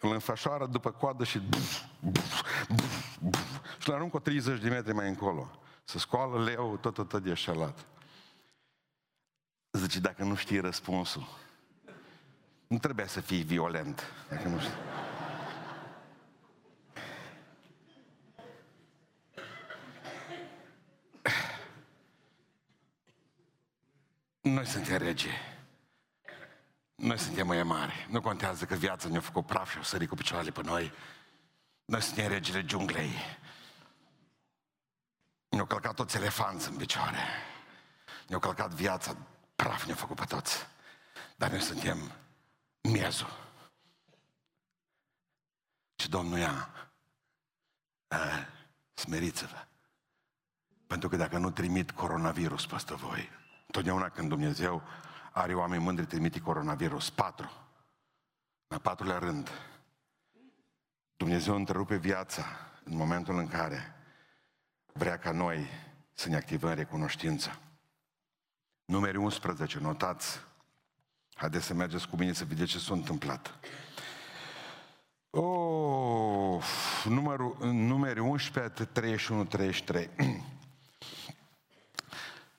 îl 0.00 0.12
înfășoară 0.12 0.66
după 0.66 0.90
coadă 0.90 1.24
și 1.24 1.38
buf, 1.38 1.82
buf, 2.00 2.42
buf, 2.68 3.18
buf, 3.20 3.60
și 3.78 3.88
l 3.88 3.92
aruncă 3.92 4.18
30 4.18 4.60
de 4.60 4.68
metri 4.68 4.94
mai 4.94 5.08
încolo. 5.08 5.60
Să 5.84 5.98
scoală 5.98 6.44
leu 6.44 6.76
tot 6.76 6.98
atât 6.98 7.22
de 7.22 7.34
șalat. 7.34 7.86
Zice, 9.70 10.00
dacă 10.00 10.24
nu 10.24 10.34
știi 10.34 10.60
răspunsul, 10.60 11.28
nu 12.66 12.78
trebuie 12.78 13.06
să 13.06 13.20
fii 13.20 13.42
violent. 13.42 14.02
Dacă 14.28 14.48
nu 14.48 14.58
știi. 14.58 14.99
Noi 24.50 24.66
suntem 24.66 24.96
regi. 24.96 25.28
Noi 26.94 27.18
suntem 27.18 27.46
mai 27.46 27.62
mari. 27.62 28.06
Nu 28.10 28.20
contează 28.20 28.64
că 28.64 28.74
viața 28.74 29.08
ne-a 29.08 29.20
făcut 29.20 29.46
praf 29.46 29.70
și 29.70 29.78
o 29.78 29.82
sări 29.82 30.06
cu 30.06 30.14
picioarele 30.14 30.50
pe 30.50 30.62
noi. 30.62 30.92
Noi 31.84 32.02
suntem 32.02 32.28
regele 32.28 32.64
junglei. 32.66 33.12
Ne-au 35.48 35.66
călcat 35.66 35.94
toți 35.94 36.16
elefanți 36.16 36.68
în 36.68 36.76
picioare. 36.76 37.18
Ne-au 38.26 38.40
călcat 38.40 38.70
viața, 38.70 39.16
praf 39.56 39.84
ne-a 39.84 39.94
făcut 39.94 40.16
pe 40.16 40.24
toți. 40.24 40.66
Dar 41.36 41.50
noi 41.50 41.60
suntem 41.60 42.12
miezul. 42.80 43.38
Și 45.96 46.08
Domnul 46.08 46.38
ia, 46.38 46.68
smeriți-vă. 48.94 49.66
Pentru 50.86 51.08
că 51.08 51.16
dacă 51.16 51.38
nu 51.38 51.50
trimit 51.50 51.90
coronavirus 51.90 52.66
peste 52.66 52.94
voi, 52.94 53.39
Totdeauna 53.70 54.08
când 54.08 54.28
Dumnezeu 54.28 54.82
are 55.32 55.54
oameni 55.54 55.82
mândri, 55.82 56.06
trimite 56.06 56.40
coronavirus. 56.40 57.10
Patru. 57.10 57.50
La 58.68 58.78
patrulea 58.78 59.18
rând, 59.18 59.50
Dumnezeu 61.16 61.54
întrerupe 61.54 61.96
viața 61.96 62.44
în 62.84 62.96
momentul 62.96 63.38
în 63.38 63.48
care 63.48 63.94
vrea 64.92 65.18
ca 65.18 65.30
noi 65.30 65.66
să 66.12 66.28
ne 66.28 66.36
activăm 66.36 66.74
recunoștința. 66.74 67.58
Numeri 68.84 69.16
11, 69.16 69.78
notați. 69.78 70.40
Haideți 71.34 71.64
să 71.64 71.74
mergeți 71.74 72.08
cu 72.08 72.16
mine 72.16 72.32
să 72.32 72.44
vedeți 72.44 72.70
ce 72.70 72.78
s-a 72.78 72.94
întâmplat. 72.94 73.58
Oh, 75.30 76.64
numărul, 77.04 77.56
numeri 77.60 78.20
11, 78.20 78.84
31, 78.84 79.44
33. 79.44 80.10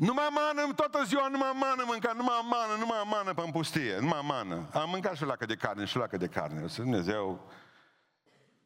Numai 0.07 0.29
mană, 0.39 0.73
toată 0.73 1.03
ziua 1.03 1.27
numai 1.27 1.51
mană 1.53 1.83
mânca, 1.87 2.11
numai 2.15 2.47
mană, 2.49 2.79
numai 2.79 3.01
mană 3.05 3.33
pe 3.33 3.49
pustie, 3.51 3.97
numai 3.99 4.23
mană. 4.23 4.67
Am 4.73 4.89
mâncat 4.89 5.15
și 5.15 5.25
lacă 5.25 5.45
de 5.45 5.55
carne, 5.55 5.85
și 5.85 5.97
lacă 5.97 6.17
de 6.17 6.27
carne. 6.27 6.67
Să 6.67 6.81
Dumnezeu 6.81 7.39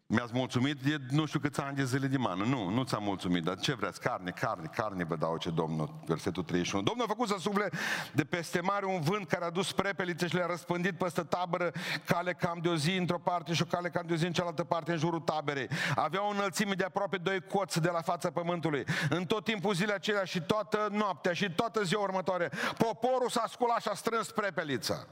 mi-ați 0.07 0.31
mulțumit 0.33 0.77
de 0.77 0.97
nu 1.09 1.25
știu 1.25 1.39
câți 1.39 1.61
ani 1.61 1.75
de 1.75 1.85
zile 1.85 2.07
de 2.07 2.17
mană. 2.17 2.43
Nu, 2.43 2.69
nu 2.69 2.83
ți-am 2.83 3.03
mulțumit, 3.03 3.43
dar 3.43 3.59
ce 3.59 3.73
vreți? 3.73 3.99
Carne, 3.99 4.31
carne, 4.31 4.69
carne 4.75 5.03
vă 5.03 5.15
dau 5.15 5.37
ce 5.37 5.49
Domnul, 5.49 5.99
versetul 6.05 6.43
31. 6.43 6.83
Domnul 6.83 7.05
a 7.05 7.07
făcut 7.07 7.27
să 7.27 7.35
sufle 7.39 7.69
de 8.13 8.23
peste 8.23 8.59
mare 8.59 8.85
un 8.85 9.01
vânt 9.01 9.27
care 9.27 9.45
a 9.45 9.49
dus 9.49 9.71
prepelițe 9.71 10.27
și 10.27 10.35
le-a 10.35 10.45
răspândit 10.45 10.97
peste 10.97 11.21
tabără 11.21 11.71
cale 12.05 12.33
cam 12.33 12.59
de 12.61 12.69
o 12.69 12.75
zi 12.75 12.95
într-o 12.95 13.19
parte 13.19 13.53
și 13.53 13.61
o 13.61 13.65
cale 13.65 13.89
cam 13.89 14.03
de 14.07 14.13
o 14.13 14.15
zi 14.15 14.25
în 14.25 14.33
cealaltă 14.33 14.63
parte 14.63 14.91
în 14.91 14.97
jurul 14.97 15.19
taberei. 15.19 15.67
Avea 15.95 16.25
o 16.25 16.29
înălțime 16.29 16.73
de 16.73 16.83
aproape 16.83 17.17
doi 17.17 17.41
coți 17.41 17.81
de 17.81 17.89
la 17.89 18.01
fața 18.01 18.31
pământului. 18.31 18.83
În 19.09 19.25
tot 19.25 19.43
timpul 19.43 19.73
zilei 19.73 19.95
acelea 19.95 20.23
și 20.23 20.41
toată 20.41 20.87
noaptea 20.91 21.33
și 21.33 21.51
toată 21.51 21.83
ziua 21.83 22.01
următoare, 22.01 22.51
poporul 22.77 23.29
s-a 23.29 23.45
sculat 23.49 23.81
și 23.81 23.87
a 23.87 23.93
strâns 23.93 24.31
prepelița. 24.31 25.05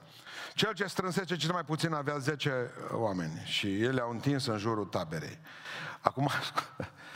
Cel 0.54 0.74
ce 0.74 0.86
strânsese 0.86 1.36
cel 1.36 1.52
mai 1.52 1.64
puțin 1.64 1.94
avea 1.94 2.18
10 2.18 2.72
oameni 2.92 3.42
și 3.46 3.82
ele 3.82 4.02
au 4.02 4.10
întins 4.10 4.46
în 4.46 4.58
jurul 4.58 4.83
taberei. 4.86 5.40
Acum, 6.02 6.30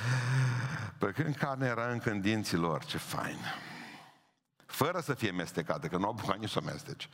pe 0.99 1.11
când 1.11 1.35
carne 1.35 1.67
era 1.67 1.91
încă 1.91 2.09
în 2.09 2.21
dinții 2.21 2.57
lor, 2.57 2.85
ce 2.85 2.97
fain. 2.97 3.39
Fără 4.65 4.99
să 4.99 5.13
fie 5.13 5.31
mestecată, 5.31 5.87
că 5.87 5.97
nu 5.97 6.05
au 6.05 6.13
bucat 6.13 6.37
nici 6.37 6.49
să 6.49 6.61
mestece. 6.61 7.07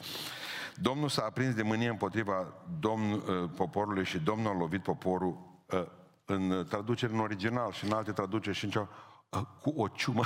Domnul 0.76 1.10
s-a 1.10 1.26
aprins 1.26 1.56
de 1.56 1.62
mânie 1.62 1.90
împotriva 1.90 2.54
domn, 2.80 3.12
uh, 3.12 3.50
poporului 3.56 4.06
și 4.06 4.20
Domnul 4.20 4.54
a 4.54 4.58
lovit 4.58 4.84
poporul 4.84 5.62
uh, 5.66 5.86
în 6.26 6.66
traducere 6.70 7.14
în 7.14 7.20
original 7.20 7.72
și 7.72 7.86
în 7.86 7.92
alte 7.92 8.12
traduceri 8.12 8.58
și 8.58 8.66
în 8.66 8.72
cea, 8.72 8.90
uh, 9.30 9.42
cu 9.62 9.70
o 9.70 9.88
ciumă, 9.88 10.24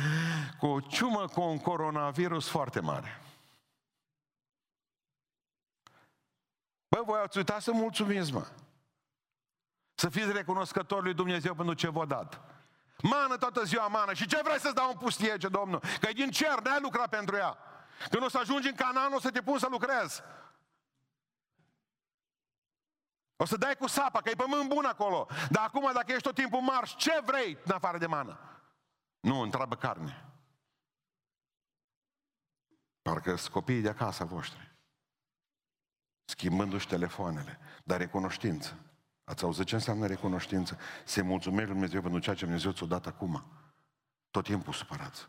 cu 0.58 0.66
o 0.66 0.80
ciumă 0.80 1.24
cu 1.26 1.40
un 1.40 1.58
coronavirus 1.58 2.48
foarte 2.48 2.80
mare. 2.80 3.22
Bă, 6.88 7.02
voi 7.06 7.20
ați 7.24 7.36
uitat 7.36 7.60
să 7.60 7.72
mulțumiți, 7.72 8.32
mă. 8.32 8.46
Să 9.98 10.08
fiți 10.08 10.32
recunoscători 10.32 11.02
lui 11.04 11.14
Dumnezeu 11.14 11.54
pentru 11.54 11.74
ce 11.74 11.88
v-a 11.88 12.04
dat. 12.04 12.40
Mană 13.02 13.36
toată 13.36 13.64
ziua, 13.64 13.86
mană. 13.86 14.12
Și 14.12 14.26
ce 14.26 14.40
vrei 14.44 14.60
să-ți 14.60 14.74
dau 14.74 14.90
în 14.90 14.96
pustie, 14.96 15.36
ce 15.36 15.48
Domnul? 15.48 15.78
Că 16.00 16.08
e 16.08 16.12
din 16.12 16.30
cer, 16.30 16.60
n-ai 16.60 16.80
lucrat 16.80 17.08
pentru 17.08 17.36
ea. 17.36 17.58
Când 18.10 18.22
o 18.22 18.28
să 18.28 18.38
ajungi 18.38 18.68
în 18.68 18.74
Canaan, 18.74 19.12
o 19.12 19.20
să 19.20 19.30
te 19.30 19.42
pun 19.42 19.58
să 19.58 19.66
lucrezi. 19.70 20.22
O 23.36 23.44
să 23.44 23.56
dai 23.56 23.76
cu 23.76 23.86
sapa, 23.86 24.20
că 24.20 24.30
e 24.30 24.34
pământ 24.34 24.68
bun 24.68 24.84
acolo. 24.84 25.28
Dar 25.50 25.64
acum, 25.64 25.90
dacă 25.92 26.12
ești 26.12 26.22
tot 26.22 26.34
timpul 26.34 26.60
marș, 26.60 26.94
ce 26.94 27.20
vrei 27.24 27.58
în 27.64 27.72
afară 27.74 27.98
de 27.98 28.06
mană? 28.06 28.38
Nu, 29.20 29.40
întreabă 29.40 29.76
carne. 29.76 30.24
Parcă 33.02 33.36
sunt 33.36 33.52
copiii 33.52 33.80
de 33.82 33.88
acasă 33.88 34.24
voștri 34.24 34.68
schimbându-și 36.24 36.86
telefoanele, 36.86 37.58
dar 37.84 37.98
recunoștință. 37.98 38.78
Ați 39.28 39.44
auzit 39.44 39.66
ce 39.66 39.74
înseamnă 39.74 40.06
recunoștință? 40.06 40.78
Se 41.04 41.22
mulțumește 41.22 41.64
lui 41.64 41.72
Dumnezeu 41.72 42.00
pentru 42.00 42.20
ceea 42.20 42.34
ce 42.34 42.44
Dumnezeu 42.44 42.72
ți-a 42.72 42.86
dat 42.86 43.06
acum. 43.06 43.44
Tot 44.30 44.44
timpul 44.44 44.72
supărați. 44.72 45.28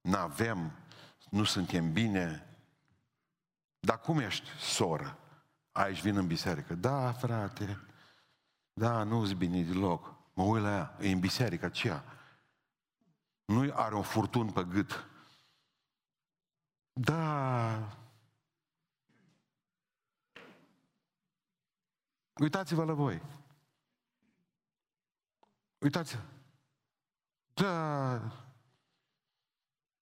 N-avem, 0.00 0.72
nu 1.30 1.44
suntem 1.44 1.92
bine. 1.92 2.56
Dar 3.80 4.00
cum 4.00 4.18
ești, 4.18 4.48
soră? 4.58 5.18
Aici 5.72 6.00
vin 6.00 6.16
în 6.16 6.26
biserică. 6.26 6.74
Da, 6.74 7.12
frate. 7.12 7.80
Da, 8.72 9.02
nu-ți 9.02 9.34
bine 9.34 9.62
deloc. 9.62 10.14
Mă 10.32 10.42
uit 10.42 10.62
la 10.62 10.70
ea. 10.70 10.96
E 11.00 11.12
în 11.12 11.20
biserică 11.20 11.64
aceea. 11.64 12.04
Nu 13.44 13.72
are 13.74 13.94
un 13.94 14.02
furtun 14.02 14.50
pe 14.50 14.64
gât. 14.64 15.06
Da. 16.92 17.98
Uitați-vă 22.40 22.84
la 22.84 22.92
voi. 22.92 23.22
Uitați-vă. 25.78 26.22
Da. 27.54 28.20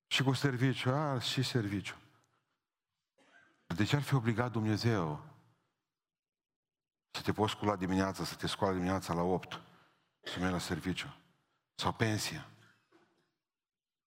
Și 0.06 0.22
cu 0.22 0.32
serviciu, 0.32 0.90
a, 0.90 1.18
și 1.18 1.42
serviciu. 1.42 1.96
De 3.66 3.84
ce 3.84 3.96
ar 3.96 4.02
fi 4.02 4.14
obligat 4.14 4.52
Dumnezeu 4.52 5.24
să 7.10 7.22
te 7.22 7.32
poți 7.32 7.52
scula 7.52 7.76
dimineața, 7.76 8.24
să 8.24 8.34
te 8.34 8.46
scoală 8.46 8.74
dimineața 8.74 9.14
la 9.14 9.22
8, 9.22 9.60
să 10.22 10.38
mergi 10.38 10.52
la 10.52 10.58
serviciu? 10.58 11.14
Sau 11.74 11.92
pensia? 11.92 12.46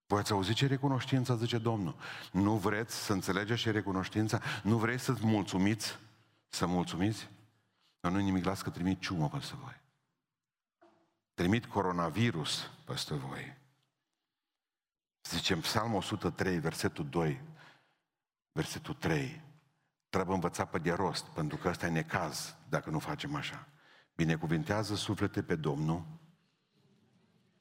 Voi 0.06 0.20
ați 0.20 0.32
auzit 0.32 0.56
ce 0.56 0.68
recunoștință 0.68 1.36
zice 1.36 1.58
Domnul? 1.58 1.96
Nu 2.32 2.58
vreți 2.58 2.96
să 2.96 3.14
înțelegeți 3.14 3.62
ce 3.62 3.72
recunoștința? 3.72 4.42
Nu 4.64 4.78
vreți 4.78 5.04
să-ți 5.04 5.26
mulțumiți? 5.26 6.00
Să 6.50 6.66
mulțumiți? 6.66 7.30
Dar 8.06 8.14
nu 8.14 8.20
nimic, 8.20 8.46
las 8.46 8.62
că 8.62 8.70
trimit 8.70 9.00
ciumă 9.00 9.30
peste 9.30 9.56
voi. 9.56 9.82
Trimit 11.34 11.66
coronavirus 11.66 12.72
peste 12.84 13.14
voi. 13.14 13.58
Zicem 15.24 15.60
Psalm 15.60 15.94
103, 15.94 16.60
versetul 16.60 17.10
2, 17.10 17.42
versetul 18.52 18.94
3. 18.94 19.42
Trebuie 20.10 20.36
învățat 20.36 20.70
pe 20.70 20.78
de 20.78 20.92
rost, 20.92 21.26
pentru 21.26 21.58
că 21.58 21.68
ăsta 21.68 21.86
e 21.86 21.90
necaz 21.90 22.56
dacă 22.70 22.90
nu 22.90 23.00
facem 23.00 23.36
așa. 23.36 23.68
Binecuvintează 24.16 24.96
suflete 24.96 25.44
pe 25.44 25.56
Domnul 25.56 26.06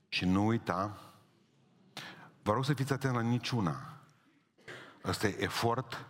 și 0.08 0.24
nu 0.24 0.46
uita, 0.46 1.12
vă 2.42 2.52
rog 2.52 2.64
să 2.64 2.74
fiți 2.74 2.92
atent 2.92 3.14
la 3.14 3.20
niciuna. 3.20 4.00
Ăsta 5.04 5.26
e 5.26 5.42
efort, 5.42 6.06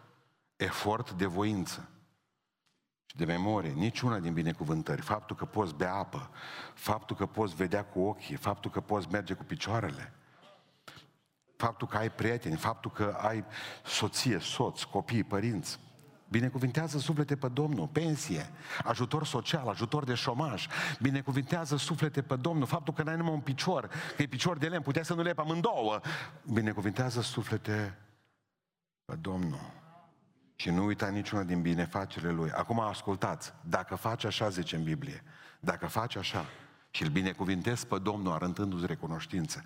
efort 0.56 1.10
de 1.10 1.26
voință 1.26 1.88
și 1.88 1.93
de 3.16 3.24
memorie, 3.24 3.70
niciuna 3.70 4.18
din 4.18 4.32
binecuvântări. 4.32 5.00
Faptul 5.00 5.36
că 5.36 5.44
poți 5.44 5.74
bea 5.74 5.94
apă, 5.94 6.30
faptul 6.74 7.16
că 7.16 7.26
poți 7.26 7.54
vedea 7.54 7.84
cu 7.84 8.00
ochii, 8.00 8.36
faptul 8.36 8.70
că 8.70 8.80
poți 8.80 9.08
merge 9.10 9.34
cu 9.34 9.44
picioarele, 9.44 10.12
faptul 11.56 11.86
că 11.86 11.96
ai 11.96 12.10
prieteni, 12.10 12.56
faptul 12.56 12.90
că 12.90 13.16
ai 13.20 13.44
soție, 13.84 14.38
soț, 14.38 14.82
copii, 14.82 15.24
părinți, 15.24 15.78
Binecuvintează 16.28 16.98
suflete 16.98 17.36
pe 17.36 17.48
Domnul, 17.48 17.86
pensie, 17.86 18.50
ajutor 18.84 19.26
social, 19.26 19.68
ajutor 19.68 20.04
de 20.04 20.14
șomaj. 20.14 20.66
Binecuvintează 21.00 21.76
suflete 21.76 22.22
pe 22.22 22.36
Domnul, 22.36 22.66
faptul 22.66 22.94
că 22.94 23.02
n-ai 23.02 23.16
numai 23.16 23.32
un 23.32 23.40
picior, 23.40 23.90
că 24.16 24.22
e 24.22 24.26
picior 24.26 24.58
de 24.58 24.66
lemn, 24.66 24.82
putea 24.82 25.02
să 25.02 25.14
nu 25.14 25.22
le 25.22 25.32
amândouă. 25.36 26.00
Binecuvintează 26.52 27.20
suflete 27.20 27.98
pe 29.04 29.14
Domnul. 29.14 29.83
Și 30.56 30.70
nu 30.70 30.84
uita 30.84 31.08
niciuna 31.08 31.42
din 31.42 31.62
binefacerile 31.62 32.30
Lui. 32.32 32.50
Acum 32.50 32.80
ascultați, 32.80 33.52
dacă 33.60 33.94
faci 33.94 34.24
așa, 34.24 34.48
zice 34.48 34.76
în 34.76 34.82
Biblie, 34.82 35.22
dacă 35.60 35.86
faci 35.86 36.16
așa 36.16 36.44
și 36.90 37.02
îl 37.02 37.08
binecuvintezi 37.08 37.86
pe 37.86 37.98
Domnul 37.98 38.32
arătându-ți 38.32 38.86
recunoștință, 38.86 39.62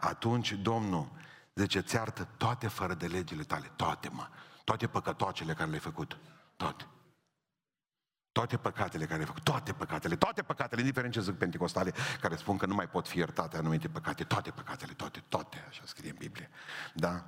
atunci 0.00 0.52
Domnul, 0.52 1.10
zice, 1.54 1.80
ți 1.80 1.98
artă 1.98 2.28
toate 2.36 2.68
fără 2.68 2.94
de 2.94 3.06
legile 3.06 3.42
tale, 3.42 3.70
toate 3.76 4.08
mă, 4.12 4.28
toate 4.64 4.86
păcătoacele 4.86 5.52
care 5.52 5.68
le-ai 5.68 5.80
făcut. 5.80 6.18
Toate. 6.56 6.86
Toate 8.32 8.56
păcatele 8.56 9.04
care 9.04 9.14
le-ai 9.14 9.26
făcut. 9.26 9.42
Toate 9.42 9.72
păcatele. 9.72 10.16
Toate 10.16 10.42
păcatele, 10.42 10.80
indiferent 10.80 11.12
ce 11.12 11.20
zic 11.20 11.34
penticostale, 11.34 11.92
care 12.20 12.36
spun 12.36 12.56
că 12.56 12.66
nu 12.66 12.74
mai 12.74 12.88
pot 12.88 13.08
fi 13.08 13.18
iertate 13.18 13.56
anumite 13.56 13.88
păcate. 13.88 14.24
Toate 14.24 14.50
păcatele, 14.50 14.92
toate, 14.92 15.22
toate, 15.28 15.64
așa 15.68 15.82
scrie 15.84 16.10
în 16.10 16.16
Biblie. 16.18 16.50
Da? 16.94 17.24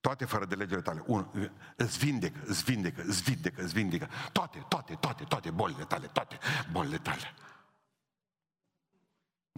Toate 0.00 0.24
fără 0.24 0.44
de 0.44 0.54
legile 0.54 0.80
tale. 0.80 1.02
Un, 1.06 1.26
îți 1.76 1.98
vindecă, 1.98 2.38
îți 2.44 2.64
vindecă, 2.64 3.02
îți 3.06 3.22
vindecă, 3.22 3.62
îți 3.62 3.72
vindecă. 3.72 4.08
Toate, 4.32 4.64
toate, 4.68 4.94
toate, 4.94 5.24
toate 5.24 5.50
bolile 5.50 5.84
tale, 5.84 6.06
toate 6.06 6.38
bolile 6.72 6.98
tale. 6.98 7.34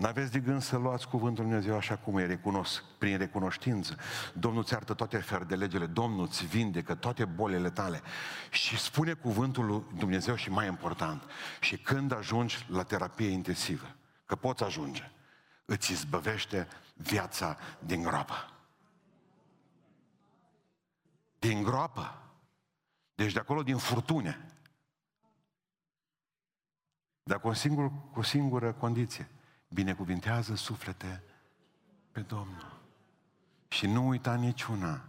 N-aveți 0.01 0.33
de 0.33 0.39
gând 0.39 0.63
să 0.63 0.77
luați 0.77 1.09
cuvântul 1.09 1.45
Lui 1.45 1.53
Dumnezeu 1.53 1.77
așa 1.77 1.97
cum 1.97 2.19
e, 2.19 2.27
recunosc, 2.27 2.83
prin 2.99 3.19
recunoștință. 3.19 3.97
Domnul 4.33 4.65
ți 4.65 4.75
arată 4.75 4.95
toate 4.95 5.25
de 5.47 5.55
legile, 5.55 5.87
Domnul 5.87 6.25
îți 6.25 6.47
vindecă 6.47 6.95
toate 6.95 7.25
bolile 7.25 7.71
tale. 7.71 8.03
Și 8.51 8.79
spune 8.79 9.13
cuvântul 9.13 9.67
Lui 9.67 9.85
Dumnezeu 9.99 10.35
și 10.35 10.51
mai 10.51 10.67
important, 10.67 11.23
și 11.61 11.79
când 11.79 12.13
ajungi 12.13 12.67
la 12.69 12.83
terapie 12.83 13.29
intensivă, 13.29 13.97
că 14.27 14.37
poți 14.37 14.65
ajunge, 14.65 15.11
îți 15.65 15.93
izbăvește 15.93 16.69
viața 16.95 17.57
din 17.79 18.03
groapă. 18.03 18.35
Din 21.41 21.63
groapă. 21.63 22.33
Deci 23.15 23.33
de 23.33 23.39
acolo 23.39 23.63
din 23.63 23.77
furtune. 23.77 24.55
Dar 27.23 27.41
cu 27.41 27.49
o, 27.49 27.53
singur, 27.53 27.91
cu 28.13 28.19
o 28.19 28.23
singură 28.23 28.73
condiție– 28.73 29.31
binecuvintează 29.75 30.55
suflete 30.55 31.23
pe 32.13 32.21
Domnul. 32.21 32.81
Și 33.69 33.87
nu 33.87 34.09
uita 34.09 34.35
niciuna 34.35 35.05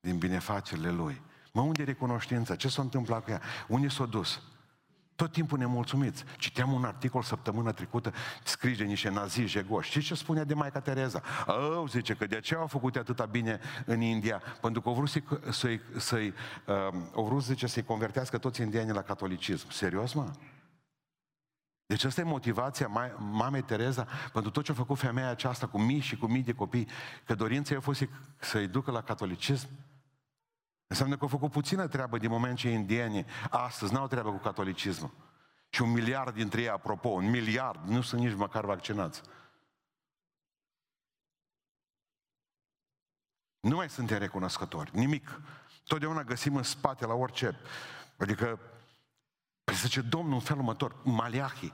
din 0.00 0.18
binefacerile 0.18 0.90
Lui. 0.90 1.22
Mă, 1.52 1.60
unde 1.60 1.82
e 1.82 1.84
recunoștința? 1.84 2.56
Ce 2.56 2.68
s-a 2.68 2.82
întâmplat 2.82 3.24
cu 3.24 3.30
ea? 3.30 3.42
Unde 3.68 3.88
s-a 3.88 4.06
dus? 4.06 4.42
Tot 5.18 5.32
timpul 5.32 5.58
nemulțumiți. 5.58 6.24
Citeam 6.36 6.72
un 6.72 6.84
articol 6.84 7.22
săptămână 7.22 7.72
trecută, 7.72 8.12
scris 8.44 8.76
de 8.76 8.84
niște 8.84 9.08
nazi 9.08 9.40
jegoși. 9.40 9.90
Știți 9.90 10.06
ce 10.06 10.14
spunea 10.14 10.44
de 10.44 10.54
Maica 10.54 10.80
Tereza? 10.80 11.22
Oh, 11.46 11.88
zice 11.88 12.14
că 12.14 12.26
de 12.26 12.40
ce 12.40 12.54
au 12.54 12.66
făcut 12.66 12.96
atâta 12.96 13.24
bine 13.24 13.60
în 13.86 14.00
India? 14.00 14.42
Pentru 14.60 14.80
că 14.80 14.88
au 14.88 14.94
vrut 14.94 15.08
să-i, 15.08 15.24
să-i, 15.50 15.80
să-i 15.96 16.34
uh, 16.66 16.74
au 17.14 17.24
vrut, 17.24 17.42
zice, 17.42 17.66
să-i 17.66 17.82
convertească 17.82 18.38
toți 18.38 18.60
indienii 18.60 18.92
la 18.92 19.02
catolicism. 19.02 19.70
Serios, 19.70 20.12
mă? 20.12 20.30
Deci 21.86 22.04
asta 22.04 22.20
e 22.20 22.24
motivația 22.24 23.16
mamei 23.18 23.62
Tereza 23.62 24.06
pentru 24.32 24.50
tot 24.50 24.64
ce 24.64 24.70
a 24.70 24.74
făcut 24.74 24.98
femeia 24.98 25.28
aceasta 25.28 25.66
cu 25.66 25.80
mii 25.80 26.00
și 26.00 26.16
cu 26.16 26.26
mii 26.26 26.42
de 26.42 26.52
copii, 26.52 26.88
că 27.24 27.34
dorința 27.34 27.72
ei 27.72 27.78
a 27.78 27.82
fost 27.82 28.08
să-i 28.38 28.68
ducă 28.68 28.90
la 28.90 29.02
catolicism. 29.02 29.68
Înseamnă 30.88 31.16
că 31.16 31.22
au 31.22 31.28
făcut 31.28 31.50
puțină 31.50 31.88
treabă 31.88 32.18
din 32.18 32.30
moment 32.30 32.58
ce 32.58 32.68
indienii 32.68 33.26
astăzi 33.50 33.92
n-au 33.92 34.06
treabă 34.06 34.30
cu 34.30 34.38
catolicismul. 34.38 35.10
Și 35.68 35.82
un 35.82 35.92
miliard 35.92 36.34
dintre 36.34 36.60
ei, 36.60 36.68
apropo, 36.68 37.08
un 37.08 37.30
miliard, 37.30 37.88
nu 37.88 38.00
sunt 38.00 38.20
nici 38.20 38.34
măcar 38.34 38.64
vaccinați. 38.64 39.22
Nu 43.60 43.76
mai 43.76 43.88
suntem 43.90 44.18
recunoscători, 44.18 44.90
nimic. 44.94 45.40
Totdeauna 45.84 46.24
găsim 46.24 46.56
în 46.56 46.62
spate 46.62 47.06
la 47.06 47.14
orice. 47.14 47.56
Adică 48.16 48.58
Păi 49.68 49.76
zice 49.76 50.00
Domnul 50.00 50.34
în 50.34 50.40
felul 50.40 50.62
următor, 50.62 50.96
Maliahi, 51.02 51.72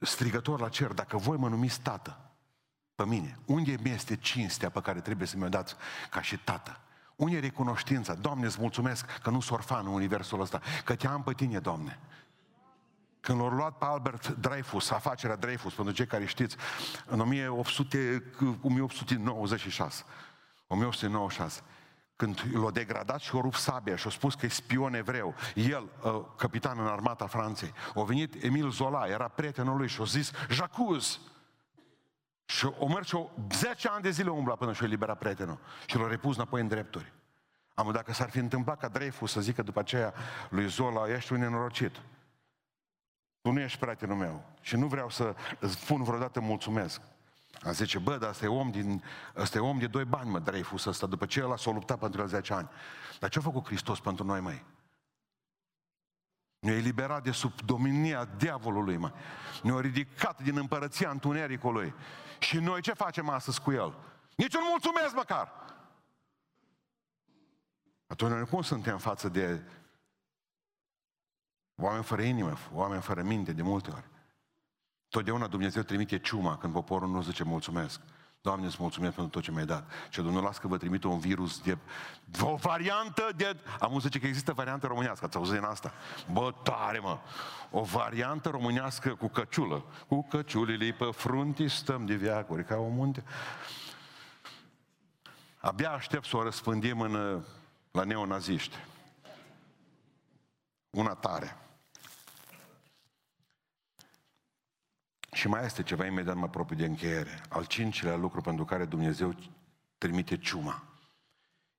strigător 0.00 0.60
la 0.60 0.68
cer, 0.68 0.92
dacă 0.92 1.16
voi 1.16 1.36
mă 1.36 1.48
numiți 1.48 1.80
tată, 1.80 2.30
pe 2.94 3.04
mine, 3.06 3.38
unde 3.46 3.76
mi 3.82 3.90
este 3.90 4.16
cinstea 4.16 4.70
pe 4.70 4.80
care 4.80 5.00
trebuie 5.00 5.26
să 5.26 5.36
mi-o 5.36 5.48
dați 5.48 5.74
ca 6.10 6.22
și 6.22 6.38
tată? 6.38 6.80
Unde 7.18 7.36
e 7.36 7.40
recunoștința? 7.40 8.14
Doamne, 8.14 8.46
îți 8.46 8.60
mulțumesc 8.60 9.18
că 9.22 9.30
nu 9.30 9.40
sunt 9.40 9.58
orfan 9.58 9.86
în 9.86 9.92
universul 9.92 10.40
ăsta, 10.40 10.60
că 10.84 10.94
te 10.94 11.06
am 11.06 11.22
pe 11.22 11.32
tine, 11.32 11.58
Doamne. 11.58 11.98
Când 13.20 13.38
l-au 13.38 13.48
luat 13.48 13.78
pe 13.78 13.84
Albert 13.84 14.28
Dreyfus, 14.28 14.90
afacerea 14.90 15.36
Dreyfus, 15.36 15.74
pentru 15.74 15.94
cei 15.94 16.06
care 16.06 16.24
știți, 16.24 16.56
în 17.06 17.20
1800, 17.20 18.22
1896, 18.62 20.04
1896, 20.66 21.60
când 22.16 22.44
l-a 22.52 22.70
degradat 22.70 23.20
și 23.20 23.30
a 23.34 23.40
rupt 23.40 23.56
sabia 23.56 23.96
și 23.96 24.06
a 24.06 24.10
spus 24.10 24.34
că 24.34 24.46
e 24.46 24.48
spion 24.48 24.94
evreu, 24.94 25.34
el, 25.54 25.88
uh, 26.02 26.20
capitan 26.36 26.78
în 26.78 26.86
armata 26.86 27.26
Franței, 27.26 27.72
a 27.94 28.02
venit 28.02 28.44
Emil 28.44 28.70
Zola, 28.70 29.06
era 29.06 29.28
prietenul 29.28 29.76
lui 29.76 29.88
și 29.88 30.00
a 30.00 30.04
zis, 30.04 30.30
Jacuz! 30.50 31.20
Și 32.48 32.70
o 32.78 32.86
mers 32.86 33.06
și 33.06 33.14
o 33.14 33.28
10 33.50 33.88
ani 33.88 34.02
de 34.02 34.10
zile 34.10 34.30
umbla 34.30 34.54
până 34.54 34.72
și-a 34.72 34.86
eliberat 34.86 35.18
prietenul 35.18 35.58
și 35.86 35.96
l-a 35.96 36.08
repus 36.08 36.34
înapoi 36.34 36.60
în 36.60 36.68
drepturi. 36.68 37.12
Am 37.74 37.92
dacă 37.92 38.12
s-ar 38.12 38.30
fi 38.30 38.38
întâmplat 38.38 38.78
ca 38.78 38.88
Dreyfus 38.88 39.32
să 39.32 39.40
zică 39.40 39.62
după 39.62 39.80
aceea 39.80 40.14
lui 40.48 40.68
Zola, 40.68 41.08
ești 41.08 41.32
un 41.32 41.38
nenorocit. 41.38 42.00
Tu 43.40 43.50
nu 43.50 43.60
ești 43.60 43.78
prietenul 43.78 44.16
meu 44.16 44.44
și 44.60 44.76
nu 44.76 44.86
vreau 44.86 45.10
să 45.10 45.34
îți 45.58 45.72
spun 45.72 46.02
vreodată 46.02 46.40
mulțumesc. 46.40 47.00
A 47.62 47.70
zice, 47.70 47.98
bă, 47.98 48.16
dar 48.16 48.28
ăsta 48.28 48.44
e 48.44 48.48
om, 48.48 48.70
din, 48.70 49.04
ăsta 49.36 49.58
e 49.58 49.60
om 49.60 49.78
de 49.78 49.86
doi 49.86 50.04
bani, 50.04 50.30
mă, 50.30 50.38
Dreyfus 50.38 50.84
ăsta, 50.84 51.06
după 51.06 51.26
ce 51.26 51.40
el 51.40 51.56
s-a 51.56 51.70
luptat 51.70 51.98
pentru 51.98 52.20
el 52.20 52.26
10 52.26 52.52
ani. 52.52 52.68
Dar 53.18 53.30
ce 53.30 53.38
a 53.38 53.42
făcut 53.42 53.66
Hristos 53.66 54.00
pentru 54.00 54.24
noi, 54.24 54.40
mai? 54.40 54.64
Ne-a 56.58 56.76
eliberat 56.76 57.22
de 57.22 57.30
sub 57.30 57.60
dominia 57.60 58.24
diavolului, 58.24 58.96
mă. 58.96 59.12
Ne-a 59.62 59.80
ridicat 59.80 60.42
din 60.42 60.56
împărăția 60.56 61.10
întunericului. 61.10 61.94
Și 62.38 62.58
noi 62.58 62.80
ce 62.80 62.92
facem 62.92 63.28
astăzi 63.28 63.60
cu 63.60 63.72
el? 63.72 63.94
Nici 64.36 64.54
un 64.54 64.62
mulțumesc 64.68 65.14
măcar! 65.14 65.52
Atunci 68.06 68.30
noi 68.30 68.46
cum 68.46 68.62
suntem 68.62 68.98
față 68.98 69.28
de 69.28 69.62
oameni 71.74 72.04
fără 72.04 72.22
inimă, 72.22 72.52
oameni 72.72 73.02
fără 73.02 73.22
minte 73.22 73.52
de 73.52 73.62
multe 73.62 73.90
ori? 73.90 74.08
Totdeauna 75.08 75.46
Dumnezeu 75.46 75.82
trimite 75.82 76.18
ciuma 76.18 76.58
când 76.58 76.72
poporul 76.72 77.08
nu 77.08 77.22
zice 77.22 77.44
mulțumesc. 77.44 78.00
Doamne, 78.40 78.66
îți 78.66 78.76
mulțumesc 78.78 79.14
pentru 79.14 79.32
tot 79.32 79.42
ce 79.42 79.50
mi-ai 79.50 79.66
dat. 79.66 79.90
Și 80.08 80.22
Domnul, 80.22 80.42
las 80.42 80.58
că 80.58 80.68
vă 80.68 80.76
trimit 80.76 81.04
un 81.04 81.18
virus 81.18 81.60
de 81.60 81.78
o 82.40 82.54
variantă 82.54 83.30
de... 83.36 83.56
Am 83.80 84.00
zice 84.00 84.18
că 84.18 84.26
există 84.26 84.52
variantă 84.52 84.86
românească, 84.86 85.24
ați 85.24 85.36
auzit 85.36 85.54
din 85.54 85.62
asta? 85.62 85.92
Bă, 86.32 86.54
tare, 86.62 86.98
mă! 86.98 87.18
O 87.70 87.82
variantă 87.82 88.48
românească 88.48 89.14
cu 89.14 89.28
căciulă. 89.28 89.84
Cu 90.06 90.22
căciulile 90.22 90.92
pe 90.92 91.04
frunti 91.12 91.68
stăm 91.68 92.06
de 92.06 92.14
viacuri, 92.14 92.64
ca 92.64 92.76
o 92.76 92.88
munte. 92.88 93.24
Abia 95.58 95.90
aștept 95.90 96.24
să 96.26 96.36
o 96.36 96.42
răspândim 96.42 97.00
în, 97.00 97.44
la 97.90 98.04
neonaziști. 98.04 98.76
Una 100.90 101.14
tare. 101.14 101.56
Și 105.38 105.48
mai 105.48 105.64
este 105.64 105.82
ceva, 105.82 106.06
imediat 106.06 106.36
mă 106.36 106.44
apropii 106.44 106.76
de 106.76 106.84
încheiere. 106.84 107.42
Al 107.48 107.64
cincilea 107.64 108.16
lucru 108.16 108.40
pentru 108.40 108.64
care 108.64 108.84
Dumnezeu 108.84 109.34
trimite 109.98 110.38
ciuma. 110.38 110.82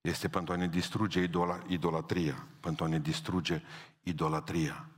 Este 0.01 0.29
pentru 0.29 0.53
a 0.53 0.55
ne 0.55 0.67
distruge 0.67 1.21
idola, 1.21 1.63
idolatria. 1.67 2.47
Pentru 2.59 2.83
a 2.83 2.87
ne 2.87 2.99
distruge 2.99 3.61
idolatria. 4.03 4.89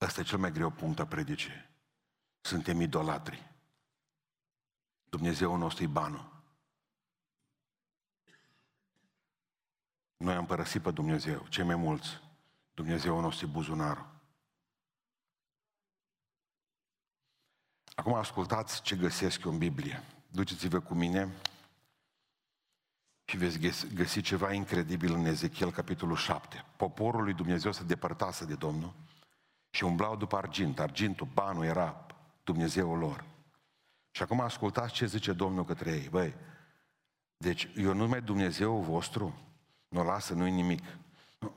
Ăsta 0.00 0.20
e 0.20 0.24
cel 0.24 0.38
mai 0.38 0.52
greu 0.52 0.70
punct 0.70 0.98
a 0.98 1.06
predicii. 1.06 1.70
Suntem 2.40 2.80
idolatri. 2.80 3.52
Dumnezeu 5.08 5.56
nostru 5.56 5.82
e 5.82 5.86
banul. 5.86 6.42
Noi 10.16 10.34
am 10.34 10.46
părăsit 10.46 10.82
pe 10.82 10.90
Dumnezeu, 10.90 11.46
cei 11.48 11.64
mai 11.64 11.76
mulți. 11.76 12.20
Dumnezeu 12.74 13.20
nostru 13.20 13.46
e 13.46 13.50
buzunarul. 13.50 14.15
Acum 17.98 18.14
ascultați 18.14 18.82
ce 18.82 18.96
găsesc 18.96 19.44
eu 19.44 19.52
în 19.52 19.58
Biblie. 19.58 20.02
Duceți-vă 20.28 20.80
cu 20.80 20.94
mine 20.94 21.28
și 23.24 23.36
veți 23.36 23.86
găsi 23.94 24.20
ceva 24.20 24.52
incredibil 24.52 25.14
în 25.14 25.24
Ezechiel, 25.24 25.72
capitolul 25.72 26.16
7. 26.16 26.64
Poporul 26.76 27.22
lui 27.22 27.34
Dumnezeu 27.34 27.72
se 27.72 27.84
depărtase 27.84 28.44
de 28.44 28.54
Domnul 28.54 28.92
și 29.70 29.84
umblau 29.84 30.16
după 30.16 30.36
argint. 30.36 30.78
Argintul, 30.78 31.28
banul 31.32 31.64
era 31.64 32.06
Dumnezeul 32.44 32.98
lor. 32.98 33.24
Și 34.10 34.22
acum 34.22 34.40
ascultați 34.40 34.92
ce 34.92 35.06
zice 35.06 35.32
Domnul 35.32 35.64
către 35.64 35.90
ei. 35.90 36.08
Băi, 36.08 36.34
deci 37.36 37.68
eu 37.76 37.94
nu 37.94 38.06
mai 38.06 38.22
Dumnezeu 38.22 38.80
vostru, 38.80 39.34
nu 39.88 40.04
lasă, 40.04 40.34
nu-i 40.34 40.50
nimic. 40.50 40.82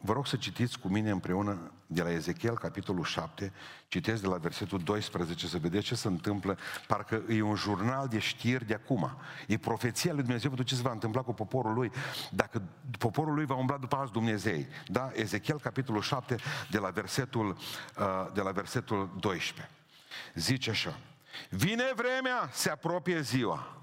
Vă 0.02 0.14
rog 0.14 0.28
să 0.28 0.36
citiți 0.36 0.80
cu 0.80 0.88
mine 0.88 1.10
împreună 1.10 1.72
de 1.88 2.02
la 2.04 2.12
Ezechiel, 2.12 2.58
capitolul 2.58 3.04
7, 3.04 3.54
citesc 3.88 4.22
de 4.22 4.28
la 4.28 4.38
versetul 4.38 4.80
12 4.80 5.48
să 5.48 5.58
vedeți 5.58 5.86
ce 5.86 5.96
se 5.96 6.08
întâmplă, 6.08 6.58
parcă 6.88 7.24
e 7.30 7.42
un 7.42 7.56
jurnal 7.56 8.08
de 8.08 8.20
știri 8.20 8.66
de 8.66 8.74
acum. 8.74 9.12
E 9.48 9.58
profeția 9.58 10.14
lui 10.14 10.22
Dumnezeu 10.22 10.50
pentru 10.50 10.68
ce 10.68 10.76
se 10.76 10.82
va 10.82 10.92
întâmpla 10.92 11.22
cu 11.22 11.34
poporul 11.34 11.74
lui, 11.74 11.92
dacă 12.32 12.62
poporul 13.00 13.34
lui 13.34 13.46
va 13.46 13.56
umbla 13.56 13.78
după 13.78 13.96
alți 13.96 14.12
Dumnezei. 14.12 14.68
Da? 14.88 15.12
Ezechiel, 15.14 15.60
capitolul 15.60 16.02
7, 16.02 16.36
de 16.70 16.78
la 16.78 16.90
versetul, 16.90 17.48
uh, 17.50 18.28
de 18.34 18.42
la 18.42 18.52
versetul 18.52 19.16
12. 19.20 19.70
Zice 20.36 20.70
așa, 20.70 21.00
vine 21.50 21.92
vremea, 21.96 22.50
se 22.52 22.70
apropie 22.70 23.22
ziua. 23.22 23.74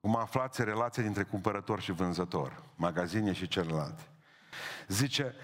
Cum 0.00 0.16
aflați 0.16 0.64
relația 0.64 1.02
dintre 1.02 1.22
cumpărător 1.22 1.80
și 1.80 1.92
vânzător, 1.92 2.62
magazine 2.74 3.32
și 3.32 3.48
celelalte. 3.48 4.02
Zice, 4.88 5.34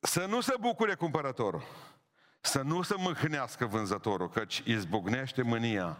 să 0.00 0.26
nu 0.26 0.40
se 0.40 0.54
bucure 0.60 0.94
cumpărătorul, 0.94 1.62
să 2.40 2.62
nu 2.62 2.82
se 2.82 2.94
mâhnească 2.98 3.66
vânzătorul, 3.66 4.28
căci 4.28 4.62
izbucnește 4.64 5.42
mânia 5.42 5.98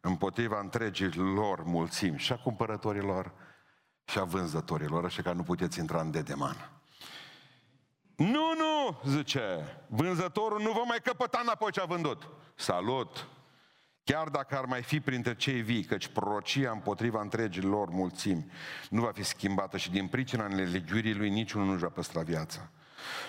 împotriva 0.00 0.58
întregii 0.58 1.12
lor 1.14 1.62
mulțimi, 1.62 2.18
și 2.18 2.32
a 2.32 2.36
cumpărătorilor 2.36 3.32
și 4.04 4.18
a 4.18 4.24
vânzătorilor, 4.24 5.04
așa 5.04 5.22
că 5.22 5.32
nu 5.32 5.42
puteți 5.42 5.78
intra 5.78 6.00
în 6.00 6.10
dedeman. 6.10 6.70
Nu, 8.16 8.54
nu, 8.54 9.00
zice, 9.04 9.76
vânzătorul 9.88 10.60
nu 10.60 10.72
va 10.72 10.82
mai 10.82 10.98
căpăta 11.02 11.40
înapoi 11.42 11.72
ce 11.72 11.80
a 11.80 11.84
vândut. 11.84 12.28
Salut! 12.54 13.28
Chiar 14.10 14.28
dacă 14.28 14.56
ar 14.58 14.64
mai 14.64 14.82
fi 14.82 15.00
printre 15.00 15.34
cei 15.34 15.60
vii, 15.60 15.84
căci 15.84 16.06
prorocia 16.06 16.70
împotriva 16.70 17.20
întregii 17.20 17.62
lor 17.62 17.88
mulțimi 17.88 18.50
nu 18.88 19.00
va 19.00 19.12
fi 19.12 19.22
schimbată 19.22 19.76
și 19.76 19.90
din 19.90 20.06
pricina 20.06 20.46
nelegiurii 20.46 21.14
lui 21.14 21.30
niciunul 21.30 21.66
nu-și 21.66 21.82
va 21.82 21.88
păstra 21.88 22.22
viața. 22.22 22.70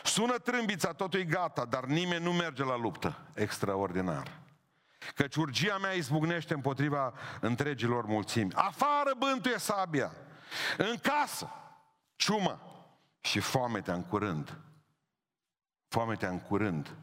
Sună 0.03 0.37
trâmbița, 0.37 0.93
totul 0.93 1.19
e 1.19 1.23
gata, 1.23 1.65
dar 1.65 1.83
nimeni 1.83 2.23
nu 2.23 2.31
merge 2.33 2.63
la 2.63 2.77
luptă. 2.77 3.17
Extraordinar. 3.33 4.39
Căci 5.15 5.35
urgia 5.35 5.77
mea 5.77 5.91
izbucnește 5.91 6.53
împotriva 6.53 7.13
întregilor 7.39 8.05
mulțimi. 8.05 8.53
Afară 8.53 9.15
bântuie 9.17 9.57
sabia. 9.57 10.11
În 10.77 10.95
casă, 11.01 11.49
ciuma 12.15 12.59
și 13.19 13.39
foametea 13.39 13.93
în 13.93 14.03
curând. 14.03 14.57
Foametea 15.87 16.29
în 16.29 16.39
curând. 16.39 16.95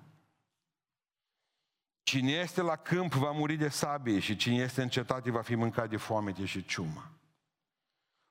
Cine 2.08 2.30
este 2.30 2.62
la 2.62 2.76
câmp 2.76 3.12
va 3.12 3.30
muri 3.30 3.56
de 3.56 3.68
sabie 3.68 4.18
și 4.18 4.36
cine 4.36 4.56
este 4.56 4.82
în 4.82 4.88
cetate 4.88 5.30
va 5.30 5.42
fi 5.42 5.54
mâncat 5.54 5.88
de 5.88 5.96
foamete 5.96 6.44
și 6.44 6.64
ciumă. 6.64 7.10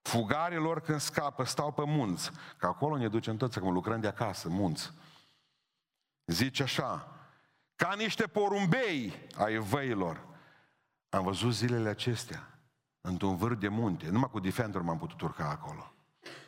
Fugarii 0.01 0.57
lor 0.57 0.81
când 0.81 0.99
scapă 0.99 1.43
stau 1.43 1.71
pe 1.71 1.85
munți, 1.85 2.31
că 2.57 2.65
acolo 2.65 2.97
ne 2.97 3.07
ducem 3.07 3.37
toți 3.37 3.57
acum, 3.57 3.73
lucrăm 3.73 3.99
de 3.99 4.07
acasă, 4.07 4.49
munți. 4.49 4.93
Zice 6.25 6.63
așa, 6.63 7.17
ca 7.75 7.93
niște 7.97 8.27
porumbei 8.27 9.27
ai 9.35 9.57
văilor. 9.57 10.25
Am 11.09 11.23
văzut 11.23 11.53
zilele 11.53 11.89
acestea, 11.89 12.59
într-un 13.01 13.35
vârf 13.35 13.59
de 13.59 13.67
munte, 13.67 14.09
numai 14.09 14.29
cu 14.29 14.39
Defender 14.39 14.81
m-am 14.81 14.97
putut 14.97 15.21
urca 15.21 15.49
acolo. 15.49 15.93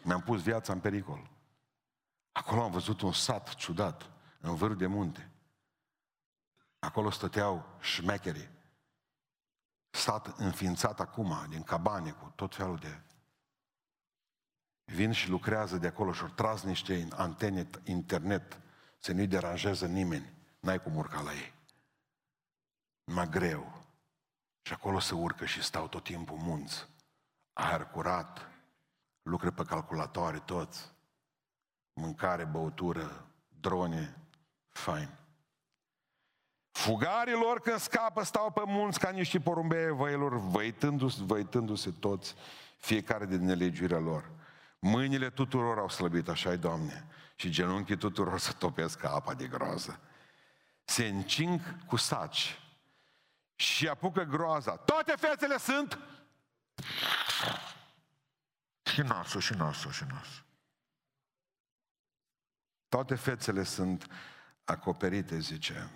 Mi-am 0.03 0.21
pus 0.21 0.41
viața 0.41 0.73
în 0.73 0.80
pericol. 0.80 1.30
Acolo 2.32 2.63
am 2.63 2.71
văzut 2.71 3.01
un 3.01 3.11
sat 3.11 3.53
ciudat, 3.53 4.09
în 4.39 4.55
vârf 4.55 4.75
de 4.77 4.88
munte. 4.88 5.30
Acolo 6.80 7.09
stăteau 7.09 7.77
șmecherii. 7.80 8.49
Sat 9.89 10.27
înființat 10.27 10.99
acum, 10.99 11.45
din 11.49 11.63
cabane, 11.63 12.11
cu 12.11 12.32
tot 12.36 12.55
felul 12.55 12.77
de... 12.77 13.01
Vin 14.86 15.11
și 15.11 15.30
lucrează 15.30 15.77
de 15.77 15.88
acolo 15.88 16.11
și 16.11 16.21
au 16.21 16.27
tras 16.27 16.63
niște 16.63 17.07
antene 17.11 17.69
internet 17.84 18.59
să 18.99 19.11
nu-i 19.11 19.27
deranjeze 19.27 19.88
nimeni. 19.88 20.34
N-ai 20.59 20.82
cum 20.82 20.95
urca 20.95 21.21
la 21.21 21.34
ei. 21.34 21.53
Numai 23.03 23.30
greu. 23.30 23.84
Și 24.61 24.73
acolo 24.73 24.99
se 24.99 25.15
urcă 25.15 25.45
și 25.45 25.63
stau 25.63 25.88
tot 25.88 26.03
timpul 26.03 26.38
munți. 26.38 26.88
Aer 27.53 27.86
curat, 27.86 28.47
lucre 29.21 29.49
pe 29.49 29.63
calculatoare 29.63 30.39
toți, 30.39 30.91
mâncare, 31.93 32.45
băutură, 32.45 33.27
drone, 33.47 34.17
fain. 34.69 35.18
Fugarilor 36.80 37.61
când 37.61 37.80
scapă 37.80 38.23
stau 38.23 38.51
pe 38.51 38.61
munți 38.65 38.99
ca 38.99 39.09
niște 39.09 39.39
porumbei 39.39 39.91
văilor, 39.91 40.38
văitându-se, 40.38 41.19
văitându-se 41.21 41.91
toți, 41.91 42.36
fiecare 42.77 43.25
din 43.25 43.45
nelegiurile 43.45 43.97
lor. 43.97 44.32
Mâinile 44.80 45.30
tuturor 45.30 45.77
au 45.77 45.89
slăbit, 45.89 46.27
așa 46.27 46.55
Doamne, 46.55 47.07
și 47.36 47.49
genunchii 47.49 47.97
tuturor 47.97 48.39
să 48.47 48.51
topesc 48.51 48.99
ca 48.99 49.09
apa 49.09 49.34
de 49.34 49.47
groază. 49.47 49.99
Se 50.84 51.07
încing 51.07 51.86
cu 51.86 51.95
saci 51.95 52.59
și 53.55 53.88
apucă 53.88 54.23
groaza. 54.23 54.75
Toate 54.75 55.13
fețele 55.17 55.57
sunt 55.57 55.99
și 58.84 59.01
nasul, 59.01 59.41
și 59.41 59.53
nasul, 59.53 59.91
și 59.91 60.03
nasul. 60.11 60.45
Toate 62.89 63.15
fețele 63.15 63.63
sunt 63.63 64.07
acoperite, 64.63 65.39
zice 65.39 65.89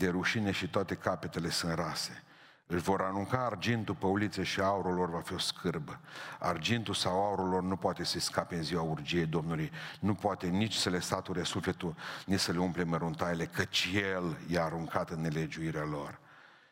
de 0.00 0.08
rușine 0.08 0.50
și 0.50 0.68
toate 0.68 0.94
capetele 0.94 1.50
sunt 1.50 1.74
rase. 1.74 2.22
Își 2.66 2.82
vor 2.82 3.02
arunca 3.02 3.44
argintul 3.44 3.94
pe 3.94 4.06
ulițe 4.06 4.42
și 4.42 4.60
aurul 4.60 4.94
lor 4.94 5.10
va 5.10 5.20
fi 5.20 5.34
o 5.34 5.38
scârbă. 5.38 6.00
Argintul 6.38 6.94
sau 6.94 7.24
aurul 7.24 7.48
lor 7.48 7.62
nu 7.62 7.76
poate 7.76 8.04
să 8.04 8.20
scape 8.20 8.54
în 8.54 8.62
ziua 8.62 8.82
urgiei 8.82 9.26
Domnului, 9.26 9.70
nu 10.00 10.14
poate 10.14 10.46
nici 10.46 10.74
să 10.74 10.90
le 10.90 11.00
sature 11.00 11.42
sufletul, 11.42 11.94
nici 12.26 12.40
să 12.40 12.52
le 12.52 12.58
umple 12.58 12.84
măruntaile, 12.84 13.46
căci 13.46 13.90
El 13.94 14.36
i-a 14.46 14.64
aruncat 14.64 15.10
în 15.10 15.20
nelegiuirea 15.20 15.84
lor. 15.84 16.18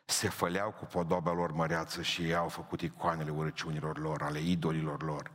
Se 0.05 0.29
făleau 0.29 0.71
cu 0.71 0.85
podoba 0.85 1.33
lor 1.33 1.51
măreață 1.51 2.01
și 2.01 2.21
ei 2.21 2.35
au 2.35 2.47
făcut 2.47 2.81
icoanele 2.81 3.31
urăciunilor 3.31 3.97
lor, 3.97 4.21
ale 4.21 4.39
idolilor 4.39 5.03
lor. 5.03 5.31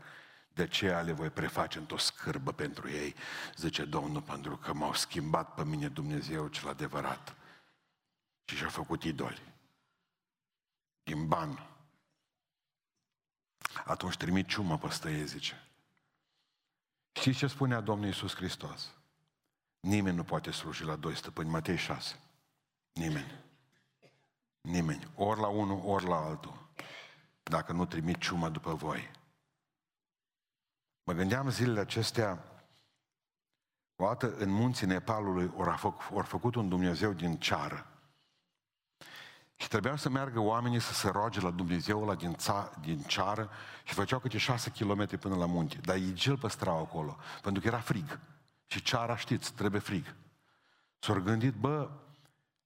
De 0.55 0.63
aceea 0.63 1.01
le 1.01 1.13
voi 1.13 1.31
preface 1.31 1.79
într-o 1.79 1.99
scârbă 1.99 2.53
pentru 2.53 2.89
ei, 2.89 3.15
zice 3.57 3.85
Domnul, 3.85 4.21
pentru 4.21 4.57
că 4.57 4.73
m-au 4.73 4.95
schimbat 4.95 5.55
pe 5.55 5.65
mine 5.65 5.89
Dumnezeu 5.89 6.47
cel 6.47 6.69
adevărat 6.69 7.35
și 8.45 8.57
și-a 8.57 8.69
făcut 8.69 9.03
idoli. 9.03 9.43
Din 11.03 11.29
ban. 11.29 11.69
Atunci 13.85 14.17
trimit 14.17 14.47
ciumă 14.49 14.79
pe 14.79 14.89
stăie, 14.89 15.25
zice. 15.25 15.69
Știți 17.13 17.39
ce 17.39 17.47
spunea 17.47 17.81
Domnul 17.81 18.07
Iisus 18.07 18.35
Hristos? 18.35 18.95
Nimeni 19.81 20.17
nu 20.17 20.25
poate 20.25 20.51
sluji 20.51 20.85
la 20.85 20.97
doi 20.97 21.17
stăpâni. 21.17 21.51
Matei 21.51 21.77
6. 21.77 22.21
Nimeni. 22.93 23.45
Nimeni. 24.61 25.11
Ori 25.15 25.41
la 25.41 25.47
unul, 25.47 25.81
ori 25.85 26.07
la 26.07 26.17
altul. 26.17 26.63
dacă 27.43 27.73
nu 27.73 27.87
trimit 27.87 28.21
ciuma 28.21 28.49
după 28.49 28.75
voi. 28.75 29.11
Mă 31.03 31.13
gândeam 31.13 31.51
zilele 31.51 31.81
acestea, 31.81 32.45
o 33.97 34.05
dată 34.07 34.35
în 34.37 34.51
munții 34.51 34.87
Nepalului 34.87 35.51
ori, 35.57 35.79
făcut, 35.79 36.17
ori 36.17 36.27
făcut 36.27 36.55
un 36.55 36.69
Dumnezeu 36.69 37.13
din 37.13 37.37
ceară. 37.37 37.94
Și 39.57 39.69
trebuia 39.69 39.97
să 39.97 40.09
meargă 40.09 40.41
oamenii 40.41 40.81
să 40.81 40.93
se 40.93 41.09
roage 41.09 41.41
la 41.41 41.51
Dumnezeu 41.51 42.03
ăla 42.03 42.15
din, 42.15 42.35
ța, 42.35 42.71
din 42.81 42.99
ceară 42.99 43.51
și 43.85 43.95
făceau 43.95 44.19
câte 44.19 44.39
șase 44.39 44.71
kilometri 44.71 45.19
până 45.19 45.37
la 45.37 45.47
munte. 45.47 45.77
Dar 45.77 45.97
ei 45.97 46.13
gel 46.13 46.39
păstrau 46.39 46.79
acolo, 46.79 47.17
pentru 47.43 47.63
că 47.63 47.69
era 47.69 47.81
frig. 47.81 48.19
Și 48.67 48.83
ceara, 48.83 49.17
știți, 49.17 49.53
trebuie 49.53 49.81
frig. 49.81 50.15
S-au 50.99 51.21
gândit, 51.21 51.55
bă, 51.55 51.91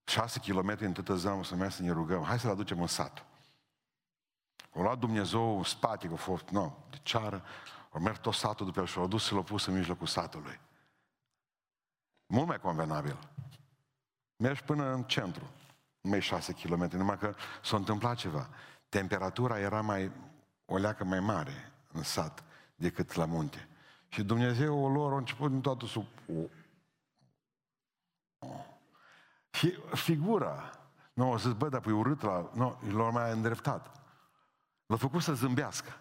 șase 0.05 0.41
kilometri 0.41 0.87
în 0.87 0.93
tătă 0.93 1.17
zeamă 1.17 1.45
să 1.45 1.55
mergem 1.55 1.77
să 1.77 1.83
ne 1.83 1.91
rugăm, 1.91 2.23
hai 2.23 2.39
să-l 2.39 2.51
aducem 2.51 2.81
în 2.81 2.87
sat. 2.87 3.25
O 4.73 4.83
luat 4.83 4.99
Dumnezeu 4.99 5.57
în 5.57 5.65
spate, 5.65 6.07
că 6.07 6.13
a 6.13 6.17
fost, 6.17 6.49
nu, 6.49 6.85
de 6.91 6.99
ceară, 7.03 7.45
au 7.91 8.01
mers 8.01 8.19
tot 8.19 8.35
satul 8.35 8.67
după 8.67 8.81
el 8.81 8.87
și 8.87 8.97
l-au 8.97 9.07
dus 9.07 9.25
să 9.25 9.35
l-au 9.35 9.43
pus 9.43 9.67
în 9.67 9.75
mijlocul 9.75 10.07
satului. 10.07 10.61
Mult 12.27 12.47
mai 12.47 12.61
convenabil. 12.61 13.19
Mergi 14.37 14.63
până 14.63 14.93
în 14.93 15.03
centru, 15.03 15.51
mai 16.01 16.21
șase 16.21 16.53
kilometri, 16.53 16.99
numai 16.99 17.19
că 17.19 17.35
s-a 17.63 17.77
întâmplat 17.77 18.17
ceva. 18.17 18.49
Temperatura 18.89 19.59
era 19.59 19.81
mai, 19.81 20.11
o 20.65 20.77
leacă 20.77 21.05
mai 21.05 21.21
mare 21.21 21.73
în 21.93 22.03
sat 22.03 22.45
decât 22.75 23.15
la 23.15 23.25
munte. 23.25 23.69
Și 24.09 24.23
Dumnezeu 24.23 24.93
lor 24.93 25.13
a 25.13 25.17
început 25.17 25.51
din 25.51 25.61
toată 25.61 25.87
sub... 25.87 26.07
Și 29.51 29.79
figura, 29.93 30.79
nu, 31.13 31.31
o 31.31 31.39
zis, 31.39 31.53
bă, 31.53 31.69
dar 31.69 31.81
păi 31.81 31.93
urât 31.93 32.23
la... 32.23 32.51
Nu, 32.55 32.79
l-a 32.93 33.11
mai 33.11 33.33
îndreptat. 33.33 33.93
L-a 34.87 34.97
făcut 34.97 35.23
să 35.23 35.33
zâmbească. 35.33 35.97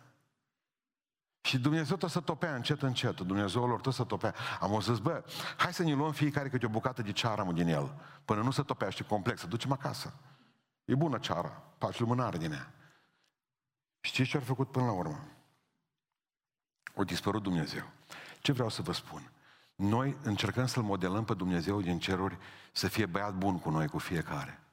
Și 1.48 1.58
Dumnezeu 1.58 1.96
tot 1.96 2.10
să 2.10 2.20
topea 2.20 2.56
încet, 2.56 2.82
încet. 2.82 3.20
Dumnezeu 3.20 3.68
lor 3.68 3.82
tot 3.82 3.94
să 3.94 4.04
topea. 4.04 4.36
Am 4.60 4.72
o 4.72 4.82
zis, 4.82 4.98
bă, 4.98 5.24
hai 5.58 5.74
să 5.74 5.84
ne 5.84 5.94
luăm 5.94 6.12
fiecare 6.12 6.50
câte 6.50 6.66
o 6.66 6.70
bucată 6.70 7.02
de 7.02 7.12
cearamă 7.12 7.52
din 7.52 7.68
el, 7.68 8.02
până 8.26 8.42
nu 8.42 8.52
se 8.52 8.62
topește 8.62 9.04
complex, 9.04 9.40
să 9.40 9.48
ducem 9.48 9.72
acasă. 9.72 10.14
E 10.86 10.96
bună 10.96 11.18
ceara, 11.18 11.64
faci 11.78 12.00
lumânare 12.00 12.38
din 12.38 12.52
ea. 12.52 12.74
Știți 14.00 14.30
ce 14.30 14.38
au 14.38 14.44
făcut 14.44 14.72
până 14.72 14.86
la 14.86 14.92
urmă? 14.92 15.28
O 16.96 17.04
dispărut 17.04 17.44
Dumnezeu. 17.44 17.90
Ce 18.40 18.52
vreau 18.52 18.70
să 18.70 18.82
vă 18.82 18.92
spun? 18.92 19.32
Noi 19.76 20.18
încercăm 20.24 20.66
să-L 20.66 20.84
modelăm 20.84 21.24
pe 21.24 21.34
Dumnezeu 21.34 21.82
din 21.82 22.00
ceruri 22.00 22.38
să 22.72 22.88
fie 22.88 23.06
băiat 23.06 23.34
bun 23.34 23.60
cu 23.60 23.70
noi, 23.70 23.88
cu 23.88 23.98
fiecare. 23.98 24.64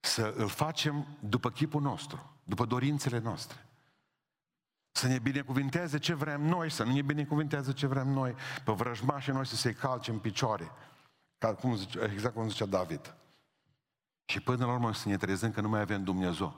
Să 0.00 0.34
îl 0.36 0.48
facem 0.48 1.06
după 1.20 1.50
chipul 1.50 1.82
nostru, 1.82 2.36
după 2.44 2.64
dorințele 2.64 3.18
noastre. 3.18 3.66
Să 4.92 5.06
ne 5.06 5.18
binecuvinteze 5.18 5.98
ce 5.98 6.14
vrem 6.14 6.42
noi, 6.42 6.70
să 6.70 6.82
nu 6.82 6.92
ne 6.92 7.02
binecuvinteze 7.02 7.72
ce 7.72 7.86
vrem 7.86 8.08
noi, 8.08 8.34
pe 8.64 8.72
vrăjmașii 8.72 9.32
noi 9.32 9.46
să 9.46 9.56
se 9.56 9.72
calce 9.72 10.10
în 10.10 10.18
picioare. 10.18 10.70
Ca 11.38 11.54
cum 11.54 11.76
zice, 11.76 12.00
exact 12.12 12.34
cum 12.34 12.48
zicea 12.48 12.66
David. 12.66 13.14
Și 14.24 14.40
până 14.40 14.66
la 14.66 14.72
urmă 14.72 14.92
să 14.92 15.08
ne 15.08 15.16
trezim 15.16 15.52
că 15.52 15.60
nu 15.60 15.68
mai 15.68 15.80
avem 15.80 16.04
Dumnezeu. 16.04 16.56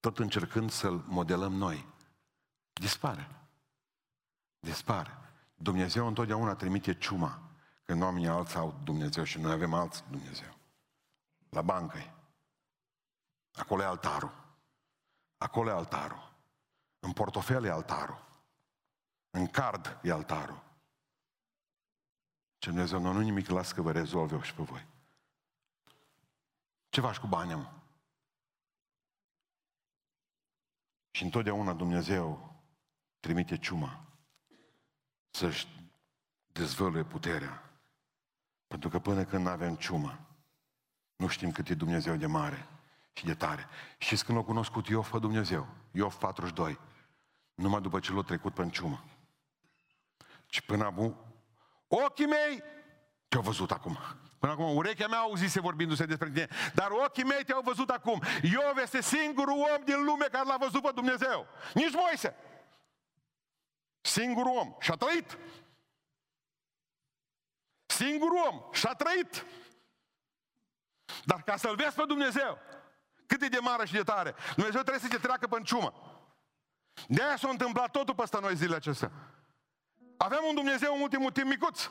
Tot 0.00 0.18
încercând 0.18 0.70
să-L 0.70 1.04
modelăm 1.06 1.52
noi. 1.52 1.86
Dispare. 2.72 3.28
Dispare. 4.60 5.18
Dumnezeu 5.54 6.06
întotdeauna 6.06 6.54
trimite 6.54 6.94
ciuma 6.94 7.42
când 7.84 8.02
oamenii 8.02 8.28
alții 8.28 8.58
au 8.58 8.80
Dumnezeu 8.84 9.24
și 9.24 9.38
noi 9.38 9.52
avem 9.52 9.74
alți 9.74 10.04
Dumnezeu. 10.10 10.56
La 11.48 11.62
bancă 11.62 11.98
Acolo 13.54 13.82
e 13.82 13.86
altarul. 13.86 14.43
Acolo 15.38 15.70
e 15.70 15.72
altarul. 15.72 16.32
În 16.98 17.12
portofel 17.12 17.64
e 17.64 17.70
altarul. 17.70 18.24
În 19.30 19.46
card 19.46 20.00
e 20.02 20.12
altarul. 20.12 20.62
Ce 22.58 22.70
Dumnezeu, 22.70 23.00
nu, 23.00 23.12
nu 23.12 23.20
nimic, 23.20 23.48
las 23.48 23.72
că 23.72 23.82
vă 23.82 23.92
rezolve 23.92 24.40
și 24.42 24.54
pe 24.54 24.62
voi. 24.62 24.86
Ce 26.88 27.00
faci 27.00 27.18
cu 27.18 27.26
banii, 27.26 27.54
mă? 27.54 27.72
Și 31.10 31.22
întotdeauna 31.22 31.72
Dumnezeu 31.72 32.54
trimite 33.20 33.58
ciuma 33.58 34.04
să-și 35.30 35.68
dezvăluie 36.52 37.04
puterea. 37.04 37.70
Pentru 38.66 38.88
că 38.88 38.98
până 38.98 39.24
când 39.24 39.44
nu 39.44 39.50
avem 39.50 39.76
ciumă, 39.76 40.26
nu 41.16 41.26
știm 41.26 41.52
cât 41.52 41.68
e 41.68 41.74
Dumnezeu 41.74 42.16
de 42.16 42.26
mare 42.26 42.68
și 43.14 43.24
de 43.24 43.34
tare. 43.34 43.68
Și 43.98 44.16
când 44.16 44.38
l-a 44.38 44.44
cunoscut 44.44 44.88
Iov 44.88 45.10
pe 45.10 45.18
Dumnezeu, 45.18 45.66
Iov 45.90 46.14
42, 46.14 46.78
numai 47.54 47.80
după 47.80 48.00
ce 48.00 48.12
l-a 48.12 48.22
trecut 48.22 48.54
pe 48.54 48.68
ciumă. 48.70 49.04
Și 50.46 50.62
până 50.62 50.84
acum, 50.84 51.16
ochii 51.88 52.26
mei 52.26 52.62
te-au 53.28 53.42
văzut 53.42 53.70
acum. 53.70 53.98
Până 54.38 54.52
acum, 54.52 54.76
urechea 54.76 55.06
mea 55.06 55.18
auzise 55.18 55.60
vorbindu-se 55.60 56.06
despre 56.06 56.30
tine, 56.30 56.48
dar 56.74 56.90
ochii 56.90 57.24
mei 57.24 57.44
te-au 57.44 57.62
văzut 57.62 57.90
acum. 57.90 58.22
Iov 58.42 58.76
este 58.76 59.02
singurul 59.02 59.58
om 59.58 59.84
din 59.84 60.04
lume 60.04 60.24
care 60.24 60.46
l-a 60.46 60.56
văzut 60.56 60.82
pe 60.82 60.90
Dumnezeu. 60.94 61.46
Nici 61.74 61.92
Moise. 61.92 62.36
Singurul 64.00 64.56
om. 64.56 64.74
Și 64.80 64.90
a 64.90 64.94
trăit. 64.94 65.38
Singurul 67.86 68.46
om. 68.50 68.62
Și 68.72 68.86
a 68.86 68.94
trăit. 68.94 69.46
Dar 71.24 71.42
ca 71.42 71.56
să-L 71.56 71.74
vezi 71.74 71.94
pe 71.94 72.04
Dumnezeu, 72.06 72.58
cât 73.26 73.42
e 73.42 73.48
de 73.48 73.58
mare 73.60 73.86
și 73.86 73.92
de 73.92 74.02
tare, 74.02 74.34
Dumnezeu 74.54 74.80
trebuie 74.80 75.02
să 75.02 75.08
te 75.08 75.22
treacă 75.26 75.46
pe 75.46 75.60
ciumă. 75.62 75.92
De 77.08 77.22
aia 77.22 77.36
s-a 77.36 77.48
întâmplat 77.48 77.90
totul 77.90 78.14
peste 78.14 78.38
noi 78.40 78.56
zilele 78.56 78.76
acestea. 78.76 79.10
Avem 80.16 80.38
un 80.48 80.54
Dumnezeu 80.54 80.94
în 80.94 81.00
ultimul 81.00 81.30
timp 81.30 81.46
micuț. 81.46 81.90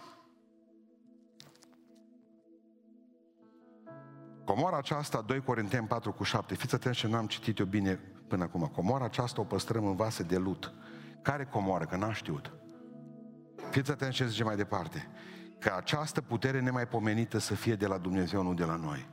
Comora 4.45 4.77
aceasta, 4.77 5.21
2 5.21 5.41
Corinteni 5.41 5.87
4 5.87 6.13
cu 6.13 6.23
7, 6.23 6.55
fiți 6.55 6.75
atenți 6.75 6.99
și 6.99 7.07
n-am 7.07 7.27
citit-o 7.27 7.65
bine 7.65 7.95
până 8.27 8.43
acum. 8.43 8.67
Comora 8.67 9.05
aceasta 9.05 9.41
o 9.41 9.43
păstrăm 9.43 9.85
în 9.85 9.95
vase 9.95 10.23
de 10.23 10.37
lut. 10.37 10.73
Care 11.21 11.45
comoară? 11.45 11.85
Că 11.85 11.95
n-am 11.95 12.11
știut. 12.11 12.53
Fiți 13.69 13.91
atenți 13.91 14.15
ce 14.15 14.27
zice 14.27 14.43
mai 14.43 14.55
departe. 14.55 15.09
Că 15.59 15.73
această 15.77 16.21
putere 16.21 16.59
nemaipomenită 16.59 17.37
să 17.37 17.55
fie 17.55 17.75
de 17.75 17.87
la 17.87 17.97
Dumnezeu, 17.97 18.43
nu 18.43 18.53
de 18.53 18.63
la 18.63 18.75
noi. 18.75 19.09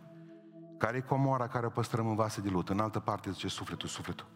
Care 0.80 0.96
e 0.96 1.00
comoara 1.00 1.48
care 1.48 1.66
o 1.66 1.70
păstrăm 1.70 2.08
în 2.08 2.14
vase 2.14 2.40
de 2.40 2.48
lut? 2.48 2.68
În 2.68 2.80
altă 2.80 3.00
parte 3.00 3.30
zice 3.30 3.48
sufletul, 3.48 3.88
sufletul. 3.88 4.26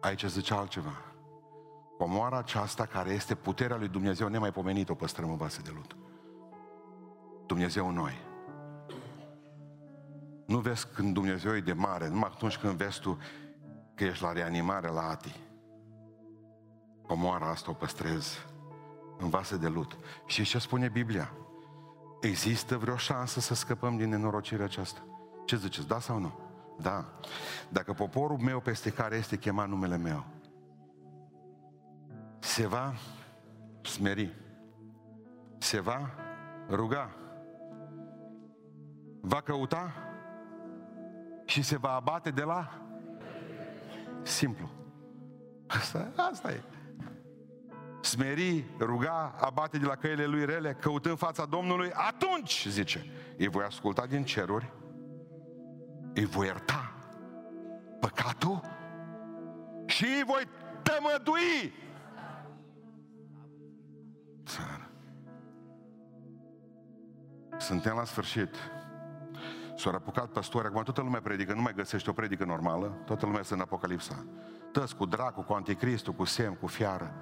Aici 0.00 0.24
zice 0.24 0.54
altceva. 0.54 1.02
Comoara 1.98 2.38
aceasta 2.38 2.86
care 2.86 3.10
este 3.10 3.34
puterea 3.34 3.76
lui 3.76 3.88
Dumnezeu 3.88 4.28
nemaipomenită 4.28 4.92
o 4.92 4.94
păstrăm 4.94 5.30
în 5.30 5.36
vase 5.36 5.60
de 5.60 5.70
lut. 5.74 5.96
Dumnezeu 7.46 7.88
în 7.88 7.94
noi. 7.94 8.18
Nu 10.46 10.58
vezi 10.58 10.86
când 10.94 11.14
Dumnezeu 11.14 11.56
e 11.56 11.60
de 11.60 11.72
mare, 11.72 12.08
numai 12.08 12.30
atunci 12.34 12.56
când 12.56 12.72
vezi 12.72 13.00
tu 13.00 13.18
că 13.94 14.04
ești 14.04 14.22
la 14.22 14.32
reanimare 14.32 14.88
la 14.88 15.08
Ati. 15.08 15.40
Comoara 17.06 17.48
asta 17.48 17.70
o 17.70 17.74
păstrezi 17.74 18.38
în 19.18 19.28
vase 19.28 19.56
de 19.56 19.68
lut. 19.68 19.96
Și 20.26 20.44
ce 20.44 20.58
spune 20.58 20.88
Biblia? 20.88 21.32
Există 22.20 22.76
vreo 22.76 22.96
șansă 22.96 23.40
să 23.40 23.54
scăpăm 23.54 23.96
din 23.96 24.08
nenorocirea 24.08 24.64
aceasta? 24.64 25.02
Ce 25.44 25.56
ziceți, 25.56 25.86
da 25.86 26.00
sau 26.00 26.18
nu? 26.18 26.32
Da. 26.80 27.04
Dacă 27.68 27.92
poporul 27.92 28.38
meu 28.38 28.60
peste 28.60 28.90
care 28.90 29.16
este 29.16 29.36
chemat 29.36 29.68
numele 29.68 29.96
meu 29.96 30.24
se 32.42 32.66
va 32.66 32.94
smeri, 33.82 34.34
se 35.58 35.80
va 35.80 36.10
ruga, 36.68 37.10
va 39.20 39.40
căuta 39.40 39.92
și 41.44 41.62
se 41.62 41.76
va 41.76 41.94
abate 41.94 42.30
de 42.30 42.42
la 42.42 42.82
simplu. 44.22 44.70
Asta, 45.66 46.12
asta 46.16 46.50
e. 46.50 46.62
Smeri, 48.00 48.64
ruga, 48.78 49.34
abate 49.40 49.78
de 49.78 49.86
la 49.86 49.96
căile 49.96 50.26
lui 50.26 50.44
rele, 50.44 50.76
căutând 50.80 51.18
fața 51.18 51.44
Domnului, 51.44 51.90
atunci, 51.92 52.66
zice, 52.68 53.06
îi 53.38 53.48
voi 53.48 53.64
asculta 53.64 54.06
din 54.06 54.24
ceruri 54.24 54.72
îi 56.14 56.24
voi 56.24 56.46
ierta 56.46 56.92
păcatul 58.00 58.60
și 59.86 60.04
îi 60.04 60.24
voi 60.26 60.42
tămădui. 60.82 61.72
Țară. 64.46 64.90
Suntem 67.58 67.96
la 67.96 68.04
sfârșit. 68.04 68.54
S-au 69.76 69.92
apucat 69.92 70.26
păstori, 70.26 70.66
acum 70.66 70.82
toată 70.82 71.00
lumea 71.00 71.20
predică, 71.20 71.54
nu 71.54 71.60
mai 71.60 71.74
găsește 71.74 72.10
o 72.10 72.12
predică 72.12 72.44
normală, 72.44 72.86
toată 73.04 73.24
lumea 73.24 73.40
este 73.40 73.54
în 73.54 73.60
Apocalipsa. 73.60 74.24
Tăți 74.72 74.96
cu 74.96 75.06
dracu, 75.06 75.42
cu 75.42 75.52
anticristul, 75.52 76.12
cu 76.12 76.24
sem, 76.24 76.54
cu 76.54 76.66
fiară. 76.66 77.14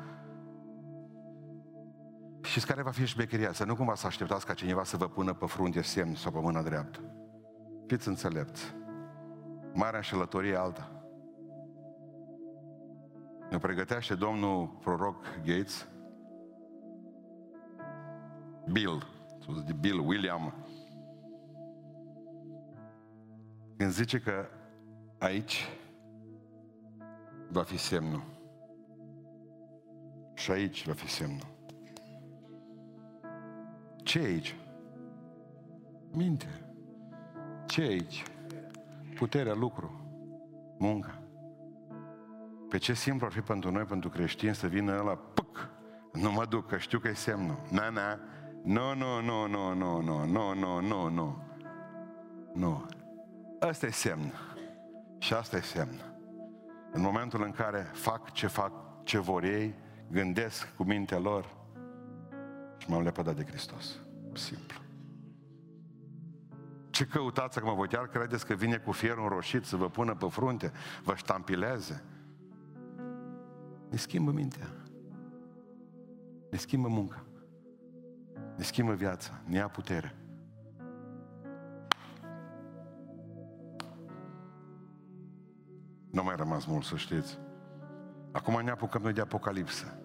Și 2.43 2.61
care 2.61 2.83
va 2.83 2.91
fi 2.91 3.05
șmecheria? 3.05 3.53
Să 3.53 3.65
nu 3.65 3.77
cumva 3.77 3.95
să 3.95 4.07
așteptați 4.07 4.47
ca 4.47 4.55
cineva 4.55 4.85
să 4.85 4.97
vă 4.97 5.09
pună 5.09 5.33
pe 5.33 5.47
frunte 5.47 5.83
semn 5.83 6.15
sau 6.15 6.33
pe 6.33 6.39
mâna 6.39 6.63
dreaptă. 6.63 7.01
Fiți 7.87 8.09
înțelepți. 8.09 8.75
Marea 9.73 9.97
înșelătorie 9.97 10.57
alta. 10.57 10.91
Ne 13.51 13.59
pregătește 13.59 14.15
domnul 14.15 14.67
proroc 14.67 15.25
Gates, 15.45 15.89
Bill, 18.73 19.07
de 19.67 19.73
Bill, 19.73 20.07
William, 20.07 20.55
când 23.77 23.91
zice 23.91 24.19
că 24.19 24.47
aici 25.19 25.69
va 27.49 27.63
fi 27.63 27.79
semnul. 27.79 28.23
Și 30.35 30.51
aici 30.51 30.87
va 30.87 30.93
fi 30.93 31.09
semnul. 31.09 31.47
Ce 33.97 34.19
e 34.19 34.25
aici? 34.25 34.57
Minte. 36.13 36.47
Ce 37.67 37.83
e 37.83 37.87
aici? 37.87 38.25
Puterea, 39.21 39.55
lucru, 39.55 39.91
munca. 40.79 41.23
Pe 42.69 42.79
ce 42.79 42.93
simplu 42.93 43.27
ar 43.27 43.33
fi 43.33 43.41
pentru 43.41 43.71
noi, 43.71 43.85
pentru 43.85 44.09
creștini, 44.09 44.55
să 44.55 44.67
vină 44.67 44.99
ăla, 44.99 45.15
puc, 45.15 45.69
nu 46.13 46.33
mă 46.33 46.45
duc, 46.45 46.67
că 46.67 46.79
știu 46.79 46.99
că 46.99 47.09
e 47.09 47.13
semnul. 47.13 47.61
Na, 47.71 47.89
na, 47.89 48.19
nu, 48.63 48.95
nu, 48.95 49.21
nu, 49.21 49.47
nu, 49.47 49.75
nu, 49.75 50.01
nu, 50.01 50.25
nu, 50.25 50.55
nu, 50.55 50.81
nu, 50.81 51.09
nu. 51.09 51.43
Nu. 52.55 52.87
Asta 53.59 53.87
e 53.87 53.91
semn. 53.91 54.33
Și 55.19 55.35
asta 55.35 55.57
e 55.57 55.61
semn. 55.61 56.01
În 56.93 57.01
momentul 57.01 57.43
în 57.43 57.51
care 57.51 57.87
fac 57.93 58.31
ce 58.31 58.47
fac, 58.47 58.73
ce 59.05 59.19
vor 59.19 59.45
ei, 59.45 59.75
gândesc 60.11 60.75
cu 60.77 60.83
mintea 60.83 61.19
lor 61.19 61.57
și 62.77 62.91
m-am 62.91 63.03
lepădat 63.03 63.37
de 63.37 63.45
Hristos. 63.45 63.99
Simplu. 64.33 64.79
Ce 67.01 67.07
căutați 67.07 67.59
acum 67.59 67.75
voi? 67.75 67.89
Chiar 67.89 68.07
credeți 68.07 68.47
că 68.47 68.55
vine 68.55 68.77
cu 68.77 68.93
fierul 68.93 69.23
înroșit 69.23 69.65
să 69.65 69.77
vă 69.77 69.89
pună 69.89 70.15
pe 70.15 70.27
frunte, 70.29 70.73
vă 71.03 71.15
ștampileze? 71.15 72.05
Ne 73.91 73.97
schimbă 73.97 74.31
mintea. 74.31 74.67
Ne 76.51 76.59
schimbă 76.59 76.89
munca. 76.89 77.25
Ne 78.57 78.63
schimbă 78.65 78.93
viața. 78.93 79.41
Ne 79.45 79.57
ia 79.57 79.69
putere. 79.69 80.17
Nu 86.11 86.23
mai 86.23 86.37
rămas 86.37 86.65
mult, 86.65 86.85
să 86.85 86.97
știți. 86.97 87.39
Acum 88.33 88.61
ne 88.65 88.71
apucăm 88.71 89.03
noi 89.03 89.13
de 89.13 89.21
Apocalipsă. 89.21 89.99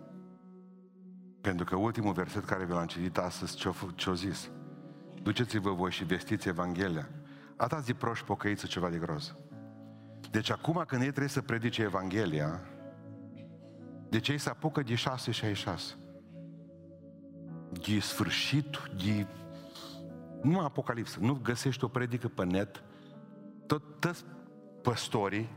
Pentru 1.41 1.65
că 1.65 1.75
ultimul 1.75 2.13
verset 2.13 2.45
care 2.45 2.65
vi 2.65 2.71
l-am 2.71 2.87
citit 2.87 3.17
astăzi, 3.17 3.55
ce-o, 3.55 3.73
ce-o 3.95 4.13
zis? 4.13 4.51
Duceți-vă 5.25 5.71
voi 5.71 5.91
și 5.91 6.03
vestiți 6.03 6.47
Evanghelia. 6.47 7.09
Atați 7.55 7.85
de 7.85 7.93
proști 7.93 8.25
pocăiță 8.25 8.65
ceva 8.65 8.89
de 8.89 8.97
groz. 8.97 9.35
Deci 10.31 10.51
acum 10.51 10.83
când 10.87 11.01
ei 11.01 11.07
trebuie 11.07 11.29
să 11.29 11.41
predice 11.41 11.81
Evanghelia, 11.81 12.61
de 14.09 14.19
ce 14.19 14.31
ei 14.31 14.37
se 14.37 14.49
apucă 14.49 14.81
de 14.81 14.95
666? 14.95 15.95
De 17.71 17.99
sfârșit, 17.99 18.77
de... 19.03 19.27
Nu 20.41 20.59
apocalipsă, 20.59 21.19
nu 21.21 21.39
găsești 21.43 21.83
o 21.83 21.87
predică 21.87 22.27
pe 22.27 22.43
net, 22.43 22.83
tot, 23.67 23.99
toți 23.99 24.25
păstorii 24.81 25.49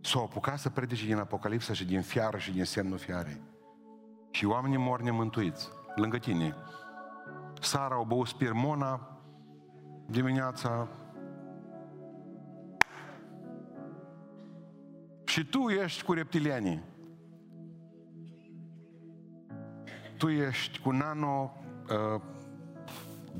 s-au 0.00 0.22
apucat 0.22 0.58
să 0.58 0.70
predice 0.70 1.06
din 1.06 1.16
Apocalipsa 1.16 1.72
și 1.72 1.84
din 1.84 2.02
fiară 2.02 2.38
și 2.38 2.52
din 2.52 2.64
semnul 2.64 2.98
fiarei. 2.98 3.40
Și 4.30 4.44
oamenii 4.44 4.76
mor 4.76 5.00
nemântuiți, 5.00 5.68
lângă 5.94 6.18
tine. 6.18 6.56
Sara 7.64 7.94
au 7.94 8.04
băut 8.04 8.26
spirmona, 8.26 9.18
dimineața 10.06 10.88
și 15.24 15.44
tu 15.44 15.68
ești 15.68 16.04
cu 16.04 16.12
reptilianii. 16.12 16.82
Tu 20.16 20.28
ești 20.28 20.80
cu 20.80 20.90
nano 20.90 21.52
uh, 21.90 22.20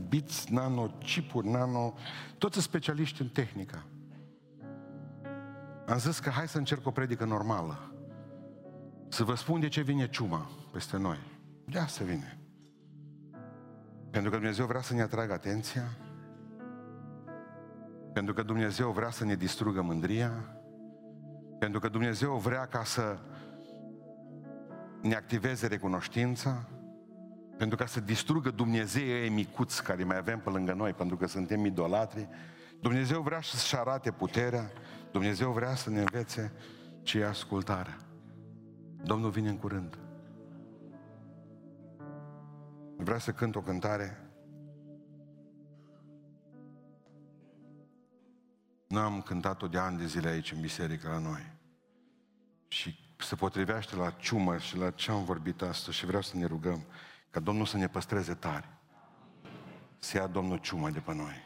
bits, 0.09 0.47
nano 0.47 0.87
chipuri, 0.87 1.49
nano... 1.49 1.95
Toți 2.39 2.63
specialiști 2.63 3.23
în 3.23 3.29
tehnica. 3.29 3.85
Am 5.87 5.99
zis 5.99 6.19
că 6.19 6.31
hai 6.31 6.49
să 6.49 6.59
încerc 6.59 6.87
o 6.87 6.91
predică 6.91 7.25
normală. 7.25 7.95
Să 9.09 9.25
vă 9.25 9.35
spun 9.35 9.61
de 9.61 9.69
ce 9.69 9.81
vine 9.81 10.09
ciuma 10.09 10.51
peste 10.73 10.97
noi. 10.97 11.19
De 11.65 11.79
asta 11.79 12.05
vine. 12.05 12.44
Pentru 14.15 14.33
că 14.33 14.39
Dumnezeu 14.39 14.67
vrea 14.67 14.81
să 14.81 14.95
ne 14.95 15.03
atragă 15.03 15.33
atenția, 15.33 15.83
pentru 18.13 18.35
că 18.35 18.43
Dumnezeu 18.43 18.91
vrea 18.91 19.11
să 19.11 19.25
ne 19.25 19.35
distrugă 19.35 19.83
mândria, 19.83 20.33
pentru 21.59 21.81
că 21.81 21.89
Dumnezeu 21.89 22.37
vrea 22.37 22.67
ca 22.67 22.85
să 22.85 23.19
ne 25.03 25.15
activeze 25.15 25.67
recunoștința, 25.67 26.69
pentru 27.57 27.77
ca 27.77 27.87
să 27.87 28.01
distrugă 28.01 28.51
Dumnezeu 28.51 29.07
ei 29.07 29.29
micuți 29.29 29.83
care 29.83 30.05
mai 30.05 30.17
avem 30.17 30.39
pe 30.39 30.51
lângă 30.51 30.73
noi, 30.73 30.93
pentru 30.93 31.17
că 31.17 31.27
suntem 31.27 31.65
idolatri. 31.65 32.29
Dumnezeu 32.81 33.21
vrea 33.21 33.41
să-și 33.43 33.77
arate 33.77 34.11
puterea, 34.11 34.71
Dumnezeu 35.13 35.51
vrea 35.51 35.75
să 35.75 35.91
ne 35.91 35.99
învețe 35.99 36.53
ce 37.03 37.19
e 37.19 37.27
ascultarea. 37.27 37.97
Domnul 39.03 39.31
vine 39.31 39.49
în 39.49 39.59
curând. 39.59 40.04
Vreau 43.05 43.19
să 43.19 43.33
cânt 43.33 43.55
o 43.57 43.61
cântare. 43.61 44.31
Nu 48.89 48.99
am 48.99 49.23
cântat-o 49.23 49.67
de 49.67 49.79
ani 49.79 49.99
de 49.99 50.07
zile 50.07 50.29
aici 50.29 50.53
în 50.53 50.61
biserică 50.61 51.09
la 51.09 51.19
noi. 51.19 51.53
Și 52.69 52.99
se 53.19 53.35
potrivește 53.35 53.97
la 53.97 54.11
ciumă 54.11 54.59
și 54.59 54.77
la 54.77 54.91
ce 54.91 55.11
am 55.11 55.25
vorbit 55.25 55.63
astăzi 55.63 55.97
și 55.97 56.07
vreau 56.07 56.23
să 56.23 56.37
ne 56.37 56.47
rugăm 56.47 56.85
ca 57.31 57.41
Domnul 57.41 57.67
să 57.67 57.77
ne 57.77 57.89
păstreze 57.89 58.35
tare. 58.35 58.79
Să 59.99 60.17
ia 60.17 60.27
Domnul 60.27 60.59
ciumă 60.59 60.91
de 60.91 61.01
pe 61.01 61.15
noi. 61.15 61.44